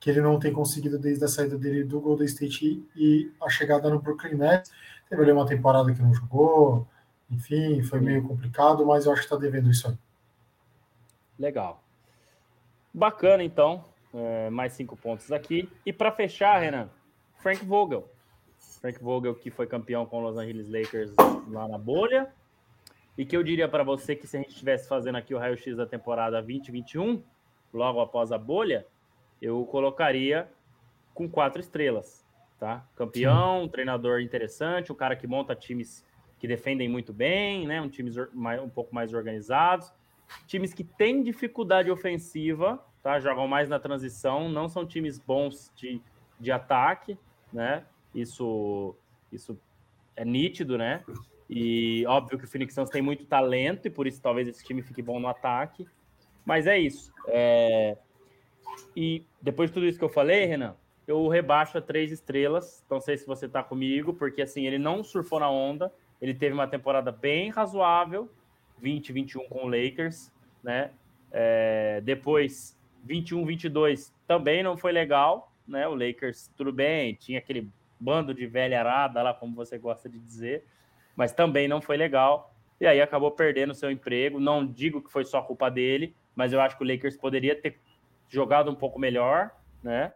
que 0.00 0.10
ele 0.10 0.20
não 0.20 0.38
tem 0.38 0.52
conseguido 0.52 0.98
desde 0.98 1.24
a 1.24 1.28
saída 1.28 1.58
dele 1.58 1.84
do 1.84 2.00
Golden 2.00 2.26
State 2.26 2.82
e 2.96 3.30
a 3.40 3.48
chegada 3.48 3.88
no 3.90 4.00
Brooklyn 4.00 4.34
Nets. 4.34 4.70
Teve 5.08 5.22
ali 5.22 5.32
uma 5.32 5.46
temporada 5.46 5.92
que 5.92 6.02
não 6.02 6.14
jogou, 6.14 6.88
enfim, 7.30 7.82
foi 7.82 8.00
meio 8.00 8.26
complicado, 8.26 8.84
mas 8.86 9.06
eu 9.06 9.12
acho 9.12 9.22
que 9.22 9.26
está 9.26 9.36
devendo 9.36 9.70
isso 9.70 9.86
aí. 9.88 9.96
Legal. 11.38 11.82
Bacana, 12.92 13.42
então. 13.42 13.84
É, 14.14 14.48
mais 14.48 14.72
cinco 14.74 14.96
pontos 14.96 15.32
aqui. 15.32 15.68
E 15.84 15.92
para 15.92 16.12
fechar, 16.12 16.58
Renan, 16.58 16.88
Frank 17.38 17.64
Vogel. 17.64 18.08
Frank 18.80 19.02
Vogel, 19.02 19.34
que 19.34 19.50
foi 19.50 19.66
campeão 19.66 20.06
com 20.06 20.18
os 20.18 20.24
Los 20.24 20.36
Angeles 20.36 20.68
Lakers 20.68 21.12
lá 21.48 21.66
na 21.66 21.78
bolha. 21.78 22.32
e 23.16 23.24
que 23.24 23.36
eu 23.36 23.42
diria 23.42 23.68
para 23.68 23.82
você 23.82 24.14
que 24.14 24.26
se 24.26 24.36
a 24.36 24.40
gente 24.40 24.50
estivesse 24.50 24.88
fazendo 24.88 25.16
aqui 25.16 25.34
o 25.34 25.38
raio-x 25.38 25.76
da 25.76 25.86
temporada 25.86 26.40
2021, 26.42 27.22
logo 27.72 28.00
após 28.00 28.32
a 28.32 28.38
bolha, 28.38 28.86
eu 29.40 29.64
colocaria 29.66 30.48
com 31.12 31.28
quatro 31.28 31.60
estrelas, 31.60 32.24
tá? 32.58 32.84
Campeão, 32.96 33.62
um 33.62 33.68
treinador 33.68 34.20
interessante, 34.20 34.90
um 34.90 34.96
cara 34.96 35.14
que 35.14 35.26
monta 35.26 35.54
times 35.54 36.04
que 36.38 36.48
defendem 36.48 36.88
muito 36.88 37.12
bem, 37.12 37.66
né? 37.66 37.80
Um 37.80 37.88
times 37.88 38.16
um 38.16 38.68
pouco 38.68 38.94
mais 38.94 39.14
organizados, 39.14 39.92
times 40.46 40.74
que 40.74 40.82
têm 40.82 41.22
dificuldade 41.22 41.90
ofensiva, 41.90 42.84
tá? 43.04 43.20
Jogam 43.20 43.46
mais 43.46 43.68
na 43.68 43.78
transição, 43.78 44.48
não 44.48 44.66
são 44.66 44.86
times 44.86 45.18
bons 45.18 45.70
de, 45.76 46.00
de 46.40 46.50
ataque, 46.50 47.18
né? 47.52 47.84
Isso, 48.14 48.96
isso 49.30 49.60
é 50.16 50.24
nítido, 50.24 50.78
né? 50.78 51.04
E 51.48 52.06
óbvio 52.06 52.38
que 52.38 52.46
o 52.46 52.48
Phoenix 52.48 52.72
Suns 52.72 52.88
tem 52.88 53.02
muito 53.02 53.26
talento 53.26 53.86
e 53.86 53.90
por 53.90 54.06
isso 54.06 54.22
talvez 54.22 54.48
esse 54.48 54.64
time 54.64 54.80
fique 54.80 55.02
bom 55.02 55.20
no 55.20 55.28
ataque. 55.28 55.86
Mas 56.46 56.66
é 56.66 56.78
isso. 56.78 57.12
É... 57.28 57.98
E 58.96 59.22
depois 59.40 59.68
de 59.68 59.74
tudo 59.74 59.86
isso 59.86 59.98
que 59.98 60.04
eu 60.04 60.08
falei, 60.08 60.46
Renan, 60.46 60.74
eu 61.06 61.28
rebaixo 61.28 61.76
a 61.76 61.82
três 61.82 62.10
estrelas. 62.10 62.82
Não 62.90 63.00
sei 63.00 63.18
se 63.18 63.26
você 63.26 63.46
tá 63.46 63.62
comigo, 63.62 64.14
porque 64.14 64.40
assim, 64.40 64.66
ele 64.66 64.78
não 64.78 65.04
surfou 65.04 65.38
na 65.38 65.50
onda. 65.50 65.92
Ele 66.22 66.32
teve 66.32 66.54
uma 66.54 66.66
temporada 66.66 67.12
bem 67.12 67.50
razoável, 67.50 68.30
20, 68.78 69.12
21 69.12 69.46
com 69.48 69.66
o 69.66 69.68
Lakers, 69.68 70.32
né? 70.62 70.90
É... 71.30 72.00
Depois, 72.00 72.78
21, 73.04 73.44
22 73.44 74.12
também 74.26 74.62
não 74.62 74.76
foi 74.76 74.92
legal, 74.92 75.52
né? 75.66 75.86
O 75.86 75.94
Lakers, 75.94 76.50
tudo 76.56 76.72
bem, 76.72 77.14
tinha 77.14 77.38
aquele 77.38 77.70
bando 78.00 78.34
de 78.34 78.46
velha 78.46 78.80
arada 78.80 79.22
lá, 79.22 79.32
como 79.32 79.54
você 79.54 79.78
gosta 79.78 80.08
de 80.08 80.18
dizer 80.18 80.64
mas 81.16 81.32
também 81.32 81.68
não 81.68 81.80
foi 81.80 81.96
legal. 81.96 82.52
E 82.80 82.86
aí 82.86 83.00
acabou 83.00 83.30
perdendo 83.30 83.74
seu 83.74 83.90
emprego. 83.90 84.40
Não 84.40 84.66
digo 84.66 85.00
que 85.00 85.10
foi 85.10 85.24
só 85.24 85.40
culpa 85.40 85.70
dele, 85.70 86.14
mas 86.34 86.52
eu 86.52 86.60
acho 86.60 86.76
que 86.76 86.84
o 86.84 86.86
Lakers 86.86 87.16
poderia 87.16 87.54
ter 87.54 87.78
jogado 88.28 88.70
um 88.70 88.74
pouco 88.74 88.98
melhor, 88.98 89.50
né? 89.82 90.12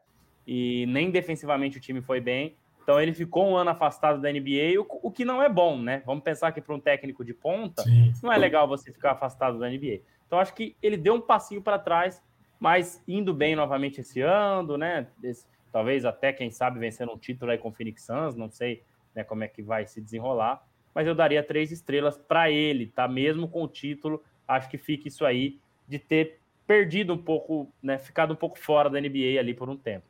E 0.47 0.87
nem 0.87 1.11
defensivamente 1.11 1.79
o 1.79 1.81
time 1.81 2.01
foi 2.01 2.21
bem. 2.21 2.57
Então 2.83 3.01
ele 3.01 3.13
ficou 3.13 3.47
um 3.47 3.57
ano 3.57 3.71
afastado 3.71 4.21
da 4.21 4.33
NBA, 4.33 4.81
o, 4.81 5.11
que 5.11 5.25
não 5.25 5.43
é 5.43 5.49
bom, 5.49 5.79
né? 5.79 6.03
Vamos 6.07 6.25
pensar 6.25 6.53
que 6.53 6.61
para 6.61 6.75
um 6.75 6.81
técnico 6.81 7.23
de 7.23 7.35
ponta, 7.35 7.83
Sim. 7.83 8.13
não 8.23 8.33
é 8.33 8.39
legal 8.39 8.67
você 8.67 8.91
ficar 8.91 9.13
afastado 9.13 9.59
da 9.59 9.69
NBA. 9.69 10.01
Então 10.27 10.39
acho 10.39 10.55
que 10.55 10.75
ele 10.83 10.97
deu 10.97 11.15
um 11.15 11.21
passinho 11.21 11.61
para 11.61 11.79
trás, 11.79 12.23
mas 12.59 13.03
indo 13.07 13.33
bem 13.33 13.55
novamente 13.55 14.01
esse 14.01 14.21
ano, 14.21 14.77
né? 14.77 15.07
Esse, 15.23 15.47
talvez 15.73 16.05
até, 16.05 16.33
quem 16.33 16.51
sabe, 16.51 16.79
vencendo 16.79 17.13
um 17.13 17.19
título 17.19 17.51
aí 17.51 17.59
com 17.59 17.69
o 17.69 17.73
Phoenix 17.73 18.05
Suns, 18.05 18.35
não 18.37 18.51
sei 18.51 18.83
né, 19.15 19.23
como 19.23 19.45
é 19.45 19.49
que 19.49 19.63
vai 19.63 19.87
se 19.87 20.01
desenrolar 20.01 20.63
mas 20.99 21.07
eu 21.07 21.15
daria 21.15 21.45
três 21.45 21.71
estrelas 21.71 22.19
para 22.19 22.51
ele, 22.51 22.89
tá? 22.89 23.07
Mesmo 23.07 23.47
com 23.47 23.63
o 23.63 23.69
título, 23.69 24.21
acho 24.49 24.69
que 24.69 24.77
fica 24.77 25.07
isso 25.07 25.25
aí 25.25 25.61
de 25.87 25.97
ter 25.97 26.41
perdido 26.67 27.13
um 27.13 27.19
pouco, 27.19 27.73
né? 27.81 27.99
Ficado 27.99 28.33
um 28.33 28.37
pouco 28.37 28.59
fora 28.59 28.91
da 28.91 29.01
NBA 29.01 29.39
ali 29.39 29.55
por 29.55 29.69
um 29.69 29.77
tempo. 29.77 30.07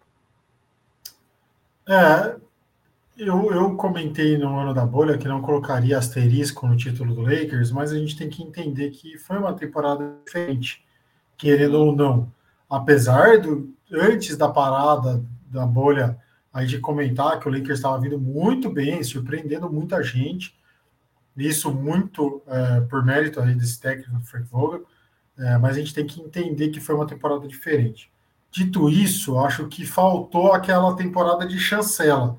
É, 1.86 2.36
eu, 3.18 3.53
eu 3.53 3.76
comentei 3.76 4.38
no 4.38 4.59
ano 4.59 4.72
da 4.72 4.86
bolha 4.86 5.18
que 5.18 5.28
não 5.28 5.42
colocaria 5.42 5.99
asterisco 5.99 6.66
no 6.66 6.74
título 6.74 7.14
do 7.14 7.20
Lakers, 7.20 7.70
mas 7.70 7.92
a 7.92 7.99
gente 7.99 8.16
tem 8.16 8.30
que 8.30 8.42
entender 8.42 8.88
que 8.88 9.18
foi 9.18 9.36
uma 9.36 9.53
temporada 9.53 10.16
diferente, 10.24 10.82
querendo 11.36 11.74
ou 11.74 11.94
não. 11.94 12.32
Apesar 12.68 13.38
do 13.38 13.74
antes 13.90 14.36
da 14.36 14.48
parada 14.48 15.24
da 15.46 15.66
bolha, 15.66 16.18
a 16.52 16.64
gente 16.64 16.80
comentar 16.80 17.40
que 17.40 17.48
o 17.48 17.50
Lakers 17.50 17.78
estava 17.78 18.00
vindo 18.00 18.18
muito 18.18 18.70
bem, 18.70 19.02
surpreendendo 19.02 19.70
muita 19.70 20.02
gente 20.02 20.58
isso 21.46 21.72
muito 21.72 22.42
é, 22.46 22.80
por 22.82 23.04
mérito 23.04 23.40
aí 23.40 23.54
desse 23.54 23.80
técnico 23.80 24.20
Frank 24.24 24.48
Vogel, 24.48 24.84
é, 25.38 25.56
mas 25.58 25.76
a 25.76 25.78
gente 25.78 25.94
tem 25.94 26.06
que 26.06 26.20
entender 26.20 26.70
que 26.70 26.80
foi 26.80 26.94
uma 26.94 27.06
temporada 27.06 27.46
diferente. 27.46 28.10
Dito 28.50 28.88
isso, 28.88 29.38
acho 29.38 29.68
que 29.68 29.86
faltou 29.86 30.52
aquela 30.52 30.96
temporada 30.96 31.46
de 31.46 31.58
chancela. 31.58 32.38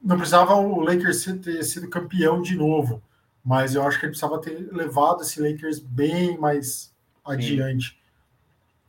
Não 0.00 0.16
precisava 0.16 0.54
o 0.54 0.80
Lakers 0.80 1.24
ter 1.42 1.62
sido 1.64 1.88
campeão 1.88 2.40
de 2.40 2.54
novo, 2.54 3.02
mas 3.44 3.74
eu 3.74 3.82
acho 3.82 3.98
que 3.98 4.06
ele 4.06 4.10
precisava 4.10 4.40
ter 4.40 4.68
levado 4.70 5.22
esse 5.22 5.40
Lakers 5.40 5.80
bem 5.80 6.38
mais 6.38 6.94
adiante. 7.24 7.98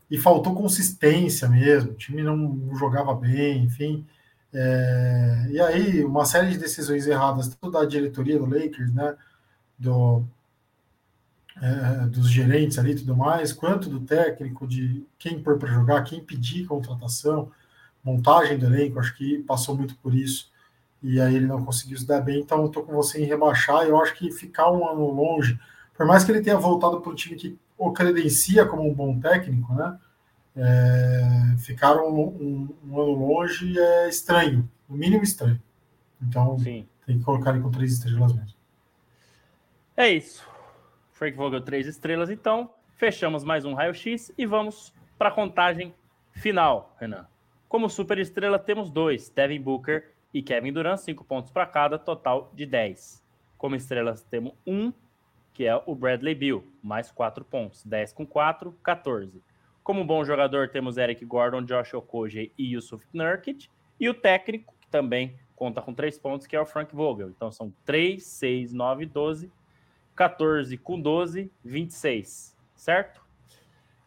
E 0.10 0.18
faltou 0.18 0.56
consistência 0.56 1.50
mesmo, 1.50 1.92
o 1.92 1.96
time 1.96 2.24
não 2.24 2.76
jogava 2.76 3.14
bem, 3.14 3.66
enfim. 3.66 4.06
É, 4.54 5.48
e 5.52 5.60
aí, 5.60 6.06
uma 6.06 6.26
série 6.26 6.52
de 6.52 6.58
decisões 6.58 7.06
erradas, 7.06 7.50
tanto 7.50 7.72
da 7.72 7.86
diretoria 7.86 8.40
do 8.40 8.46
Lakers, 8.46 8.94
né? 8.94 9.16
do, 9.78 10.24
é, 11.62 12.08
dos 12.08 12.30
gerentes 12.30 12.80
ali 12.80 12.92
e 12.92 12.96
tudo 12.96 13.16
mais, 13.16 13.54
quanto 13.54 13.90
do 13.90 14.00
técnico, 14.00 14.68
de 14.68 15.06
quem 15.20 15.42
pôr 15.42 15.58
para 15.58 15.72
jogar, 15.72 16.04
quem 16.04 16.24
pedir 16.24 16.66
contratação, 16.66 17.52
montagem 18.04 18.58
do 18.58 18.66
elenco, 18.66 19.00
acho 19.00 19.16
que 19.16 19.40
passou 19.40 19.76
muito 19.76 19.96
por 19.98 20.16
isso. 20.16 20.52
E 21.04 21.22
aí 21.22 21.36
ele 21.36 21.46
não 21.46 21.64
conseguiu 21.64 21.98
se 21.98 22.08
dar 22.08 22.22
bem, 22.22 22.40
então 22.40 22.68
tô 22.70 22.82
com 22.82 22.94
você 22.94 23.22
em 23.22 23.26
rebaixar. 23.26 23.84
Eu 23.84 24.02
acho 24.02 24.16
que 24.16 24.32
ficar 24.32 24.72
um 24.72 24.88
ano 24.90 25.12
longe, 25.12 25.60
por 25.96 26.06
mais 26.06 26.24
que 26.24 26.32
ele 26.32 26.42
tenha 26.42 26.58
voltado 26.58 27.00
para 27.02 27.12
um 27.12 27.16
time 27.16 27.36
que 27.36 27.58
o 27.78 27.92
credencia 27.92 28.66
como 28.66 28.90
um 28.90 28.94
bom 28.94 29.20
técnico, 29.20 29.74
né? 29.74 30.00
É, 30.56 31.58
ficar 31.60 31.98
um, 31.98 32.20
um, 32.20 32.76
um, 32.84 33.00
ano 33.00 33.14
longe 33.14 33.78
é 33.80 34.10
estranho, 34.10 34.70
no 34.90 34.98
mínimo 34.98 35.24
estranho. 35.24 35.62
Então 36.22 36.58
Sim. 36.58 36.88
tem 37.06 37.20
que 37.20 37.24
colocar 37.24 37.52
ele 37.52 37.62
com 37.62 37.70
três 37.70 37.94
estrelas 37.94 38.34
mesmo. 38.34 38.58
É 39.96 40.10
isso. 40.10 40.48
Frank 41.12 41.38
Vogel, 41.38 41.62
três 41.62 41.88
estrelas. 41.88 42.30
Então, 42.30 42.72
fechamos 42.96 43.44
mais 43.44 43.66
um 43.66 43.74
raio-x 43.74 44.32
e 44.38 44.46
vamos 44.46 44.94
para 45.18 45.30
a 45.30 45.32
contagem 45.32 45.94
final, 46.32 46.96
Renan. 47.00 47.28
Como 47.68 47.90
super 47.90 48.18
estrela, 48.18 48.58
temos 48.58 48.90
dois, 48.90 49.30
Devin 49.30 49.60
Booker 49.60 50.12
e 50.34 50.42
Kevin 50.42 50.72
Durant, 50.72 51.00
cinco 51.00 51.24
pontos 51.24 51.52
para 51.52 51.66
cada, 51.66 51.98
total 52.00 52.52
de 52.54 52.66
10. 52.66 53.24
Como 53.58 53.76
estrelas, 53.76 54.24
temos 54.24 54.54
um, 54.66 54.94
que 55.58 55.66
é 55.66 55.82
o 55.88 55.96
Bradley 55.96 56.36
Bill, 56.36 56.72
mais 56.84 57.10
quatro 57.10 57.44
pontos, 57.44 57.84
10 57.84 58.14
com 58.14 58.28
4, 58.28 58.72
14. 58.84 59.42
Como 59.84 60.06
bom 60.06 60.24
jogador, 60.24 60.70
temos 60.70 60.98
Eric 60.98 61.26
Gordon, 61.26 61.64
Josh 61.64 61.96
Okoje 61.96 62.52
e 62.56 62.76
Yusuf 62.76 63.04
Nurkic. 63.12 63.68
E 64.00 64.08
o 64.08 64.14
técnico, 64.14 64.76
que 64.80 64.88
também 64.88 65.36
conta 65.56 65.82
com 65.82 65.96
três 65.96 66.20
pontos, 66.20 66.46
que 66.46 66.56
é 66.56 66.62
o 66.62 66.66
Frank 66.66 66.96
Vogel. 66.96 67.30
Então 67.32 67.52
são 67.52 67.74
3, 67.86 68.24
6, 68.24 68.72
9, 68.72 69.08
12 69.08 69.52
14 70.16 70.78
com 70.78 71.02
12, 71.02 71.52
26, 71.66 72.56
certo? 72.76 73.26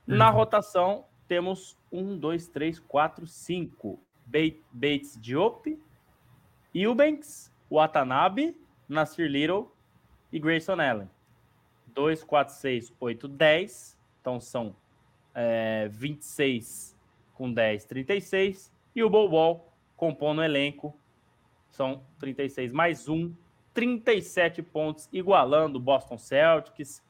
Uhum. 0.07 0.17
Na 0.17 0.31
rotação, 0.31 1.07
temos 1.27 1.77
1, 1.91 2.17
2, 2.17 2.47
3, 2.47 2.79
4, 2.79 3.27
5. 3.27 4.01
Bates 4.73 5.19
Diop, 5.21 5.77
Eubanks, 6.73 7.53
Watanabe, 7.69 8.57
Nasir 8.89 9.29
Little 9.29 9.73
e 10.31 10.39
Grayson 10.39 10.81
Allen. 10.81 11.11
2, 11.95 12.25
4, 12.25 12.55
6, 12.55 12.93
8, 12.99 13.29
10. 13.29 13.99
Então 14.21 14.41
são 14.41 14.75
é, 15.35 15.89
26 15.91 16.97
com 17.35 17.53
10, 17.53 17.85
36. 17.85 18.73
E 18.95 19.03
o 19.03 19.11
Bobol 19.11 19.73
compondo 19.97 20.39
o 20.39 20.45
elenco. 20.45 20.97
São 21.71 22.03
36 22.19 22.73
mais 22.73 23.09
1, 23.09 23.35
37 23.73 24.63
pontos, 24.63 25.09
igualando 25.13 25.79
o 25.79 25.81
Boston 25.81 26.19
Celtics, 26.19 27.03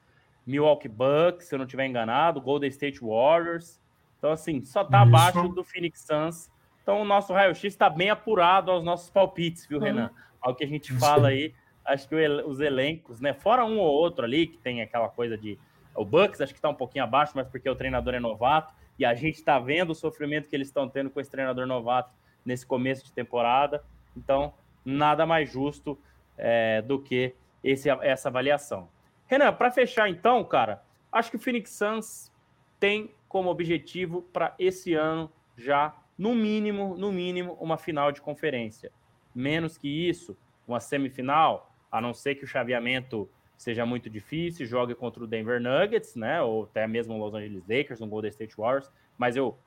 Milwaukee 0.47 0.89
Bucks, 0.89 1.47
se 1.47 1.55
eu 1.55 1.59
não 1.59 1.65
estiver 1.65 1.87
enganado, 1.87 2.41
Golden 2.41 2.69
State 2.69 3.01
Warriors. 3.01 3.81
Então, 4.19 4.33
assim, 4.33 4.63
só 4.65 4.83
está 4.83 5.01
abaixo 5.01 5.49
do 5.49 5.65
Phoenix 5.65 6.01
Suns. 6.07 6.51
Então, 6.83 7.01
o 7.01 7.05
nosso 7.05 7.33
raio-x 7.33 7.65
está 7.65 7.89
bem 7.89 8.11
apurado 8.11 8.71
aos 8.71 8.85
nossos 8.85 9.09
palpites, 9.09 9.67
viu, 9.67 9.79
Renan? 9.79 10.11
Ao 10.41 10.55
que 10.55 10.65
a 10.65 10.67
gente 10.67 10.93
fala 10.99 11.29
aí, 11.29 11.55
acho 11.85 12.09
que 12.09 12.15
os 12.15 12.61
elencos, 12.61 13.21
né? 13.21 13.33
Fora 13.33 13.65
um 13.65 13.79
ou 13.79 13.87
outro 13.87 14.25
ali, 14.25 14.47
que 14.47 14.59
tem 14.59 14.83
aquela 14.83 15.09
coisa 15.09 15.37
de. 15.37 15.59
O 15.95 16.05
Bucks 16.05 16.41
acho 16.41 16.53
que 16.53 16.59
está 16.59 16.69
um 16.69 16.75
pouquinho 16.75 17.05
abaixo, 17.05 17.33
mas 17.35 17.49
porque 17.49 17.69
o 17.69 17.75
treinador 17.75 18.15
é 18.15 18.21
novato. 18.21 18.73
E 18.99 19.05
a 19.05 19.15
gente 19.15 19.37
está 19.37 19.59
vendo 19.59 19.91
o 19.91 19.95
sofrimento 19.95 20.49
que 20.49 20.55
eles 20.55 20.69
estão 20.69 20.89
tendo 20.89 21.11
com 21.11 21.21
esse 21.21 21.31
treinador 21.31 21.67
novato 21.67 22.13
nesse 22.45 22.67
começo 22.67 23.05
de 23.05 23.13
temporada. 23.13 23.83
Então, 24.17 24.53
nada 24.85 25.25
mais 25.27 25.51
justo 25.51 25.99
é, 26.37 26.83
do 26.83 27.01
que 27.01 27.35
esse, 27.63 27.89
essa 27.89 28.29
avaliação. 28.29 28.89
Renan, 29.27 29.53
para 29.53 29.71
fechar 29.71 30.09
então, 30.09 30.43
cara, 30.45 30.83
acho 31.13 31.31
que 31.31 31.37
o 31.37 31.41
Phoenix 31.41 31.71
Suns 31.71 32.33
tem 32.79 33.15
como 33.29 33.51
objetivo 33.51 34.23
para 34.23 34.55
esse 34.59 34.95
ano 34.95 35.31
já, 35.57 35.95
no 36.19 36.35
mínimo, 36.35 36.97
no 36.97 37.13
mínimo, 37.13 37.57
uma 37.61 37.79
final 37.79 38.11
de 38.11 38.21
conferência. 38.21 38.91
Menos 39.35 39.79
que 39.79 39.89
isso, 39.89 40.37
uma 40.67 40.81
semifinal, 40.81 41.70
a 41.91 42.01
não 42.01 42.15
ser 42.15 42.35
que 42.35 42.45
o 42.45 42.47
chaveamento 42.47 43.29
seja 43.57 43.85
muito 43.85 44.09
difícil, 44.09 44.67
jogue 44.67 44.95
contra 44.95 45.23
o 45.23 45.27
Denver 45.27 45.61
Nuggets, 45.61 46.17
né, 46.17 46.41
ou 46.41 46.65
até 46.65 46.87
mesmo 46.87 47.15
o 47.15 47.19
Los 47.19 47.35
Angeles 47.35 47.63
Lakers, 47.69 48.01
um 48.01 48.09
Golden 48.09 48.31
State 48.31 48.57
Warriors, 48.57 48.91
mas 49.19 49.37
eu 49.37 49.59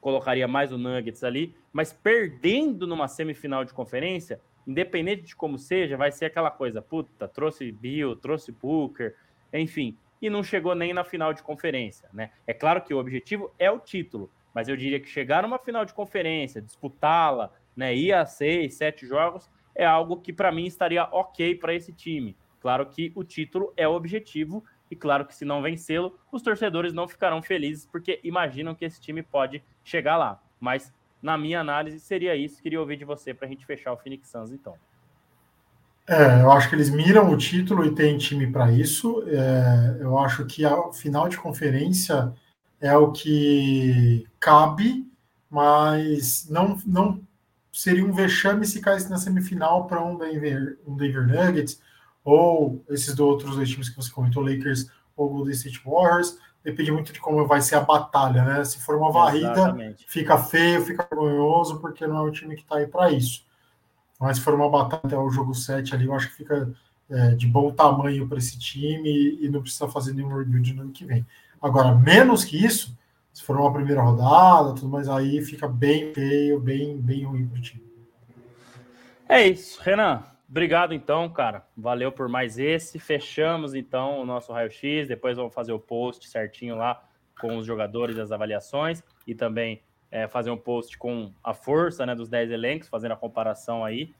colocaria 0.00 0.48
mais 0.48 0.72
o 0.72 0.78
Nuggets 0.78 1.22
ali, 1.22 1.54
mas 1.72 1.92
perdendo 1.92 2.86
numa 2.86 3.06
semifinal 3.06 3.64
de 3.64 3.72
conferência, 3.72 4.40
independente 4.66 5.22
de 5.22 5.36
como 5.36 5.58
seja, 5.58 5.96
vai 5.96 6.10
ser 6.10 6.24
aquela 6.24 6.50
coisa, 6.50 6.82
puta, 6.82 7.28
trouxe 7.28 7.70
Bill, 7.70 8.16
trouxe 8.16 8.50
Booker, 8.50 9.14
enfim, 9.52 9.96
e 10.20 10.28
não 10.28 10.42
chegou 10.42 10.74
nem 10.74 10.92
na 10.92 11.04
final 11.04 11.32
de 11.32 11.42
conferência, 11.42 12.08
né? 12.12 12.30
É 12.46 12.52
claro 12.52 12.82
que 12.82 12.92
o 12.92 12.98
objetivo 12.98 13.52
é 13.58 13.70
o 13.70 13.78
título, 13.78 14.30
mas 14.52 14.68
eu 14.68 14.76
diria 14.76 14.98
que 14.98 15.08
chegar 15.08 15.42
numa 15.42 15.58
final 15.58 15.84
de 15.84 15.94
conferência, 15.94 16.60
disputá-la, 16.60 17.52
né, 17.76 17.94
ir 17.94 18.12
a 18.12 18.26
seis, 18.26 18.74
sete 18.74 19.06
jogos, 19.06 19.50
é 19.74 19.84
algo 19.84 20.20
que 20.20 20.32
para 20.32 20.52
mim 20.52 20.66
estaria 20.66 21.04
ok 21.04 21.54
para 21.56 21.74
esse 21.74 21.92
time. 21.92 22.36
Claro 22.60 22.86
que 22.86 23.12
o 23.14 23.22
título 23.22 23.72
é 23.76 23.86
o 23.86 23.92
objetivo 23.92 24.64
e 24.90 24.96
claro 24.96 25.26
que 25.26 25.34
se 25.34 25.44
não 25.44 25.60
vencê-lo, 25.60 26.18
os 26.30 26.42
torcedores 26.42 26.92
não 26.92 27.08
ficarão 27.08 27.42
felizes 27.42 27.86
porque 27.86 28.20
imaginam 28.22 28.74
que 28.74 28.84
esse 28.84 29.00
time 29.00 29.22
pode 29.22 29.62
chegar 29.82 30.16
lá. 30.16 30.40
Mas 30.60 30.92
na 31.20 31.36
minha 31.36 31.60
análise 31.60 32.00
seria 32.00 32.36
isso. 32.36 32.62
Queria 32.62 32.80
ouvir 32.80 32.96
de 32.96 33.04
você 33.04 33.34
para 33.34 33.46
a 33.46 33.50
gente 33.50 33.66
fechar 33.66 33.92
o 33.92 33.96
Phoenix 33.96 34.28
Suns 34.28 34.52
então. 34.52 34.74
É, 36.06 36.42
eu 36.42 36.52
acho 36.52 36.68
que 36.68 36.74
eles 36.74 36.90
miram 36.90 37.30
o 37.30 37.36
título 37.36 37.84
e 37.84 37.94
tem 37.94 38.18
time 38.18 38.46
para 38.46 38.70
isso. 38.70 39.24
É, 39.26 39.98
eu 40.00 40.18
acho 40.18 40.44
que 40.44 40.64
a 40.64 40.92
final 40.92 41.28
de 41.28 41.38
conferência 41.38 42.32
é 42.78 42.94
o 42.96 43.10
que 43.10 44.26
cabe, 44.38 45.10
mas 45.48 46.46
não, 46.50 46.78
não 46.86 47.22
seria 47.74 48.04
um 48.04 48.12
vexame 48.12 48.64
se 48.64 48.80
caísse 48.80 49.10
na 49.10 49.18
semifinal 49.18 49.86
para 49.86 50.02
um 50.02 50.16
Denver, 50.16 50.78
um 50.86 50.96
Denver 50.96 51.26
Nuggets 51.26 51.80
ou 52.24 52.84
esses 52.88 53.18
outros 53.18 53.56
dois 53.56 53.68
times 53.68 53.88
que 53.88 53.96
você 53.96 54.10
comentou, 54.10 54.42
Lakers 54.42 54.86
ou 55.16 55.28
Golden 55.28 55.52
State 55.52 55.82
Warriors. 55.84 56.38
Depende 56.62 56.92
muito 56.92 57.12
de 57.12 57.20
como 57.20 57.46
vai 57.46 57.60
ser 57.60 57.74
a 57.74 57.80
batalha, 57.80 58.42
né? 58.42 58.64
Se 58.64 58.80
for 58.80 58.96
uma 58.96 59.12
varrida, 59.12 59.52
Exatamente. 59.52 60.06
fica 60.08 60.38
feio, 60.38 60.82
fica 60.82 61.06
vergonhoso, 61.10 61.80
porque 61.80 62.06
não 62.06 62.16
é 62.16 62.22
um 62.22 62.30
time 62.30 62.54
que 62.54 62.62
está 62.62 62.76
aí 62.76 62.86
para 62.86 63.10
isso. 63.10 63.44
Mas 64.18 64.38
se 64.38 64.42
for 64.42 64.54
uma 64.54 64.70
batalha 64.70 65.02
até 65.04 65.18
o 65.18 65.28
jogo 65.28 65.52
7 65.52 65.94
ali, 65.94 66.06
eu 66.06 66.14
acho 66.14 66.28
que 66.28 66.36
fica 66.36 66.72
é, 67.10 67.32
de 67.32 67.46
bom 67.46 67.70
tamanho 67.72 68.26
para 68.26 68.38
esse 68.38 68.58
time 68.58 69.38
e 69.40 69.48
não 69.50 69.60
precisa 69.60 69.88
fazer 69.88 70.14
nenhum 70.14 70.34
rebuild 70.34 70.72
no 70.72 70.82
ano 70.82 70.92
que 70.92 71.04
vem. 71.04 71.26
Agora, 71.60 71.94
menos 71.94 72.44
que 72.44 72.64
isso, 72.64 72.96
se 73.34 73.42
for 73.42 73.56
uma 73.56 73.72
primeira 73.72 74.00
rodada, 74.00 74.76
tudo 74.76 74.88
mais, 74.88 75.08
aí 75.08 75.42
fica 75.42 75.66
bem 75.66 76.14
feio, 76.14 76.60
bem, 76.60 76.96
bem 76.96 77.24
ruim 77.24 77.48
para 77.48 77.58
o 77.58 77.60
time. 77.60 77.84
É 79.28 79.48
isso, 79.48 79.82
Renan. 79.82 80.22
Obrigado, 80.48 80.94
então, 80.94 81.28
cara. 81.28 81.66
Valeu 81.76 82.12
por 82.12 82.28
mais 82.28 82.60
esse. 82.60 83.00
Fechamos, 83.00 83.74
então, 83.74 84.20
o 84.20 84.24
nosso 84.24 84.52
raio-x. 84.52 85.08
Depois 85.08 85.36
vamos 85.36 85.52
fazer 85.52 85.72
o 85.72 85.80
post 85.80 86.28
certinho 86.28 86.76
lá 86.76 87.02
com 87.40 87.56
os 87.56 87.66
jogadores, 87.66 88.18
as 88.18 88.30
avaliações 88.30 89.02
e 89.26 89.34
também 89.34 89.82
é, 90.12 90.28
fazer 90.28 90.52
um 90.52 90.56
post 90.56 90.96
com 90.96 91.32
a 91.42 91.52
força 91.52 92.06
né, 92.06 92.14
dos 92.14 92.28
10 92.28 92.52
elencos, 92.52 92.88
fazendo 92.88 93.12
a 93.12 93.16
comparação 93.16 93.84
aí. 93.84 94.14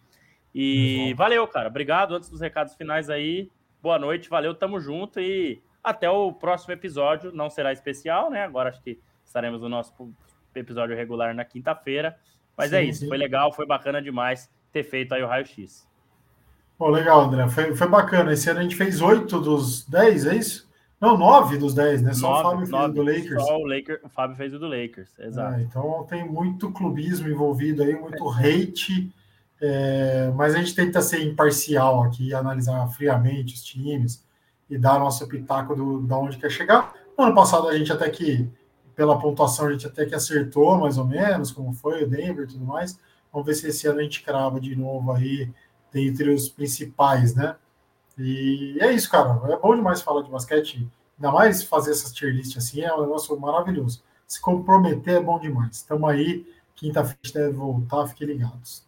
E 0.52 1.14
valeu, 1.16 1.46
cara. 1.46 1.68
Obrigado. 1.68 2.16
Antes 2.16 2.28
dos 2.28 2.40
recados 2.40 2.74
finais 2.74 3.08
aí, 3.08 3.48
boa 3.80 3.96
noite, 3.96 4.28
valeu, 4.28 4.56
tamo 4.56 4.80
junto 4.80 5.20
e 5.20 5.62
até 5.84 6.08
o 6.08 6.32
próximo 6.32 6.72
episódio. 6.72 7.30
Não 7.30 7.50
será 7.50 7.72
especial, 7.72 8.30
né? 8.30 8.42
Agora 8.42 8.70
acho 8.70 8.82
que 8.82 8.98
estaremos 9.22 9.60
no 9.60 9.68
nosso 9.68 9.92
episódio 10.54 10.96
regular 10.96 11.34
na 11.34 11.44
quinta-feira. 11.44 12.16
Mas 12.56 12.72
é 12.72 12.80
sim, 12.80 12.86
é 12.86 12.88
isso, 12.88 13.00
sim. 13.00 13.08
foi 13.08 13.18
legal, 13.18 13.52
foi 13.52 13.66
bacana 13.66 14.00
demais 14.00 14.50
ter 14.72 14.82
feito 14.82 15.14
aí 15.14 15.22
o 15.22 15.26
raio-x. 15.26 15.86
Pô, 16.78 16.88
legal, 16.88 17.22
André. 17.22 17.48
Foi, 17.48 17.74
foi 17.74 17.88
bacana. 17.88 18.32
Esse 18.32 18.50
ano 18.50 18.60
a 18.60 18.62
gente 18.62 18.76
fez 18.76 19.00
oito 19.00 19.40
dos 19.40 19.84
dez, 19.84 20.26
é 20.26 20.34
isso? 20.36 20.68
Não, 21.00 21.18
nove 21.18 21.58
dos 21.58 21.74
dez, 21.74 22.00
né? 22.00 22.14
Só 22.14 22.42
nove, 22.42 22.64
o 22.64 22.66
Fábio 22.66 22.66
fez 22.66 22.88
o 22.88 22.92
do 22.94 23.02
Lakers. 23.02 23.42
Só 23.42 23.58
o, 23.58 23.66
Laker, 23.66 24.00
o 24.02 24.08
Fábio 24.08 24.36
fez 24.36 24.54
o 24.54 24.58
do 24.58 24.66
Lakers, 24.68 25.18
exato. 25.18 25.58
É, 25.58 25.62
então 25.62 26.06
tem 26.08 26.26
muito 26.26 26.72
clubismo 26.72 27.28
envolvido 27.28 27.82
aí, 27.82 27.94
muito 27.94 28.28
hate. 28.30 29.12
É, 29.60 30.32
mas 30.34 30.54
a 30.54 30.58
gente 30.58 30.74
tenta 30.74 31.00
ser 31.00 31.22
imparcial 31.22 32.02
aqui, 32.02 32.34
analisar 32.34 32.86
friamente 32.88 33.54
os 33.54 33.62
times 33.62 34.24
e 34.68 34.78
dar 34.78 34.98
nosso 34.98 35.26
pitaco 35.28 35.74
do, 35.74 36.00
da 36.00 36.16
onde 36.16 36.38
quer 36.38 36.50
chegar. 36.50 36.94
No 37.16 37.24
ano 37.24 37.34
passado 37.34 37.68
a 37.68 37.76
gente 37.76 37.92
até 37.92 38.08
que, 38.10 38.48
pela 38.94 39.18
pontuação, 39.18 39.66
a 39.66 39.72
gente 39.72 39.86
até 39.86 40.04
que 40.04 40.14
acertou 40.14 40.76
mais 40.78 40.98
ou 40.98 41.04
menos, 41.04 41.50
como 41.50 41.72
foi 41.72 42.04
o 42.04 42.08
Denver 42.08 42.44
e 42.44 42.48
tudo 42.48 42.64
mais. 42.64 42.98
Vamos 43.32 43.46
ver 43.46 43.54
se 43.54 43.68
esse 43.68 43.86
ano 43.86 44.00
a 44.00 44.02
gente 44.02 44.22
crava 44.22 44.60
de 44.60 44.74
novo 44.76 45.12
aí 45.12 45.50
dentre 45.92 46.30
os 46.30 46.48
principais, 46.48 47.34
né? 47.34 47.56
E 48.18 48.78
é 48.80 48.92
isso, 48.92 49.10
cara. 49.10 49.40
É 49.52 49.56
bom 49.56 49.74
demais 49.74 50.00
falar 50.00 50.22
de 50.22 50.30
basquete, 50.30 50.88
ainda 51.16 51.32
mais 51.32 51.62
fazer 51.62 51.90
essas 51.90 52.12
tier 52.12 52.32
list 52.32 52.56
assim, 52.56 52.82
é 52.82 52.94
um 52.94 53.00
negócio 53.02 53.38
maravilhoso. 53.38 54.02
Se 54.26 54.40
comprometer 54.40 55.16
é 55.16 55.20
bom 55.20 55.38
demais. 55.38 55.76
Estamos 55.76 56.08
aí, 56.08 56.46
quinta-feira 56.74 57.46
deve 57.46 57.56
voltar, 57.56 58.06
fiquem 58.06 58.28
ligados. 58.28 58.83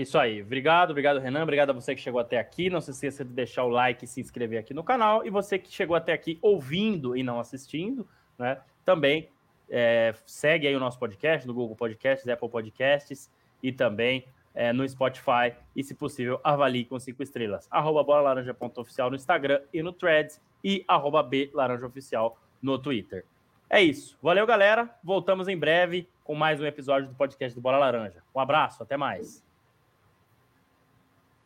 Isso 0.00 0.18
aí. 0.18 0.40
Obrigado, 0.40 0.92
obrigado, 0.92 1.20
Renan. 1.20 1.42
Obrigado 1.42 1.70
a 1.70 1.72
você 1.74 1.94
que 1.94 2.00
chegou 2.00 2.18
até 2.18 2.38
aqui. 2.38 2.70
Não 2.70 2.80
se 2.80 2.90
esqueça 2.90 3.22
de 3.22 3.30
deixar 3.32 3.64
o 3.64 3.68
like 3.68 4.06
e 4.06 4.08
se 4.08 4.18
inscrever 4.18 4.58
aqui 4.58 4.72
no 4.72 4.82
canal. 4.82 5.26
E 5.26 5.28
você 5.28 5.58
que 5.58 5.70
chegou 5.70 5.94
até 5.94 6.14
aqui 6.14 6.38
ouvindo 6.40 7.14
e 7.14 7.22
não 7.22 7.38
assistindo, 7.38 8.08
né? 8.38 8.58
Também 8.82 9.28
é, 9.68 10.14
segue 10.24 10.66
aí 10.66 10.74
o 10.74 10.80
nosso 10.80 10.98
podcast 10.98 11.46
no 11.46 11.52
Google 11.52 11.76
Podcasts, 11.76 12.26
Apple 12.26 12.48
Podcasts 12.48 13.30
e 13.62 13.70
também 13.72 14.24
é, 14.54 14.72
no 14.72 14.88
Spotify 14.88 15.52
e, 15.76 15.84
se 15.84 15.94
possível, 15.94 16.40
avalie 16.42 16.86
com 16.86 16.98
cinco 16.98 17.22
estrelas. 17.22 17.68
Arroba 17.70 18.02
bolalaranja.oficial 18.02 19.10
no 19.10 19.16
Instagram 19.16 19.60
e 19.70 19.82
no 19.82 19.92
Threads 19.92 20.40
e 20.64 20.82
arroba 20.88 21.22
blaranjaoficial 21.22 22.38
no 22.62 22.78
Twitter. 22.78 23.26
É 23.68 23.82
isso. 23.82 24.16
Valeu, 24.22 24.46
galera. 24.46 24.88
Voltamos 25.04 25.46
em 25.46 25.58
breve 25.58 26.08
com 26.24 26.34
mais 26.34 26.58
um 26.58 26.64
episódio 26.64 27.10
do 27.10 27.14
podcast 27.14 27.54
do 27.54 27.60
Bola 27.60 27.76
Laranja. 27.76 28.22
Um 28.34 28.40
abraço, 28.40 28.82
até 28.82 28.96
mais. 28.96 29.49